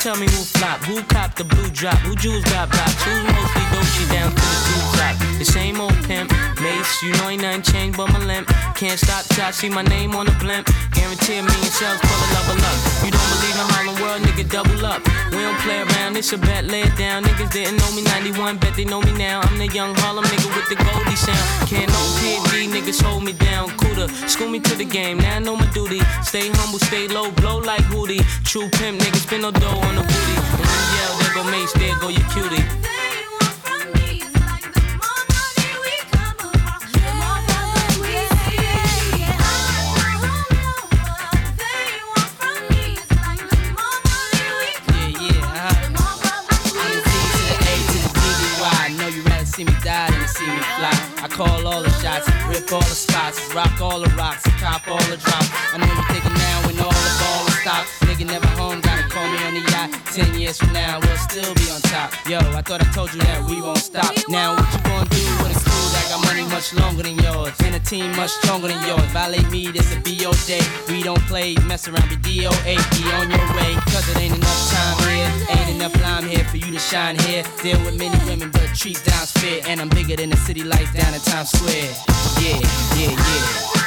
Tell 0.00 0.16
me 0.16 0.26
who 0.26 0.42
flop, 0.44 0.80
who 0.84 1.02
cop 1.02 1.36
the 1.36 1.44
blue 1.44 1.68
drop, 1.70 1.96
who 1.98 2.14
jewels 2.16 2.44
got 2.44 2.70
blocks, 2.70 3.04
who 3.04 3.12
mostly 3.22 3.62
Dolce 3.70 4.14
down 4.14 4.30
to 4.30 4.36
the 4.36 4.40
two 4.64 4.96
top. 4.96 5.29
The 5.40 5.46
same 5.46 5.80
old 5.80 5.96
pimp, 6.04 6.28
mace, 6.60 7.02
you 7.02 7.16
know 7.16 7.30
ain't 7.32 7.40
nothing 7.40 7.62
changed 7.62 7.96
but 7.96 8.12
my 8.12 8.20
limp. 8.28 8.46
Can't 8.76 9.00
stop 9.00 9.24
till 9.32 9.48
I 9.48 9.50
see 9.52 9.70
my 9.70 9.80
name 9.80 10.14
on 10.14 10.26
the 10.26 10.36
blimp. 10.36 10.68
Guarantee 10.92 11.40
a 11.40 11.42
million 11.42 11.72
sales, 11.72 11.96
pull 12.04 12.12
a 12.12 12.28
level 12.36 12.60
up. 12.60 12.76
You 13.00 13.08
don't 13.08 13.28
believe 13.32 13.56
in 13.56 13.66
Harlem 13.72 13.96
World, 14.04 14.20
nigga, 14.20 14.44
double 14.52 14.84
up. 14.84 15.00
We 15.32 15.40
don't 15.40 15.56
play 15.64 15.80
around, 15.80 16.18
it's 16.18 16.30
a 16.34 16.36
bet, 16.36 16.66
lay 16.66 16.82
it 16.82 16.94
down. 16.98 17.24
Niggas 17.24 17.52
didn't 17.56 17.80
know 17.80 17.88
me 17.96 18.02
91, 18.20 18.58
bet 18.58 18.76
they 18.76 18.84
know 18.84 19.00
me 19.00 19.16
now. 19.16 19.40
I'm 19.40 19.56
the 19.56 19.68
young 19.68 19.94
Harlem 20.04 20.24
nigga 20.28 20.52
with 20.52 20.68
the 20.68 20.76
Goldie 20.76 21.16
sound. 21.16 21.40
Can't 21.64 21.88
no 21.88 22.02
PD, 22.20 22.68
niggas 22.68 23.00
hold 23.00 23.24
me 23.24 23.32
down. 23.32 23.70
Cooler, 23.80 24.08
school 24.28 24.50
me 24.50 24.60
to 24.60 24.74
the 24.76 24.84
game, 24.84 25.16
now 25.16 25.36
I 25.36 25.38
know 25.38 25.56
my 25.56 25.64
duty. 25.72 26.04
Stay 26.20 26.52
humble, 26.52 26.80
stay 26.80 27.08
low, 27.08 27.32
blow 27.40 27.56
like 27.56 27.84
Hootie. 27.88 28.20
True 28.44 28.68
pimp, 28.76 29.00
niggas 29.00 29.24
spin 29.24 29.40
no 29.40 29.50
dough 29.50 29.88
on 29.88 29.96
the 29.96 30.04
booty. 30.04 30.36
When 30.60 30.68
you 30.68 30.84
yell, 31.00 31.12
there 31.16 31.32
go 31.32 31.42
Mace, 31.48 31.72
there 31.80 31.96
go 31.96 32.08
your 32.12 32.28
cutie. 32.28 32.79
Yo, 62.28 62.38
I 62.38 62.62
thought 62.62 62.80
I 62.80 62.88
told 62.92 63.12
you 63.12 63.20
that 63.20 63.44
we 63.48 63.60
won't 63.60 63.78
stop. 63.78 64.12
Now 64.28 64.54
what 64.54 64.68
you 64.72 64.80
gonna 64.84 65.08
do 65.10 65.24
when 65.42 65.50
a 65.50 65.58
crew 65.58 65.86
that 65.94 66.06
got 66.10 66.20
money 66.26 66.44
much 66.48 66.74
longer 66.74 67.02
than 67.02 67.18
yours? 67.18 67.54
And 67.64 67.74
a 67.74 67.80
team 67.80 68.14
much 68.16 68.30
stronger 68.30 68.68
than 68.68 68.80
yours. 68.86 69.04
Violate 69.10 69.50
me, 69.50 69.70
this 69.72 69.90
a 69.94 69.98
BO 70.00 70.30
day. 70.46 70.62
We 70.88 71.02
don't 71.02 71.22
play, 71.26 71.54
mess 71.66 71.88
around, 71.88 72.08
be 72.08 72.16
DOA. 72.16 72.74
Be 72.94 73.02
on 73.18 73.30
your 73.30 73.46
way, 73.56 73.72
cause 73.90 74.06
it 74.10 74.16
ain't 74.18 74.34
enough 74.36 74.60
time 74.70 74.96
here. 75.08 75.30
Ain't 75.56 75.70
enough 75.76 75.94
lime 76.02 76.28
here 76.28 76.44
for 76.44 76.58
you 76.58 76.70
to 76.72 76.78
shine 76.78 77.18
here. 77.26 77.42
Deal 77.62 77.78
with 77.84 77.98
many 77.98 78.18
women, 78.28 78.50
but 78.50 78.68
treat 78.74 79.02
down's 79.04 79.32
fair. 79.32 79.62
And 79.66 79.80
I'm 79.80 79.88
bigger 79.88 80.16
than 80.16 80.30
the 80.30 80.36
city 80.36 80.62
lights 80.62 80.92
down 80.92 81.14
in 81.14 81.20
Times 81.20 81.50
Square. 81.50 81.90
Yeah, 82.38 82.60
yeah, 82.96 83.10
yeah. 83.10 83.79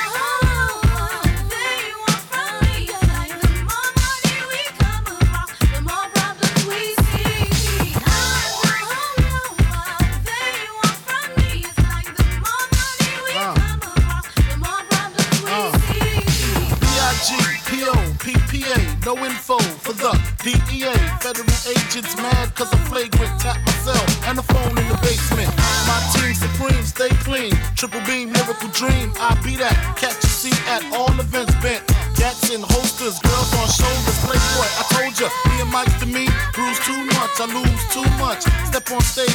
Agents 21.93 22.17
mad 22.17 22.55
cause 22.55 22.73
I'm 22.73 22.79
flagrant. 22.89 23.39
Tap 23.39 23.57
myself 23.65 24.27
and 24.27 24.37
the 24.37 24.43
phone 24.43 24.77
in 24.77 24.87
the 24.89 24.97
basement. 25.05 25.49
My 25.85 25.99
team 26.13 26.33
supreme, 26.33 26.85
stay 26.85 27.09
clean. 27.21 27.53
Triple 27.75 28.01
beam, 28.05 28.31
miracle 28.31 28.69
dream. 28.69 29.13
I 29.21 29.37
be 29.45 29.55
that. 29.57 29.75
Catch 29.97 30.23
a 30.23 30.27
seat 30.27 30.57
at 30.73 30.81
all 30.93 31.13
events 31.19 31.53
bent. 31.61 31.85
Gats 32.17 32.49
in 32.49 32.61
holsters, 32.61 33.19
girls 33.21 33.51
on 33.61 33.67
shoulders. 33.69 34.17
Playboy, 34.25 34.69
I 34.79 34.83
told 34.89 35.13
ya, 35.21 35.29
me 35.49 35.61
and 35.61 35.69
Mike 35.69 35.93
to 35.99 36.07
me, 36.07 36.25
bruise 36.53 36.79
too 36.81 36.97
much. 37.13 37.33
I 37.37 37.45
lose 37.53 37.83
too 37.93 38.07
much. 38.17 38.41
Step 38.65 38.89
on 38.89 39.01
stage, 39.01 39.32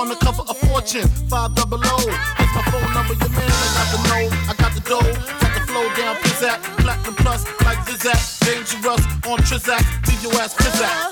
on 0.00 0.08
the 0.08 0.16
cover 0.16 0.42
of 0.48 0.56
Fortune, 0.56 1.06
5 1.28 1.54
double 1.54 1.78
O. 1.84 1.96
Here's 2.38 2.54
my 2.54 2.62
phone 2.72 2.92
number, 2.94 3.12
your 3.12 3.28
man, 3.36 3.50
I 3.52 3.74
got 3.76 3.88
the 3.92 4.00
know, 4.08 4.24
I 4.48 4.54
got 4.56 4.72
the 4.72 4.80
dough, 4.80 5.12
got 5.40 5.52
the 5.54 5.60
flow 5.68 5.94
down, 5.94 6.16
pizzat, 6.16 6.58
platinum 6.78 7.14
plus, 7.16 7.44
like 7.64 7.78
Zizak, 7.84 8.40
dangerous 8.40 9.04
on 9.28 9.38
Trizak, 9.40 9.84
leave 10.08 10.22
your 10.22 10.40
ass 10.40 10.54
pizzat. 10.54 11.09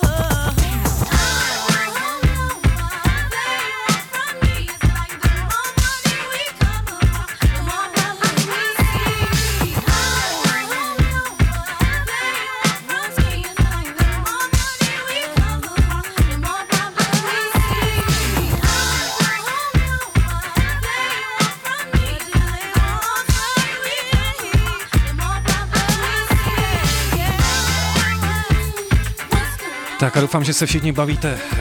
Tak 29.98 30.16
a 30.16 30.20
doufám, 30.20 30.44
že 30.44 30.54
se 30.54 30.66
všichni 30.66 30.92
bavíte. 30.92 31.38
Eh, 31.52 31.58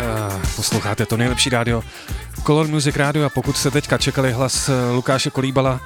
Posloucháte 0.55 1.05
to 1.05 1.17
nejlepší 1.17 1.49
rádio, 1.49 1.83
Color 2.45 2.67
Music 2.67 2.95
Radio 2.95 3.25
a 3.25 3.29
pokud 3.29 3.57
jste 3.57 3.71
teďka 3.71 3.97
čekali 3.97 4.31
hlas 4.31 4.69
eh, 4.69 4.91
Lukáše 4.91 5.29
Kolíbala, 5.29 5.81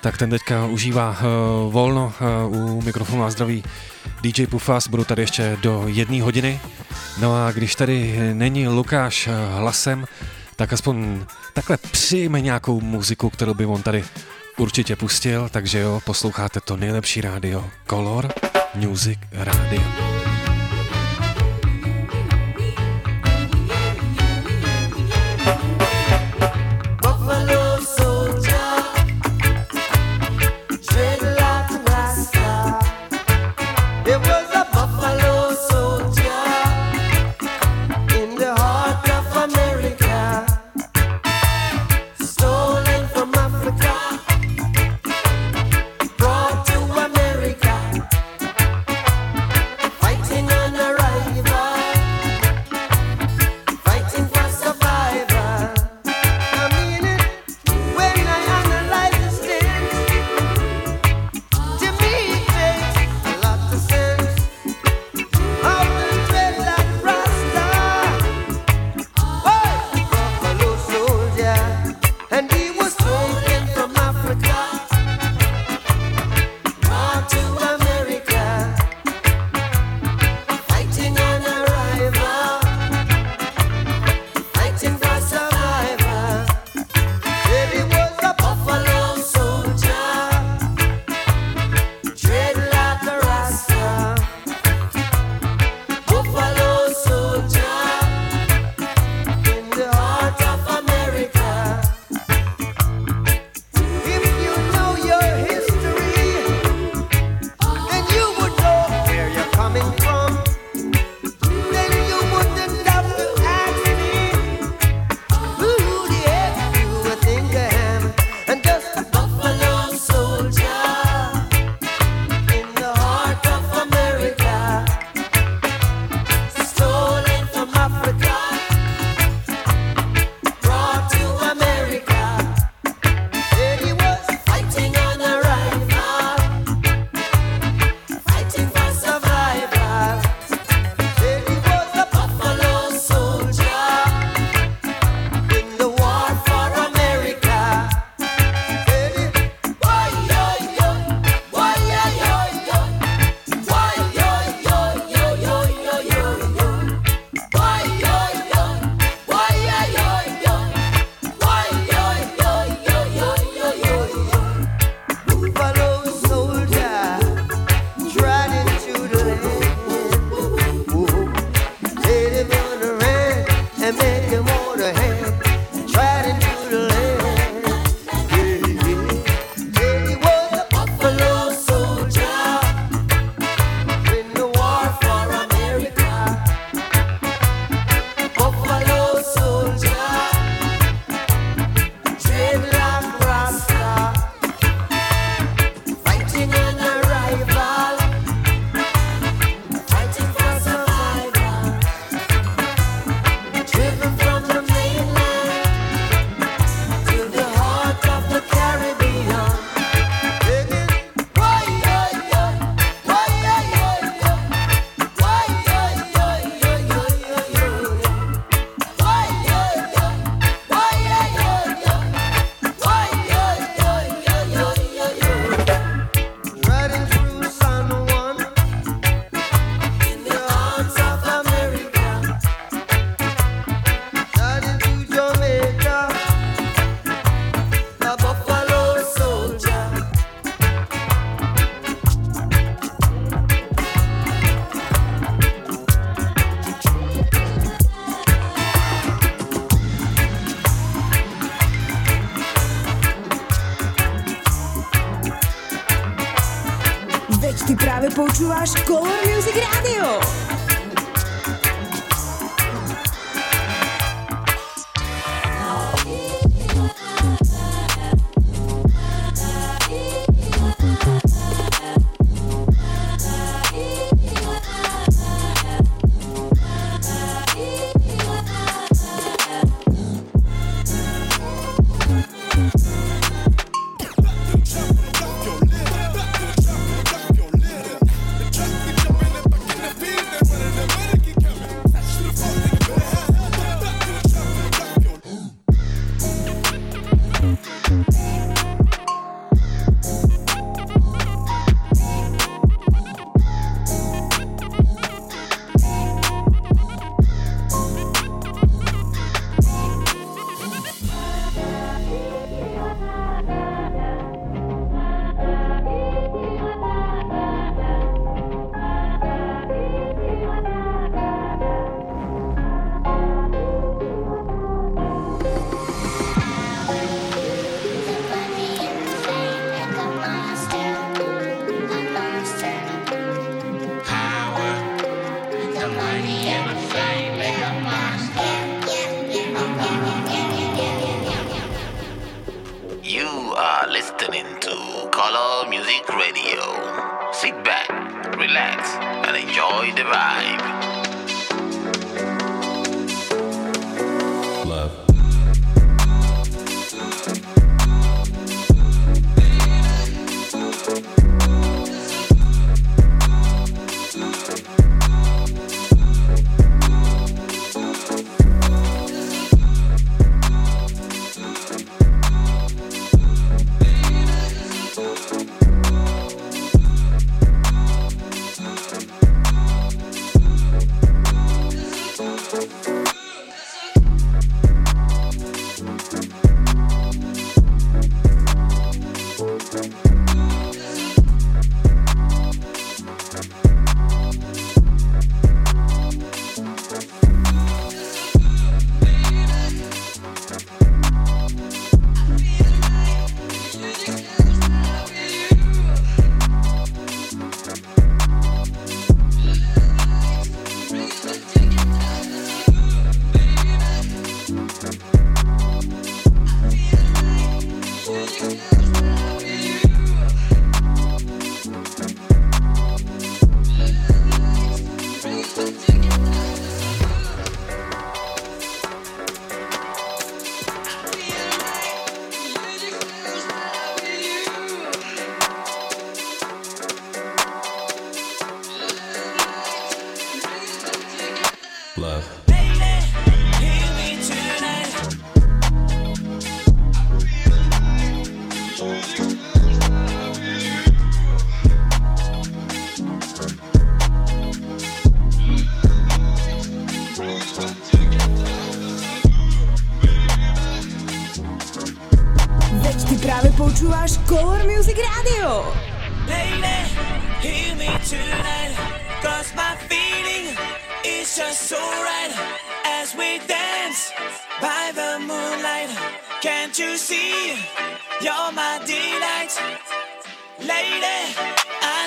tak 0.00 0.18
ten 0.18 0.30
teďka 0.30 0.66
užívá 0.66 1.16
eh, 1.18 1.24
volno 1.70 2.12
u 2.48 2.82
mikrofonu 2.82 3.24
a 3.24 3.30
zdraví 3.30 3.64
DJ 4.22 4.46
Pufas. 4.46 4.88
Budu 4.88 5.04
tady 5.04 5.22
ještě 5.22 5.56
do 5.62 5.84
jedné 5.86 6.22
hodiny. 6.22 6.60
No 7.20 7.46
a 7.46 7.52
když 7.52 7.74
tady 7.74 8.18
není 8.34 8.68
Lukáš 8.68 9.28
hlasem, 9.56 10.06
tak 10.56 10.72
aspoň 10.72 11.24
takhle 11.52 11.76
přijme 11.76 12.40
nějakou 12.40 12.80
muziku, 12.80 13.30
kterou 13.30 13.54
by 13.54 13.66
on 13.66 13.82
tady 13.82 14.04
určitě 14.56 14.96
pustil. 14.96 15.48
Takže 15.48 15.78
jo, 15.78 16.00
posloucháte 16.04 16.60
to 16.60 16.76
nejlepší 16.76 17.20
rádio, 17.20 17.64
Color 17.86 18.28
Music 18.74 19.18
Radio. 19.32 20.17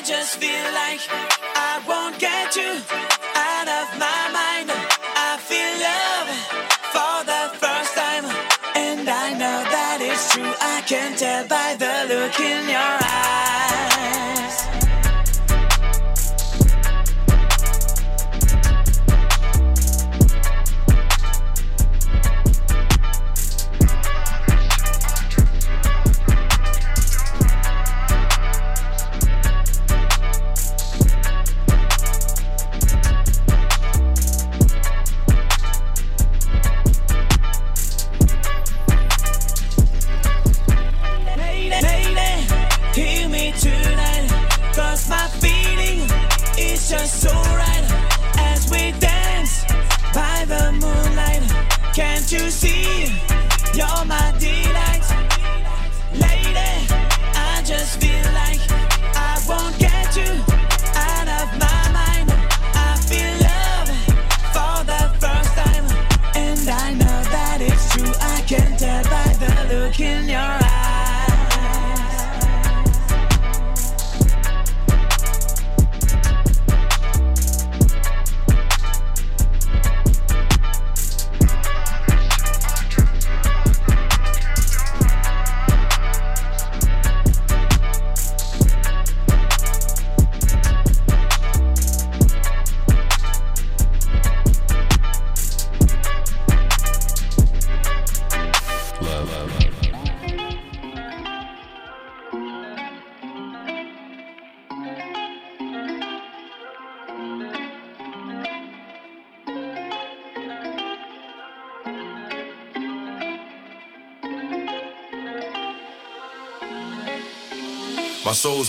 I 0.01 0.03
just 0.03 0.37
feel 0.37 0.49
like 0.73 0.99
I 1.55 1.79
won't 1.87 2.17
get 2.17 2.55
you 2.55 3.10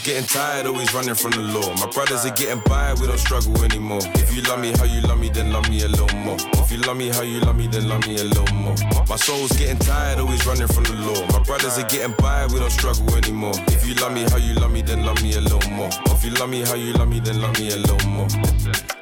getting 0.03 0.25
tired, 0.25 0.67
always 0.67 0.93
running 0.95 1.15
from 1.15 1.31
the 1.33 1.41
law. 1.41 1.75
My 1.77 1.87
brothers 1.87 2.27
are 2.27 2.35
getting 2.35 2.63
by, 2.67 2.95
we 2.95 3.07
don't 3.07 3.19
struggle 3.19 3.57
anymore. 3.65 4.01
If 4.15 4.35
you 4.35 4.43
love 4.43 4.61
me 4.61 4.73
how 4.73 4.85
you 4.85 5.01
love 5.03 5.19
me, 5.19 5.29
then 5.29 5.53
love 5.53 5.69
me 5.69 5.83
a 5.83 5.89
little 5.89 6.11
more. 6.19 6.37
If 6.55 6.73
you 6.73 6.79
love 6.79 6.97
me 6.97 7.09
how 7.09 7.23
you 7.23 7.41
love 7.41 7.57
me, 7.57 7.67
then 7.69 7.89
love 7.89 8.07
me 8.07 8.17
a 8.17 8.25
little 8.25 8.55
more. 8.55 8.75
My 9.09 9.17
soul's 9.17 9.53
getting 9.53 9.79
tired, 9.79 10.19
always 10.19 10.45
running 10.47 10.67
from 10.67 10.85
the 10.85 10.95
law. 10.95 11.27
My 11.39 11.43
brothers 11.45 11.79
are 11.79 11.87
getting 11.89 12.15
by, 12.19 12.47
we 12.47 12.59
don't 12.59 12.71
struggle 12.71 13.15
anymore. 13.15 13.55
If 13.69 13.87
you 13.87 13.95
love 13.95 14.13
me 14.13 14.23
how 14.23 14.39
you 14.39 14.55
love 14.55 14.73
me, 14.73 14.83
then 14.83 15.05
love 15.05 15.23
me 15.23 15.35
a 15.35 15.41
little 15.41 15.71
more. 15.71 15.91
If 16.07 16.25
you 16.25 16.31
love 16.33 16.51
me 16.51 16.63
how 16.63 16.75
you 16.75 16.93
love 16.95 17.09
me, 17.09 17.21
then 17.21 17.41
love 17.41 17.59
me 17.59 17.71
a 17.71 17.77
little 17.77 18.09
more. 18.09 18.29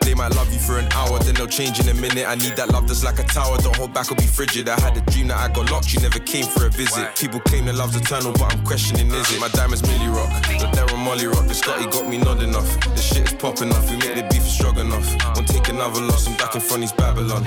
They 0.00 0.14
might 0.14 0.34
love 0.34 0.52
you 0.52 0.58
for 0.58 0.78
an 0.78 0.90
hour, 0.92 1.18
then 1.20 1.34
they'll 1.34 1.46
change 1.46 1.78
in 1.78 1.88
a 1.88 1.94
minute. 1.94 2.26
I 2.26 2.34
need 2.34 2.56
that 2.56 2.70
love 2.70 2.88
that's 2.88 3.04
like 3.04 3.18
a 3.20 3.22
tower. 3.22 3.56
Don't 3.58 3.76
hold 3.76 3.94
back 3.94 4.10
or 4.10 4.16
be 4.16 4.26
frigid. 4.26 4.68
I 4.68 4.78
had 4.80 4.96
a 4.96 5.00
dream 5.12 5.28
that 5.28 5.38
I 5.38 5.52
got 5.52 5.70
locked, 5.70 5.94
you 5.94 6.00
never 6.00 6.18
came 6.18 6.46
for 6.46 6.66
a 6.66 6.70
visit. 6.70 7.14
People 7.16 7.40
claim 7.40 7.66
that 7.66 7.76
love's 7.76 7.96
eternal, 7.96 8.32
but 8.32 8.52
I'm 8.52 8.64
questioning 8.64 9.10
is 9.12 9.30
it? 9.32 9.40
My 9.40 9.48
diamonds 9.48 9.82
Millie 9.86 10.08
Rock, 10.08 10.28
the 10.48 10.89
Molly 11.10 11.26
Rock. 11.26 11.48
The 11.48 11.54
Scotty 11.54 11.86
got 11.86 12.08
me 12.08 12.18
nodding 12.18 12.54
off. 12.54 12.70
The 12.94 13.02
shit 13.02 13.26
is 13.26 13.34
popping 13.34 13.70
off, 13.70 13.90
we 13.90 13.96
make 13.96 14.14
the 14.14 14.22
beef 14.30 14.44
strong 14.44 14.78
enough. 14.78 15.08
Won't 15.34 15.48
take 15.48 15.68
another 15.68 16.00
loss, 16.02 16.28
I'm 16.28 16.36
back 16.36 16.54
in 16.54 16.60
front 16.60 16.84
of 16.84 16.96
Babylon. 16.96 17.42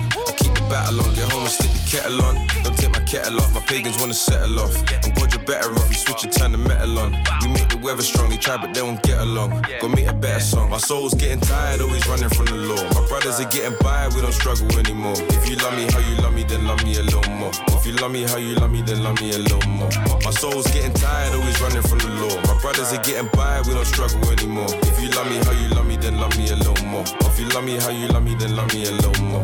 Battle 0.70 1.02
on, 1.02 1.14
get 1.14 1.32
home 1.32 1.44
and 1.44 1.52
stick 1.52 1.72
the 1.72 1.84
kettle 1.90 2.22
on. 2.24 2.36
Don't 2.64 2.78
take 2.78 2.92
my 2.92 3.04
kettle 3.06 3.40
off, 3.40 3.54
my 3.54 3.62
pagans 3.62 4.00
wanna 4.00 4.14
settle 4.14 4.60
off. 4.60 4.76
I'm 5.04 5.14
glad 5.14 5.34
you're 5.34 5.44
better 5.44 5.72
off, 5.74 5.88
you 5.90 5.96
switch 5.96 6.24
and 6.24 6.34
turn 6.34 6.52
the 6.52 6.58
metal 6.58 6.98
on. 7.00 7.12
We 7.42 7.48
make 7.50 7.70
the 7.70 7.78
weather 7.78 8.02
strong, 8.02 8.30
they 8.30 8.38
try 8.38 8.58
but 8.58 8.74
they 8.74 8.82
won't 8.82 9.02
get 9.04 9.20
along. 9.20 9.64
Go 9.82 9.88
make 9.90 10.08
a 10.08 10.14
better 10.14 10.40
song. 10.40 10.70
My 10.70 10.78
soul's 10.78 11.14
getting 11.14 11.40
tired, 11.42 11.82
always 11.82 12.08
running 12.08 12.30
from 12.30 12.46
the 12.46 12.56
law. 12.56 12.82
My 12.98 13.06
brothers 13.08 13.40
are 13.40 13.50
getting 13.50 13.78
by, 13.82 14.08
we 14.16 14.22
don't 14.22 14.34
struggle 14.34 14.68
anymore. 14.80 15.16
If 15.38 15.50
you 15.50 15.56
love 15.58 15.76
me 15.76 15.86
how 15.92 16.00
you 16.00 16.16
love 16.22 16.34
me, 16.34 16.44
then 16.44 16.66
love 16.66 16.84
me 16.84 16.98
a 16.98 17.04
little 17.04 17.32
more. 17.34 17.52
If 17.78 17.86
you 17.86 17.94
love 17.94 18.12
me 18.12 18.24
how 18.24 18.38
you 18.38 18.56
love 18.56 18.72
me, 18.72 18.82
then 18.82 19.04
love 19.04 19.20
me 19.22 19.32
a 19.34 19.38
little 19.38 19.70
more. 19.70 19.90
My 20.26 20.32
soul's 20.32 20.68
getting 20.72 20.94
tired, 20.94 21.34
always 21.36 21.60
running 21.62 21.84
from 21.84 22.00
the 22.00 22.10
law. 22.10 22.36
My 22.48 22.58
brothers 22.62 22.92
are 22.94 23.04
getting 23.04 23.30
by, 23.34 23.62
we 23.68 23.74
don't 23.74 23.86
struggle 23.86 24.24
anymore. 24.32 24.72
If 24.90 25.02
you 25.02 25.10
love 25.10 25.30
me 25.30 25.38
how 25.46 25.52
you 25.52 25.70
love 25.76 25.86
me, 25.86 25.98
then 25.98 26.18
love 26.20 26.36
me 26.38 26.50
a 26.50 26.56
little 26.56 26.86
more. 26.88 27.06
If 27.30 27.40
you 27.40 27.48
love 27.50 27.64
me 27.64 27.78
how 27.78 27.90
you 27.90 28.08
love 28.08 28.24
me, 28.24 28.36
then 28.36 28.56
love 28.56 28.74
me 28.74 28.86
a 28.86 28.92
little 28.92 29.24
more. 29.26 29.44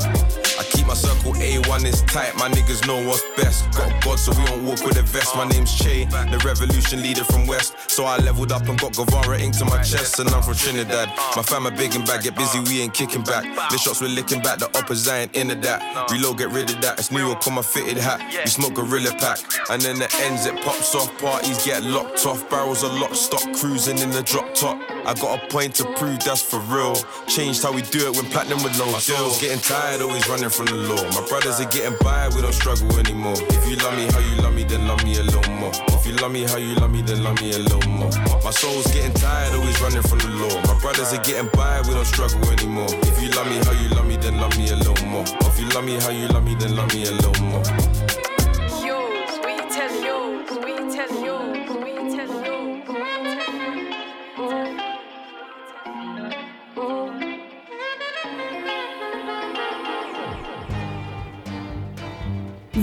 My 0.89 0.95
circle 0.95 1.33
A1 1.33 1.85
is 1.85 2.01
tight, 2.01 2.35
my 2.35 2.49
niggas 2.49 2.87
know 2.87 2.97
what's 3.07 3.21
best. 3.37 3.69
Got 3.77 4.03
God, 4.03 4.17
so 4.17 4.31
we 4.31 4.43
don't 4.47 4.65
walk 4.65 4.83
with 4.83 4.97
a 4.97 5.03
vest. 5.03 5.35
My 5.35 5.47
name's 5.47 5.71
Che, 5.77 6.05
the 6.05 6.41
revolution 6.43 7.03
leader 7.03 7.23
from 7.23 7.45
West. 7.45 7.75
So 7.91 8.05
I 8.05 8.17
leveled 8.17 8.51
up 8.51 8.67
and 8.67 8.75
got 8.79 8.95
Guevara 8.95 9.39
ink 9.39 9.55
to 9.59 9.65
my 9.65 9.83
chest, 9.83 10.17
and 10.17 10.27
I'm 10.31 10.41
from 10.41 10.55
Trinidad. 10.55 11.09
My 11.35 11.43
fam 11.43 11.67
are 11.67 11.71
big 11.77 11.93
and 11.93 12.03
bad, 12.07 12.23
get 12.23 12.35
busy, 12.35 12.59
we 12.61 12.81
ain't 12.81 12.95
kicking 12.95 13.21
back. 13.21 13.43
The 13.69 13.77
shots 13.77 14.01
we're 14.01 14.07
licking 14.07 14.41
back, 14.41 14.57
the 14.57 14.65
uppers 14.75 15.07
I 15.07 15.19
ain't 15.19 15.35
into 15.35 15.53
that. 15.61 16.09
Reload, 16.09 16.39
get 16.39 16.49
rid 16.49 16.71
of 16.71 16.81
that. 16.81 16.97
It's 16.97 17.11
New 17.11 17.19
York 17.19 17.45
on 17.45 17.53
my 17.53 17.61
fitted 17.61 17.97
hat. 17.97 18.19
We 18.43 18.49
smoke 18.49 18.73
Gorilla 18.73 19.11
Pack, 19.11 19.41
and 19.69 19.79
then 19.83 19.99
the 19.99 20.11
ends 20.23 20.47
it 20.47 20.59
pops 20.61 20.95
off. 20.95 21.15
Parties 21.19 21.63
get 21.63 21.83
locked 21.83 22.25
off, 22.25 22.49
barrels 22.49 22.83
are 22.83 22.99
locked, 22.99 23.15
stop 23.15 23.43
cruising 23.53 23.99
in 23.99 24.09
the 24.09 24.23
drop 24.23 24.55
top. 24.55 24.81
I 25.05 25.13
got 25.13 25.43
a 25.43 25.47
point 25.49 25.75
to 25.75 25.85
prove 25.93 26.17
that's 26.23 26.41
for 26.41 26.59
real. 26.61 26.95
Changed 27.27 27.61
how 27.61 27.73
we 27.73 27.83
do 27.83 28.09
it 28.09 28.15
when 28.17 28.25
platinum 28.31 28.63
with 28.63 28.75
no 28.79 28.91
soul's 28.97 29.39
getting 29.39 29.59
tired, 29.59 30.01
always 30.01 30.27
running 30.27 30.49
from 30.49 30.65
the 30.65 30.78
law. 30.88 31.03
My 31.11 31.27
brothers 31.27 31.60
are 31.60 31.69
getting 31.69 31.97
by, 32.01 32.30
we 32.30 32.41
don't 32.41 32.53
struggle 32.53 32.91
anymore. 32.99 33.35
If 33.49 33.68
you 33.68 33.76
love 33.77 33.95
me 33.95 34.06
how 34.11 34.19
you 34.19 34.35
love 34.41 34.53
me, 34.53 34.64
then 34.64 34.88
love 34.88 35.03
me 35.03 35.18
a 35.18 35.23
little 35.23 35.51
more. 35.53 35.72
If 35.89 36.06
you 36.06 36.14
love 36.14 36.31
me 36.31 36.43
how 36.43 36.57
you 36.57 36.76
love 36.76 36.91
me, 36.91 37.01
then 37.01 37.23
love 37.23 37.41
me 37.41 37.51
a 37.51 37.60
little 37.60 37.91
more. 37.91 38.11
My 38.43 38.51
soul's 38.51 38.88
getting 38.88 39.14
tired, 39.14 39.53
always 39.56 39.80
running 39.81 40.03
from 40.03 40.19
the 40.19 40.30
law. 40.30 40.61
My 40.73 40.80
brothers 40.80 41.14
are 41.14 41.23
getting 41.23 41.49
by, 41.53 41.81
we 41.81 41.93
don't 41.93 42.06
struggle 42.06 42.43
anymore. 42.49 42.89
If 43.03 43.22
you 43.22 43.30
love 43.30 43.47
me 43.47 43.57
how 43.65 43.72
you 43.72 43.89
love 43.89 44.07
me, 44.07 44.18
then 44.18 44.38
love 44.39 44.57
me 44.57 44.69
a 44.69 44.76
little 44.76 45.06
more. 45.07 45.26
If 45.41 45.60
you 45.60 45.68
love 45.69 45.85
me 45.85 45.99
how 45.99 46.11
you 46.11 46.27
love 46.27 46.43
me, 46.43 46.56
then 46.56 46.76
love 46.76 46.93
me 46.93 47.06
a 47.06 47.11
little 47.11 47.43
more. 47.43 48.28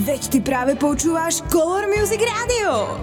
Veď 0.07 0.27
ty 0.27 0.39
práve 0.39 0.79
počúvaš 0.79 1.43
Color 1.51 1.83
Music 1.91 2.21
Radio. 2.23 2.95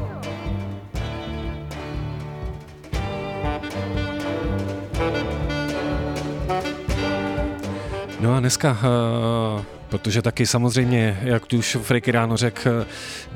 No 8.20 8.34
a 8.34 8.40
dneska, 8.40 8.70
uh, 8.72 9.62
protože 9.88 10.22
taky 10.22 10.46
samozřejmě, 10.46 11.20
jak 11.22 11.46
tu 11.46 11.58
už 11.58 11.76
Freaky 11.82 12.12
ráno 12.12 12.36
řekl, 12.36 12.68
uh, 12.68 12.84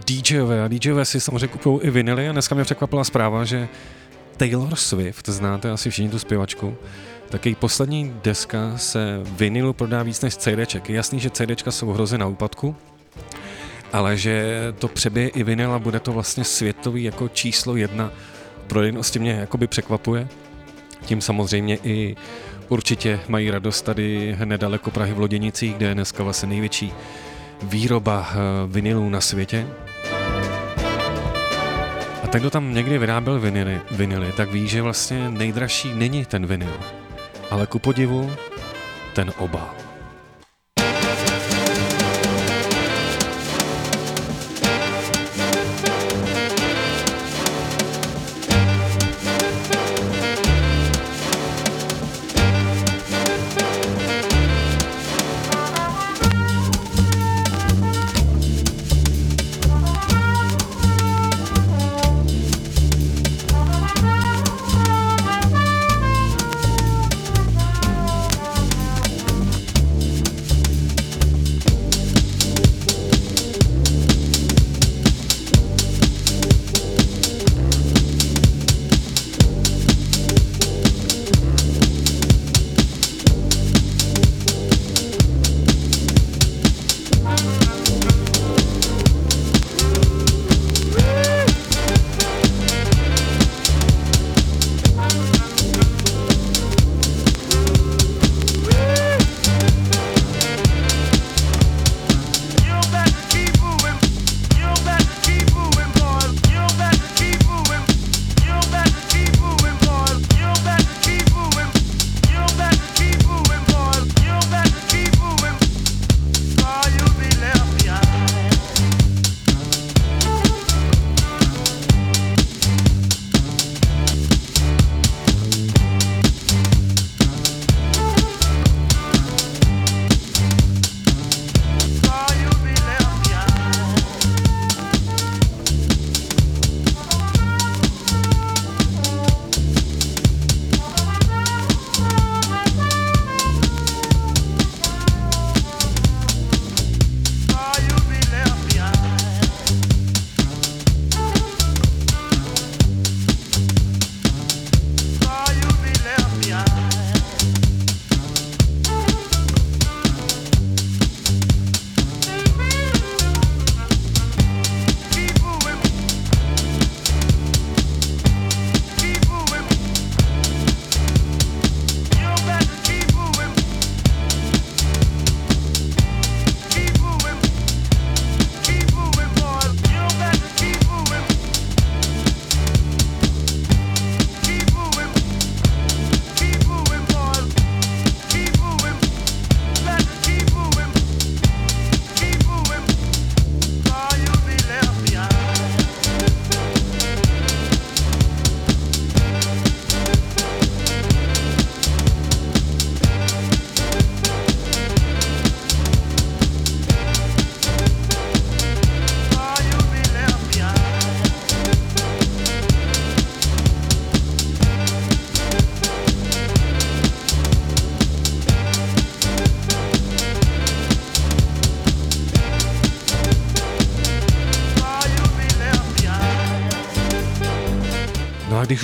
DJové 0.06 0.64
a 0.64 0.68
DJové 0.68 1.04
si 1.04 1.20
samozřejmě 1.20 1.48
kupují 1.48 1.80
i 1.82 1.90
vinily 1.90 2.28
a 2.28 2.32
dneska 2.32 2.54
mě 2.54 2.64
překvapila 2.64 3.04
zpráva, 3.04 3.44
že 3.44 3.68
Taylor 4.36 4.76
Swift, 4.76 5.28
znáte 5.28 5.70
asi 5.70 5.90
všichni 5.90 6.10
tu 6.10 6.18
zpěvačku, 6.18 6.76
tak 7.28 7.46
její 7.46 7.54
poslední 7.54 8.14
deska 8.24 8.72
se 8.76 9.20
vinilu 9.24 9.72
prodá 9.72 10.02
víc 10.02 10.20
než 10.20 10.36
CDček. 10.36 10.88
Je 10.88 10.96
jasný, 10.96 11.20
že 11.20 11.30
CDčka 11.30 11.70
jsou 11.70 11.92
hrozy 11.92 12.18
na 12.18 12.26
úpadku, 12.26 12.76
ale 13.92 14.16
že 14.16 14.56
to 14.78 14.88
přebije 14.88 15.28
i 15.28 15.42
vinyl 15.42 15.72
a 15.72 15.78
bude 15.78 16.00
to 16.00 16.12
vlastně 16.12 16.44
světový 16.44 17.04
jako 17.04 17.28
číslo 17.28 17.76
jedna 17.76 18.12
prodejnosti 18.66 19.18
mě 19.18 19.32
jakoby 19.32 19.66
překvapuje. 19.66 20.28
Tím 21.04 21.20
samozřejmě 21.20 21.78
i 21.84 22.16
určitě 22.68 23.20
mají 23.28 23.50
radost 23.50 23.82
tady 23.82 24.36
nedaleko 24.44 24.90
Prahy 24.90 25.12
v 25.12 25.18
Loděnicích, 25.18 25.74
kde 25.74 25.86
je 25.86 25.94
dneska 25.94 26.22
vlastně 26.22 26.48
největší 26.48 26.92
výroba 27.62 28.30
eh, 28.30 28.36
vinylů 28.66 29.08
na 29.08 29.20
světě. 29.20 29.66
A 32.24 32.26
ten, 32.26 32.40
kdo 32.40 32.50
tam 32.50 32.74
někdy 32.74 32.98
vyráběl 32.98 33.40
vinily, 33.40 33.80
vinily, 33.90 34.32
tak 34.32 34.52
ví, 34.52 34.68
že 34.68 34.82
vlastně 34.82 35.30
nejdražší 35.30 35.94
není 35.94 36.24
ten 36.24 36.46
vinyl, 36.46 36.74
ale 37.50 37.66
ku 37.66 37.78
podivu 37.78 38.30
ten 39.12 39.32
obal. 39.38 39.87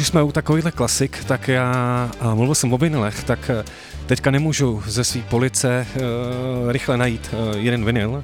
Už 0.04 0.08
jsme 0.08 0.22
u 0.22 0.32
takovýchhle 0.32 0.72
klasik, 0.72 1.24
tak 1.24 1.48
já, 1.48 1.72
a 2.20 2.34
mluvil 2.34 2.54
jsem 2.54 2.72
o 2.72 2.78
vinilech, 2.78 3.24
tak 3.24 3.50
eh, 3.50 3.64
teďka 4.06 4.30
nemůžu 4.30 4.82
ze 4.86 5.04
své 5.04 5.22
police 5.22 5.86
uh, 5.96 6.72
rychle 6.72 6.96
najít 6.96 7.30
uh, 7.32 7.56
jeden 7.56 7.84
vinyl, 7.84 8.22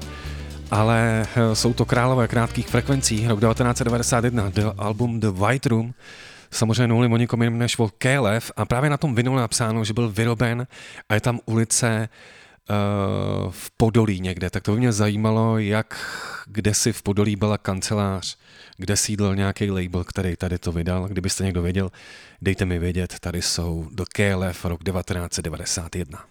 ale 0.71 1.25
uh, 1.37 1.53
jsou 1.53 1.73
to 1.73 1.85
králové 1.85 2.27
krátkých 2.27 2.67
frekvencí, 2.67 3.27
rok 3.27 3.39
1991, 3.39 4.49
the 4.49 4.61
album 4.77 5.19
The 5.19 5.27
White 5.27 5.65
Room, 5.65 5.93
samozřejmě 6.51 6.87
mluvím 6.87 7.13
o 7.13 7.17
nikom 7.17 7.41
jiném 7.41 7.59
než 7.59 7.79
o 7.79 7.89
Kélev 7.97 8.51
a 8.57 8.65
právě 8.65 8.89
na 8.89 8.97
tom 8.97 9.15
vinylu 9.15 9.35
napsáno, 9.35 9.83
že 9.83 9.93
byl 9.93 10.09
vyroben 10.09 10.67
a 11.09 11.13
je 11.13 11.21
tam 11.21 11.39
ulice 11.45 12.09
v 13.49 13.71
Podolí 13.77 14.19
někde, 14.19 14.49
tak 14.49 14.63
to 14.63 14.71
by 14.71 14.77
mě 14.77 14.91
zajímalo, 14.91 15.57
jak 15.57 15.97
kde 16.45 16.73
si 16.73 16.93
v 16.93 17.03
Podolí 17.03 17.35
byla 17.35 17.57
kancelář, 17.57 18.37
kde 18.81 18.97
sídlil 18.97 19.35
nějaký 19.35 19.71
label, 19.71 20.03
který 20.03 20.35
tady 20.35 20.59
to 20.59 20.71
vydal. 20.71 21.07
Kdybyste 21.07 21.43
někdo 21.43 21.61
věděl, 21.61 21.91
dejte 22.41 22.65
mi 22.65 22.79
vědět, 22.79 23.19
tady 23.19 23.41
jsou 23.41 23.87
do 23.91 24.05
KLF 24.05 24.65
rok 24.65 24.83
1991. 24.83 26.25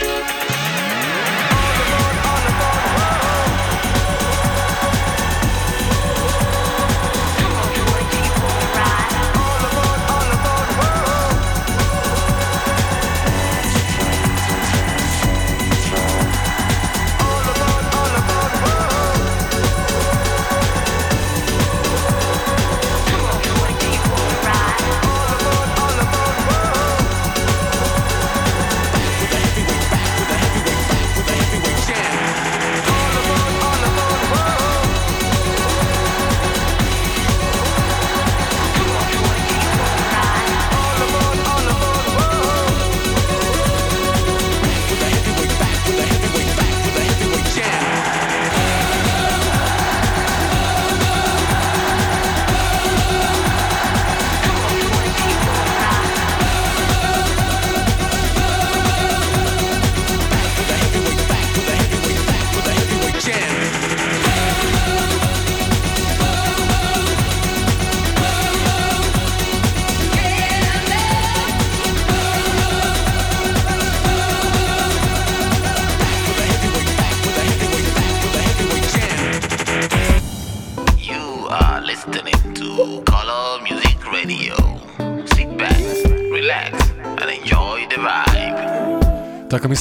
You 0.00 0.47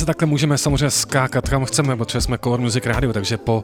takhle 0.08 0.26
můžeme 0.26 0.58
samozřejmě 0.58 0.92
skákat 0.92 1.50
kam 1.50 1.66
chceme, 1.66 1.96
protože 1.96 2.22
jsme 2.22 2.38
Color 2.38 2.60
Music 2.60 2.86
Radio, 2.86 3.14
takže 3.14 3.38
po 3.38 3.64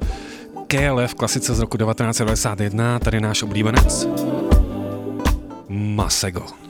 KLF 0.67 1.13
klasice 1.13 1.55
z 1.55 1.59
roku 1.59 1.77
1991 1.77 2.99
tady 2.99 3.21
náš 3.21 3.43
oblíbenec 3.43 4.07
Masego. 5.69 6.62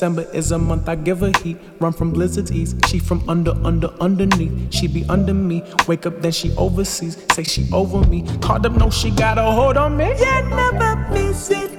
December 0.00 0.22
is 0.32 0.50
a 0.50 0.58
month 0.58 0.88
I 0.88 0.94
give 0.94 1.20
her 1.20 1.30
heat. 1.42 1.58
Run 1.78 1.92
from 1.92 2.10
blizzards 2.10 2.50
east. 2.50 2.74
She 2.88 2.98
from 2.98 3.22
under, 3.28 3.50
under, 3.66 3.88
underneath. 4.00 4.72
She 4.72 4.88
be 4.88 5.04
under 5.10 5.34
me. 5.34 5.62
Wake 5.86 6.06
up, 6.06 6.22
then 6.22 6.32
she 6.32 6.56
overseas. 6.56 7.22
Say 7.34 7.42
she 7.42 7.68
over 7.70 8.00
me. 8.08 8.24
Called 8.40 8.64
up, 8.64 8.72
no, 8.72 8.88
she 8.88 9.10
got 9.10 9.36
a 9.36 9.42
hold 9.42 9.76
on 9.76 9.98
me. 9.98 10.14
Yeah, 10.18 10.40
never 10.48 10.96
miss 11.12 11.50
me. 11.50 11.69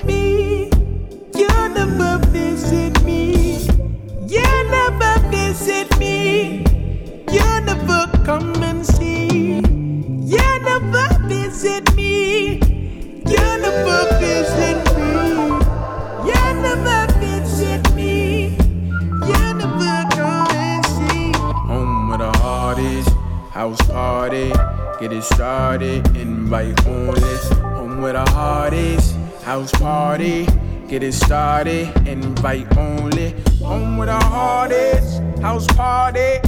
Get 31.11 31.25
started, 31.25 32.07
invite 32.07 32.77
only. 32.77 33.35
Home 33.61 33.97
with 33.97 34.07
the 34.07 34.17
hardest, 34.17 35.21
house 35.41 35.67
party, 35.67 36.39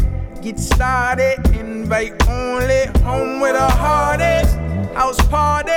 get 0.42 0.58
started, 0.58 1.36
invite 1.54 2.14
only. 2.30 2.86
Home 3.04 3.42
with 3.42 3.56
the 3.56 3.68
hardest, 3.84 4.56
house 4.96 5.22
party, 5.28 5.72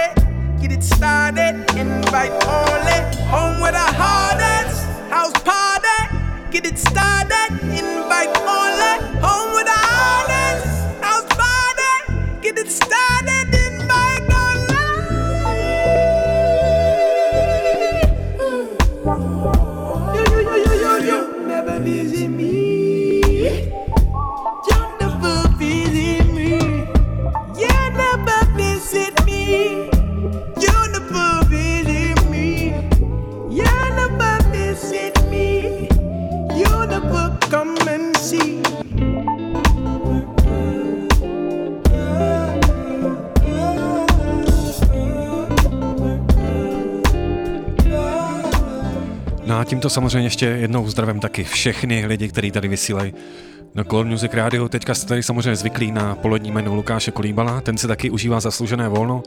get 0.60 0.70
it 0.70 0.84
started, 0.84 1.54
invite 1.76 2.30
only. 2.44 2.98
Home 3.26 3.60
with 3.60 3.72
the 3.72 3.88
hardest, 4.00 4.86
house 5.10 5.32
party, 5.42 5.98
get 6.52 6.64
it 6.64 6.78
started, 6.78 7.50
invite 7.62 8.35
tímto 49.66 49.90
samozřejmě 49.90 50.26
ještě 50.26 50.46
jednou 50.46 50.88
zdravím 50.88 51.20
taky 51.20 51.44
všechny 51.44 52.06
lidi, 52.06 52.28
kteří 52.28 52.50
tady 52.50 52.68
vysílají 52.68 53.14
na 53.74 53.84
Color 53.84 54.06
Music 54.06 54.34
Radio. 54.34 54.68
Teďka 54.68 54.94
jste 54.94 55.06
tady 55.06 55.22
samozřejmě 55.22 55.56
zvyklí 55.56 55.92
na 55.92 56.14
polední 56.14 56.50
jméno 56.50 56.74
Lukáše 56.74 57.10
Kolíbala, 57.10 57.60
ten 57.60 57.78
si 57.78 57.86
taky 57.88 58.10
užívá 58.10 58.40
zasloužené 58.40 58.88
volno. 58.88 59.22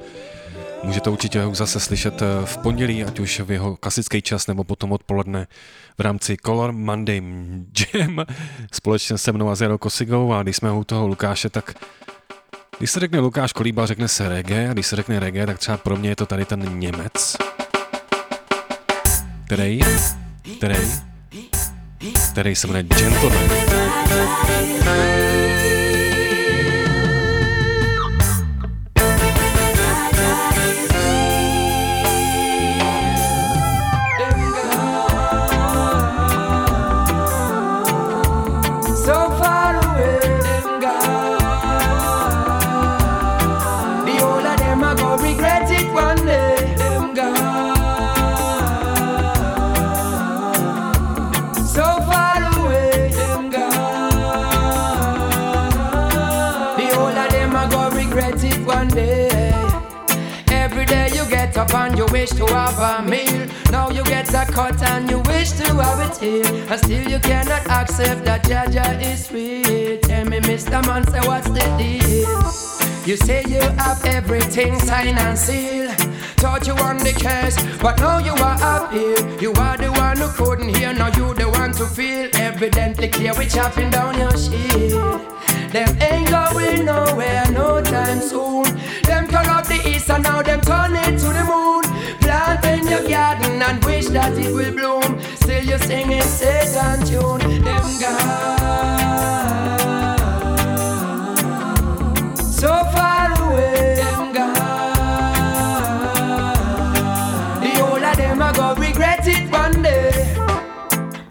Můžete 0.84 1.10
určitě 1.10 1.42
ho 1.42 1.56
zase 1.56 1.80
slyšet 1.80 2.22
eh, 2.22 2.46
v 2.46 2.58
pondělí, 2.58 3.04
ať 3.04 3.20
už 3.20 3.40
v 3.40 3.52
jeho 3.52 3.76
klasický 3.78 4.22
čas, 4.22 4.48
nebo 4.48 4.64
potom 4.64 4.92
odpoledne 4.92 5.48
v 5.98 6.02
rámci 6.02 6.38
Color 6.46 6.72
Monday 6.72 7.22
Jam 7.94 8.26
společně 8.74 9.18
se 9.18 9.32
mnou 9.32 9.50
a 9.50 9.56
Jarou 9.62 9.78
Kosigou 9.78 10.34
a 10.34 10.44
když 10.44 10.56
jsme 10.56 10.72
u 10.72 10.84
toho 10.84 11.08
Lukáše, 11.08 11.50
tak 11.50 11.74
když 12.78 12.92
se 12.92 13.00
řekne 13.00 13.20
Lukáš 13.20 13.54
Kolíbal, 13.54 13.88
řekne 13.88 14.08
se 14.08 14.30
reggae 14.30 14.70
a 14.70 14.74
když 14.74 14.88
se 14.88 14.96
řekne 14.96 15.20
reggae, 15.20 15.46
tak 15.46 15.60
třeba 15.60 15.78
pro 15.78 15.96
mě 15.96 16.10
je 16.10 16.16
to 16.16 16.26
tady 16.26 16.46
ten 16.46 16.80
Němec, 16.80 17.38
který, 19.46 19.80
který, 20.58 20.76
který 22.32 22.56
se 22.56 22.68
jmenuje 22.68 22.84
Gentleman. 22.84 23.50
Wish 62.20 62.32
to 62.32 62.46
have 62.48 62.78
a 62.78 63.10
meal. 63.10 63.48
Now 63.72 63.90
you 63.92 64.04
get 64.04 64.28
a 64.34 64.44
cut 64.46 64.84
and 64.84 65.10
you 65.10 65.20
wish 65.20 65.52
to 65.52 65.64
have 65.76 66.02
it 66.12 66.18
here. 66.18 66.66
And 66.70 66.78
still 66.78 67.08
you 67.08 67.18
cannot 67.20 67.66
accept 67.70 68.26
that 68.26 68.44
Jah 68.44 68.66
Jah 68.70 69.00
is 69.00 69.32
real. 69.32 69.98
Tell 70.02 70.26
me, 70.26 70.42
Mr. 70.42 70.86
Man, 70.86 71.08
say 71.08 71.22
what's 71.22 71.48
the 71.48 71.64
deal? 71.80 73.08
You 73.08 73.16
say 73.16 73.46
you 73.48 73.62
have 73.62 74.04
everything 74.04 74.78
signed 74.80 75.18
and 75.18 75.40
sealed. 75.40 75.96
Thought 76.42 76.68
you 76.68 76.76
won 76.76 76.98
the 76.98 77.14
case, 77.14 77.56
but 77.82 77.98
now 78.02 78.18
you 78.18 78.34
are 78.34 78.60
up 78.64 78.92
here. 78.92 79.40
You 79.40 79.54
are 79.54 79.78
the 79.78 79.90
one 79.90 80.18
who 80.18 80.28
couldn't 80.34 80.76
hear, 80.76 80.92
now 80.92 81.08
you 81.16 81.34
the 81.36 81.50
one 81.50 81.72
to 81.72 81.86
feel. 81.86 82.30
Evidently 82.34 83.08
clear, 83.08 83.34
we 83.36 83.46
chopping 83.46 83.92
down 83.92 84.20
your 84.20 84.36
shield. 84.36 85.22
Them 85.72 86.02
ain't 86.02 86.30
going 86.30 86.84
nowhere 86.84 87.46
no 87.54 87.82
time 87.82 88.20
soon. 88.20 88.66
Them 89.04 89.26
up 89.34 89.68
the 89.68 89.80
east 89.88 90.10
and 90.10 90.24
now 90.24 90.42
them 90.42 90.60
turn 90.60 90.98
it 90.98 91.18
to 91.18 91.28
the 91.28 91.46
moon. 91.48 91.79
Your 92.90 93.08
garden 93.08 93.62
and 93.62 93.86
wish 93.86 94.08
that 94.08 94.36
it 94.38 94.52
will 94.52 94.74
bloom. 94.74 95.20
Still 95.36 95.64
you 95.64 95.78
singing 95.78 96.22
Satan 96.24 97.06
tune. 97.06 97.64
Them 97.64 98.00
gone. 98.02 98.58
So 102.36 102.68
far 102.68 103.32
away. 103.44 103.96
Them 103.96 104.34
gone. 104.34 104.54
The 107.62 107.70
whole 107.80 108.04
of 108.04 108.18
them 108.18 108.42
are 108.42 108.54
gonna 108.54 108.82
regret 108.82 109.28
it 109.28 109.52
one 109.52 109.84
day. 109.84 110.36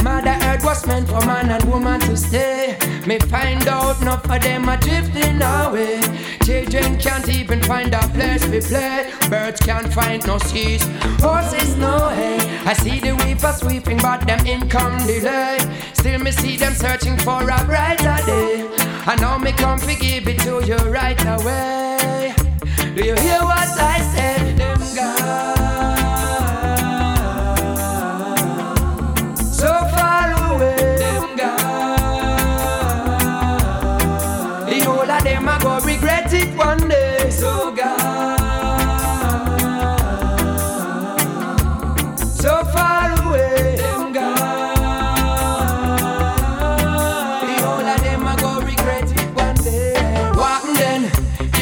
Mother 0.04 0.38
Earth 0.42 0.64
was 0.64 0.86
meant 0.86 1.08
for 1.08 1.20
man 1.26 1.50
and 1.50 1.64
woman 1.64 1.98
to 2.00 2.16
stay. 2.16 2.78
Me 3.04 3.18
find 3.18 3.66
out 3.66 4.00
enough 4.00 4.30
of 4.30 4.40
them 4.42 4.68
are 4.68 4.76
drifting 4.76 5.42
away. 5.42 6.00
Children 6.48 6.96
can't 6.98 7.28
even 7.28 7.62
find 7.64 7.92
a 7.92 7.98
place 8.08 8.40
to 8.40 8.62
play. 8.62 9.12
Birds 9.28 9.60
can't 9.60 9.92
find 9.92 10.26
no 10.26 10.38
seeds. 10.38 10.82
Horses 11.20 11.76
no 11.76 12.08
hay. 12.08 12.38
I 12.64 12.72
see 12.72 13.00
the 13.00 13.14
weaver 13.16 13.52
sweeping, 13.52 13.98
but 13.98 14.26
them 14.26 14.46
income 14.46 14.96
delay. 15.06 15.58
Still 15.92 16.20
me 16.20 16.30
see 16.30 16.56
them 16.56 16.72
searching 16.72 17.18
for 17.18 17.42
a 17.42 17.64
brighter 17.66 18.16
day. 18.24 18.66
I 19.04 19.16
know 19.20 19.38
me 19.38 19.52
come 19.52 19.78
to 19.80 19.94
give 19.94 20.26
it 20.26 20.38
to 20.40 20.64
you 20.64 20.78
right 20.90 21.22
away. 21.26 22.34
Do 22.96 23.04
you 23.04 23.14
hear 23.16 23.42
what 23.42 23.68
I 23.78 24.00
say? 24.14 24.54
Them 24.54 24.78
gone 24.96 25.97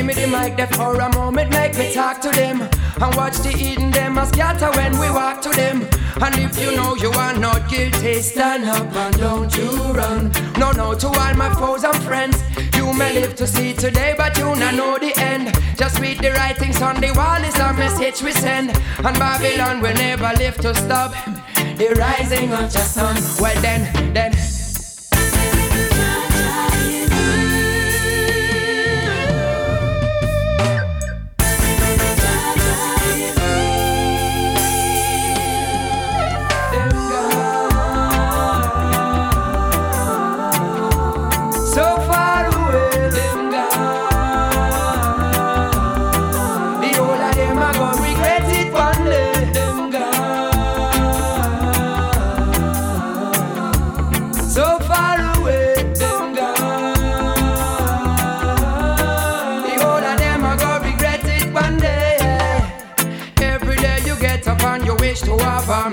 me 0.07 0.15
the 0.15 0.27
mic 0.27 0.57
there 0.57 0.69
for 0.69 0.95
a 0.95 1.13
moment, 1.15 1.51
make 1.51 1.77
me 1.77 1.93
talk 1.93 2.21
to 2.21 2.31
them. 2.31 2.63
And 3.03 3.15
watch 3.15 3.37
the 3.39 3.53
eating 3.59 3.91
them 3.91 4.17
a 4.19 4.27
scatter 4.27 4.71
when 4.79 4.93
we 4.99 5.11
walk 5.11 5.43
to 5.43 5.51
them. 5.51 5.83
And 6.23 6.35
if 6.39 6.59
you 6.59 6.75
know 6.77 6.95
you 6.95 7.11
are 7.11 7.37
not 7.37 7.69
guilty, 7.69 8.23
stand 8.23 8.65
up 8.65 8.95
and 8.95 9.19
don't 9.19 9.55
you 9.57 9.69
run. 9.93 10.31
No, 10.59 10.71
no, 10.71 10.95
to 10.95 11.09
all 11.09 11.35
my 11.35 11.53
foes 11.55 11.85
and 11.85 11.97
friends. 12.05 12.41
You 12.75 12.93
may 12.93 13.21
live 13.21 13.35
to 13.37 13.47
see 13.47 13.75
today, 13.75 14.15
but 14.17 14.39
you 14.39 14.55
not 14.55 14.75
know 14.75 14.99
the 14.99 15.13
end. 15.19 15.53
Just 15.77 15.99
read 15.99 16.19
the 16.21 16.31
writings 16.31 16.81
on 16.81 17.01
the 17.01 17.13
wall 17.13 17.43
is 17.43 17.59
a 17.59 17.73
message 17.73 18.23
we 18.23 18.33
send. 18.33 18.71
And 19.05 19.19
Babylon 19.19 19.81
will 19.81 19.95
never 19.95 20.33
live 20.39 20.57
to 20.59 20.75
stop 20.75 21.13
the 21.77 21.95
rising 21.99 22.53
of 22.53 22.73
the 22.73 22.79
sun. 22.79 23.17
Well 23.41 23.61
then, 23.61 24.15
then. 24.15 24.46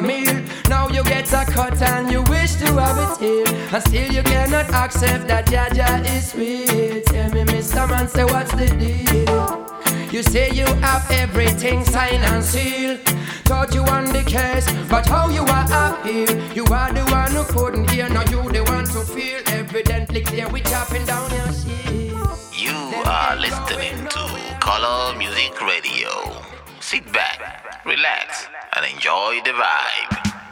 Meal. 0.01 0.43
Now 0.69 0.87
you 0.89 1.03
get 1.03 1.31
a 1.33 1.45
cut 1.45 1.81
and 1.81 2.11
you 2.11 2.21
wish 2.23 2.55
to 2.55 2.67
have 2.79 2.97
it 2.97 3.17
here. 3.19 3.47
And 3.73 3.83
still 3.83 4.11
you 4.11 4.23
cannot 4.23 4.69
accept 4.73 5.27
that 5.27 5.47
Jah 5.47 5.69
Jah 5.73 6.01
is 6.15 6.31
sweet. 6.31 7.05
Tell 7.05 7.29
me, 7.31 7.43
Mr. 7.43 7.89
Man, 7.89 8.07
say 8.07 8.23
what's 8.23 8.51
the 8.51 8.67
deal? 8.67 9.73
You 10.11 10.21
say 10.23 10.51
you 10.51 10.65
have 10.85 11.09
everything 11.11 11.83
signed 11.85 12.23
and 12.23 12.43
sealed. 12.43 12.99
Thought 13.45 13.73
you 13.73 13.83
won 13.83 14.05
the 14.05 14.23
case, 14.23 14.65
but 14.89 15.05
how 15.05 15.29
you 15.29 15.41
are 15.41 15.67
up 15.71 16.05
here? 16.05 16.29
You 16.53 16.65
are 16.65 16.93
the 16.93 17.03
one 17.11 17.31
who 17.31 17.43
couldn't 17.45 17.89
hear, 17.89 18.07
now 18.09 18.21
you 18.31 18.41
the 18.51 18.63
one 18.63 18.85
to 18.85 19.01
feel. 19.13 19.39
Evidently 19.47 20.21
clear, 20.21 20.47
we 20.49 20.61
chopping 20.61 21.05
down 21.05 21.29
your 21.31 21.51
shit. 21.51 22.13
You 22.53 22.77
are 23.05 23.35
listening 23.35 24.07
to 24.07 24.57
Color 24.61 25.17
Music 25.17 25.59
Radio. 25.61 26.41
Sit 26.79 27.11
back, 27.11 27.72
relax, 27.85 28.47
and 28.75 28.85
enjoy 28.85 29.39
the 29.43 29.51
vibe. 29.51 30.42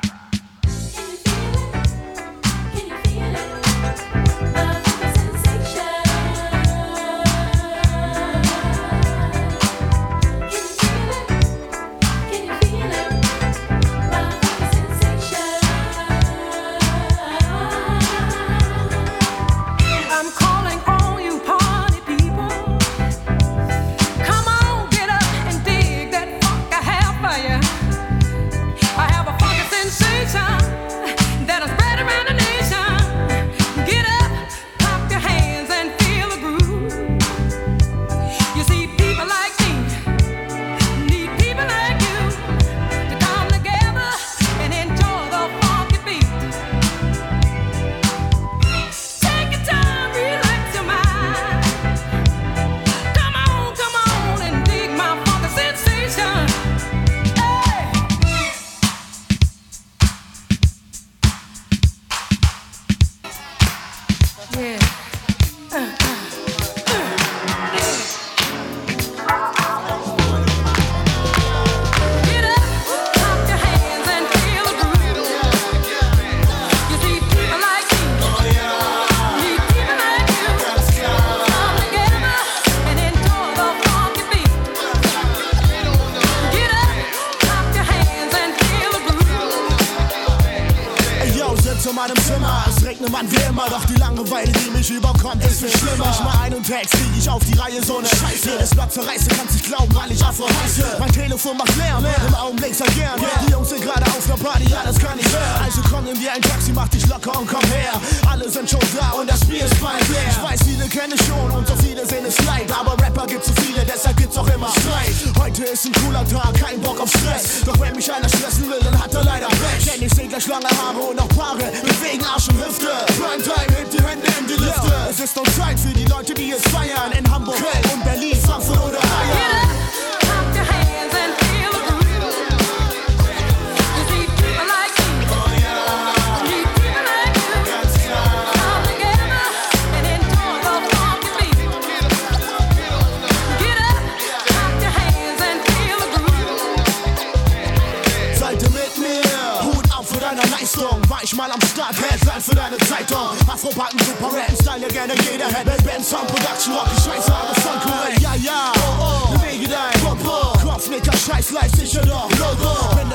Gerne 155.52 155.62
jeder 155.62 155.72
hätte. 155.74 155.84
Band, 155.84 156.06
Sound, 156.06 156.28
Production, 156.28 156.74
Rock, 156.74 156.88
die 156.96 157.02
Scheiße, 157.02 157.34
aber 157.34 157.56
voll 157.56 157.80
korrekt. 157.80 158.22
Ja, 158.22 158.36
ja, 158.36 158.72
oh, 159.00 159.30
oh, 159.30 159.38
bewege 159.38 159.68
dein 159.68 160.02
Popo. 160.02 160.58
Kopfnicker, 160.60 161.18
Scheiß, 161.18 161.52
live, 161.52 161.72
sicher 161.76 162.06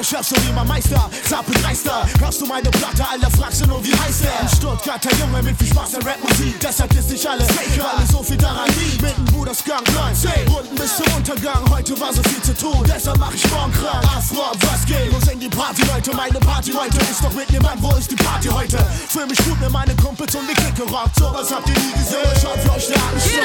Chef 0.06 0.24
so 0.24 0.36
wie 0.46 0.52
mein 0.52 0.68
Meister, 0.68 1.10
Klappe 1.24 1.50
dreister. 1.50 2.06
Hörst 2.20 2.40
du 2.40 2.46
meine 2.46 2.70
Platte, 2.70 3.04
Alter, 3.10 3.28
fragst 3.28 3.62
du 3.62 3.66
nur, 3.66 3.82
wie 3.82 3.92
heißt 3.92 4.22
er? 4.22 4.38
Ein 4.40 4.48
Stuttgarter 4.48 5.10
Junge 5.16 5.42
mit 5.42 5.58
viel 5.58 5.66
Spaß 5.66 5.96
an 5.96 6.02
Rapmusik. 6.02 6.60
Deshalb 6.60 6.94
ist 6.94 7.10
nicht 7.10 7.26
alle 7.26 7.42
Faker, 7.42 7.90
alle 7.90 8.06
so 8.06 8.22
viel 8.22 8.36
daran 8.36 8.68
lieb. 8.78 9.02
Mit 9.02 9.16
dem 9.16 9.24
Bruder 9.24 9.52
Skunk, 9.52 9.82
nein, 9.96 10.14
10 10.14 10.30
Runden 10.46 10.76
bis 10.76 10.96
zum 10.96 11.12
Untergang. 11.16 11.68
Heute 11.70 11.98
war 11.98 12.12
so 12.12 12.22
viel 12.22 12.40
zu 12.40 12.54
tun, 12.54 12.84
deshalb 12.86 13.18
mach 13.18 13.34
ich 13.34 13.50
morgen 13.50 13.72
krank. 13.72 14.04
Afro, 14.16 14.52
was 14.60 14.86
geht? 14.86 15.12
Wo 15.12 15.18
sind 15.26 15.42
die 15.42 15.48
Party, 15.48 15.82
Leute? 15.92 16.14
Meine 16.14 16.38
Party 16.38 16.70
heute 16.70 16.98
ist 16.98 17.24
doch 17.24 17.32
mit 17.32 17.50
niemand. 17.50 17.82
Wo 17.82 17.90
ist 17.96 18.08
die 18.08 18.14
Party 18.14 18.46
heute? 18.46 18.78
Fühl 19.08 19.26
mich 19.26 19.38
gut 19.38 19.60
mit 19.60 19.72
meinen 19.72 19.96
Kumpels 19.96 20.32
und 20.36 20.48
die 20.48 20.54
Clique 20.54 20.84
rockt. 20.88 21.16
Sowas 21.18 21.50
habt 21.50 21.68
ihr 21.68 21.74
nie 21.74 21.92
gesehen. 21.94 22.30
Schaut 22.40 22.60
für 22.60 22.70
euch 22.76 22.86
der 22.86 22.96
Atemstock. 22.96 23.42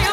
Ich 0.00 0.05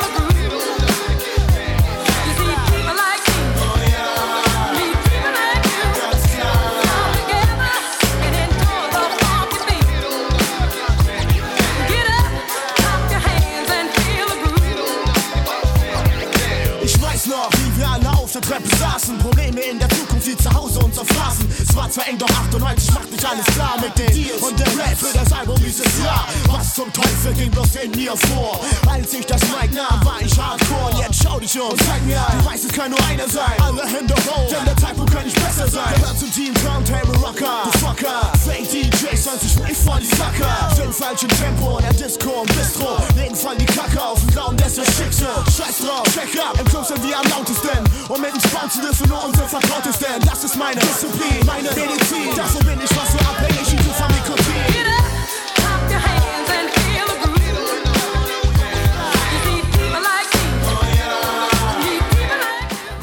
Treppe 19.03 19.13
saßen. 19.13 19.17
Probleme 19.19 19.61
in 19.61 19.79
der 19.79 19.89
Zukunft 19.89 20.12
wie 20.25 20.37
zu 20.37 20.53
Hause 20.53 20.79
und 20.79 20.93
zerfraßen. 20.93 21.47
Es 21.61 21.75
war 21.75 21.89
zwar 21.89 22.07
eng, 22.07 22.17
doch 22.17 22.29
98 22.29 22.91
macht 22.93 23.11
nicht 23.11 23.25
alles 23.25 23.45
klar 23.45 23.75
mit 23.81 23.97
den 23.97 24.13
Deals 24.13 24.41
und 24.41 24.59
der 24.59 24.67
Rap 24.67 24.97
für 24.97 25.17
das 25.17 25.31
Album 25.31 25.55
dieses 25.57 26.03
Jahr. 26.03 26.27
Was 26.47 26.73
zum 26.73 26.91
Teufel 26.93 27.33
ging 27.33 27.51
bloß 27.51 27.75
in 27.83 27.91
mir 27.91 28.15
vor? 28.15 28.59
Als 28.89 29.13
ich 29.13 29.25
das 29.25 29.41
Mic 29.41 29.73
nahm, 29.73 30.03
war 30.03 30.21
ich 30.21 30.37
hardcore. 30.37 31.01
Jetzt 31.01 31.23
schau 31.23 31.39
dich 31.39 31.59
um 31.59 31.69
und 31.69 31.81
zeig 31.83 32.03
mir 32.05 32.19
ein. 32.27 32.39
Du 32.39 32.45
weißt, 32.45 32.65
es 32.65 32.71
kann 32.71 32.91
nur 32.91 33.03
einer 33.05 33.27
sein. 33.27 33.53
Alle 33.59 33.85
Hände 33.85 34.15
hoch, 34.27 34.49
denn 34.49 34.65
der 34.65 34.77
Zeitpunkt 34.77 35.13
kann 35.13 35.25
nicht 35.25 35.35
besser 35.35 35.67
sein. 35.67 35.93
Gehört 35.95 36.19
zum 36.19 36.31
Team 36.33 36.53
Turntable 36.55 37.17
Rocker. 37.19 37.69
Du 37.71 37.79
Fucker, 37.79 38.31
Fake 38.45 38.69
DJs, 38.69 39.23
sonst 39.23 39.43
ich 39.43 39.51
sprich 39.51 39.77
voll 39.77 39.99
die 39.99 40.15
Sacker. 40.15 40.75
Sind 40.75 40.93
falsch 40.93 41.23
im 41.23 41.29
Tempo, 41.29 41.77
in 41.77 41.83
der 41.85 41.93
Disco 41.93 42.29
und 42.41 42.55
Bistro. 42.55 42.97
Legen 43.15 43.35
voll 43.35 43.55
die 43.57 43.65
Kacke 43.65 44.01
auf 44.01 44.19
glauben, 44.27 44.57
das 44.57 44.77
ist 44.77 44.97
Schicksal. 44.97 45.43
Scheiß 45.45 45.85
drauf, 45.85 46.03
check 46.13 46.39
up. 46.39 46.59
Im 46.59 46.65
Club 46.65 46.85
sind 46.85 47.01
wir 47.03 47.17
am 47.17 47.27
lautesten. 47.29 47.83
Und 48.09 48.21
mit 48.21 48.33
dem 48.33 48.41
Spawn 48.41 48.69
zu 48.69 48.81
dürfen 48.81 49.09
nur 49.09 49.23
unser 49.23 49.47
Vertrautesten. 49.47 50.12
Das 50.19 50.43
ist 50.43 50.55
meine 50.55 50.79
Disziplin, 50.79 51.45
meine 51.45 51.69
Medizin. 51.69 52.35
Davon 52.35 52.65
bin 52.65 52.79
ich 52.83 52.89
fast 52.89 53.11
so 53.13 53.17
abhängig 53.17 53.71
wie 53.71 53.77
du 53.77 53.91
vom 53.91 54.07
Nikotin. 54.07 54.53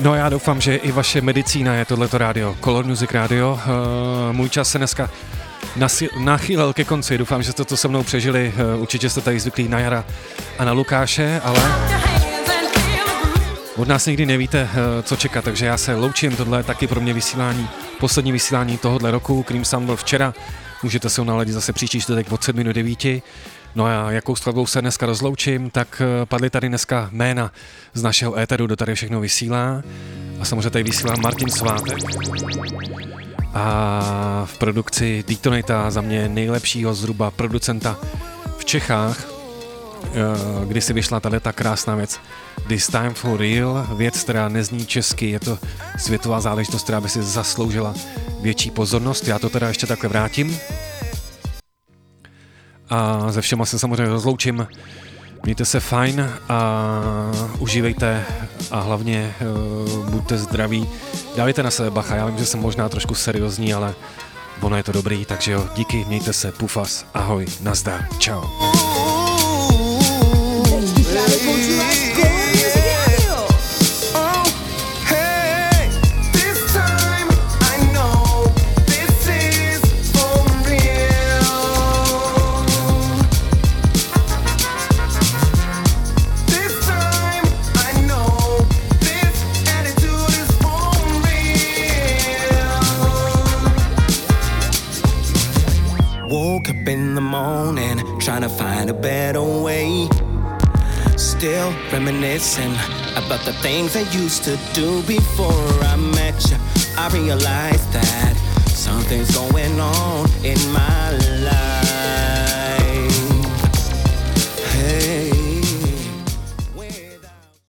No 0.02 0.14
já 0.14 0.28
doufám, 0.28 0.60
že 0.60 0.76
i 0.76 0.92
vaše 0.92 1.20
medicína 1.20 1.74
je 1.74 1.84
tohleto 1.84 2.18
rádio, 2.18 2.56
Color 2.64 2.84
Music 2.84 3.10
Radio. 3.12 3.52
Uh, 3.52 4.36
můj 4.36 4.48
čas 4.48 4.68
se 4.68 4.78
dneska 4.78 5.10
nachýlil 6.18 6.72
ke 6.72 6.84
konci, 6.84 7.18
doufám, 7.18 7.42
že 7.42 7.52
jste 7.52 7.64
to 7.64 7.76
se 7.76 7.88
mnou 7.88 8.02
přežili. 8.02 8.52
Uh, 8.74 8.82
určitě 8.82 9.10
jste 9.10 9.20
tady 9.20 9.40
zvyklí 9.40 9.68
na 9.68 9.78
Jara 9.78 10.04
a 10.58 10.64
na 10.64 10.72
Lukáše, 10.72 11.40
ale 11.44 11.60
od 13.76 13.88
nás 13.88 14.06
nikdy 14.06 14.26
nevíte, 14.26 14.62
uh, 14.62 15.02
co 15.02 15.16
čekat, 15.16 15.44
takže 15.44 15.66
já 15.66 15.76
se 15.76 15.94
loučím, 15.94 16.36
tohle 16.36 16.58
je 16.58 16.62
taky 16.62 16.86
pro 16.86 17.00
mě 17.00 17.12
vysílání, 17.12 17.68
poslední 18.00 18.32
vysílání 18.32 18.78
tohohle 18.78 19.10
roku, 19.10 19.42
Cream 19.42 19.64
Sound 19.64 19.86
byl 19.86 19.96
včera, 19.96 20.34
můžete 20.82 21.10
se 21.10 21.20
ho 21.20 21.24
naladit 21.24 21.54
zase 21.54 21.72
příští 21.72 22.00
čtvrtek 22.00 22.32
od 22.32 22.44
7 22.44 22.64
do 22.64 22.72
9. 22.72 23.22
No 23.74 23.84
a 23.84 24.10
jakou 24.10 24.36
skladbou 24.36 24.66
se 24.66 24.80
dneska 24.80 25.06
rozloučím, 25.06 25.70
tak 25.70 26.02
eh, 26.04 26.26
padly 26.26 26.50
tady 26.50 26.68
dneska 26.68 27.08
jména 27.12 27.52
z 27.94 28.02
našeho 28.02 28.38
éteru, 28.38 28.66
do 28.66 28.76
tady 28.76 28.94
všechno 28.94 29.20
vysílá. 29.20 29.82
A 30.40 30.44
samozřejmě 30.44 30.70
tady 30.70 30.84
vysílá 30.84 31.14
Martin 31.22 31.50
Svátek. 31.50 31.98
A 33.54 34.42
v 34.46 34.58
produkci 34.58 35.24
Detonata 35.28 35.90
za 35.90 36.00
mě 36.00 36.28
nejlepšího 36.28 36.94
zhruba 36.94 37.30
producenta 37.30 37.98
v 38.58 38.64
Čechách, 38.64 39.24
eh, 40.04 40.66
kdy 40.66 40.80
si 40.80 40.92
vyšla 40.92 41.20
tady 41.20 41.40
ta 41.40 41.52
krásná 41.52 41.94
věc 41.94 42.20
This 42.66 42.86
Time 42.86 43.14
for 43.14 43.40
Real, 43.40 43.86
věc, 43.96 44.22
která 44.22 44.48
nezní 44.48 44.86
česky, 44.86 45.30
je 45.30 45.40
to 45.40 45.58
světová 45.98 46.40
záležitost, 46.40 46.82
která 46.82 47.00
by 47.00 47.08
si 47.08 47.22
zasloužila 47.22 47.94
větší 48.40 48.70
pozornost. 48.70 49.28
Já 49.28 49.38
to 49.38 49.48
teda 49.48 49.68
ještě 49.68 49.86
takhle 49.86 50.08
vrátím. 50.08 50.58
A 52.90 53.26
ze 53.32 53.40
všema 53.40 53.66
se 53.66 53.78
samozřejmě 53.78 54.12
rozloučím. 54.12 54.66
Mějte 55.42 55.64
se 55.64 55.80
fajn 55.80 56.30
a 56.48 57.02
užívejte 57.58 58.24
a 58.70 58.80
hlavně 58.80 59.34
uh, 59.40 60.10
buďte 60.10 60.38
zdraví. 60.38 60.88
Dávejte 61.36 61.62
na 61.62 61.70
sebe 61.70 61.90
bacha, 61.90 62.16
já 62.16 62.26
vím, 62.26 62.38
že 62.38 62.46
jsem 62.46 62.60
možná 62.60 62.88
trošku 62.88 63.14
seriózní, 63.14 63.74
ale 63.74 63.94
ono 64.60 64.76
je 64.76 64.82
to 64.82 64.92
dobrý, 64.92 65.24
takže 65.24 65.52
jo, 65.52 65.68
díky, 65.74 66.04
mějte 66.04 66.32
se, 66.32 66.52
pufas, 66.52 67.06
ahoj, 67.14 67.46
nazdar, 67.60 68.08
čau. 68.18 68.69
Morning, 97.50 97.98
trying 98.20 98.42
to 98.42 98.48
find 98.48 98.88
a 98.90 98.94
better 98.94 99.42
way. 99.42 100.08
Still 101.16 101.70
reminiscing 101.92 102.74
about 103.22 103.42
the 103.44 103.54
things 103.64 103.96
I 103.96 104.04
used 104.22 104.44
to 104.44 104.54
do 104.72 105.02
before 105.02 105.70
I 105.92 105.96
met 105.96 106.38
you. 106.50 106.58
I 106.96 107.08
realized 107.12 107.88
that 107.92 108.34
something's 108.68 109.30
going 109.34 109.80
on 109.80 110.30
in 110.44 110.60
my 110.72 111.10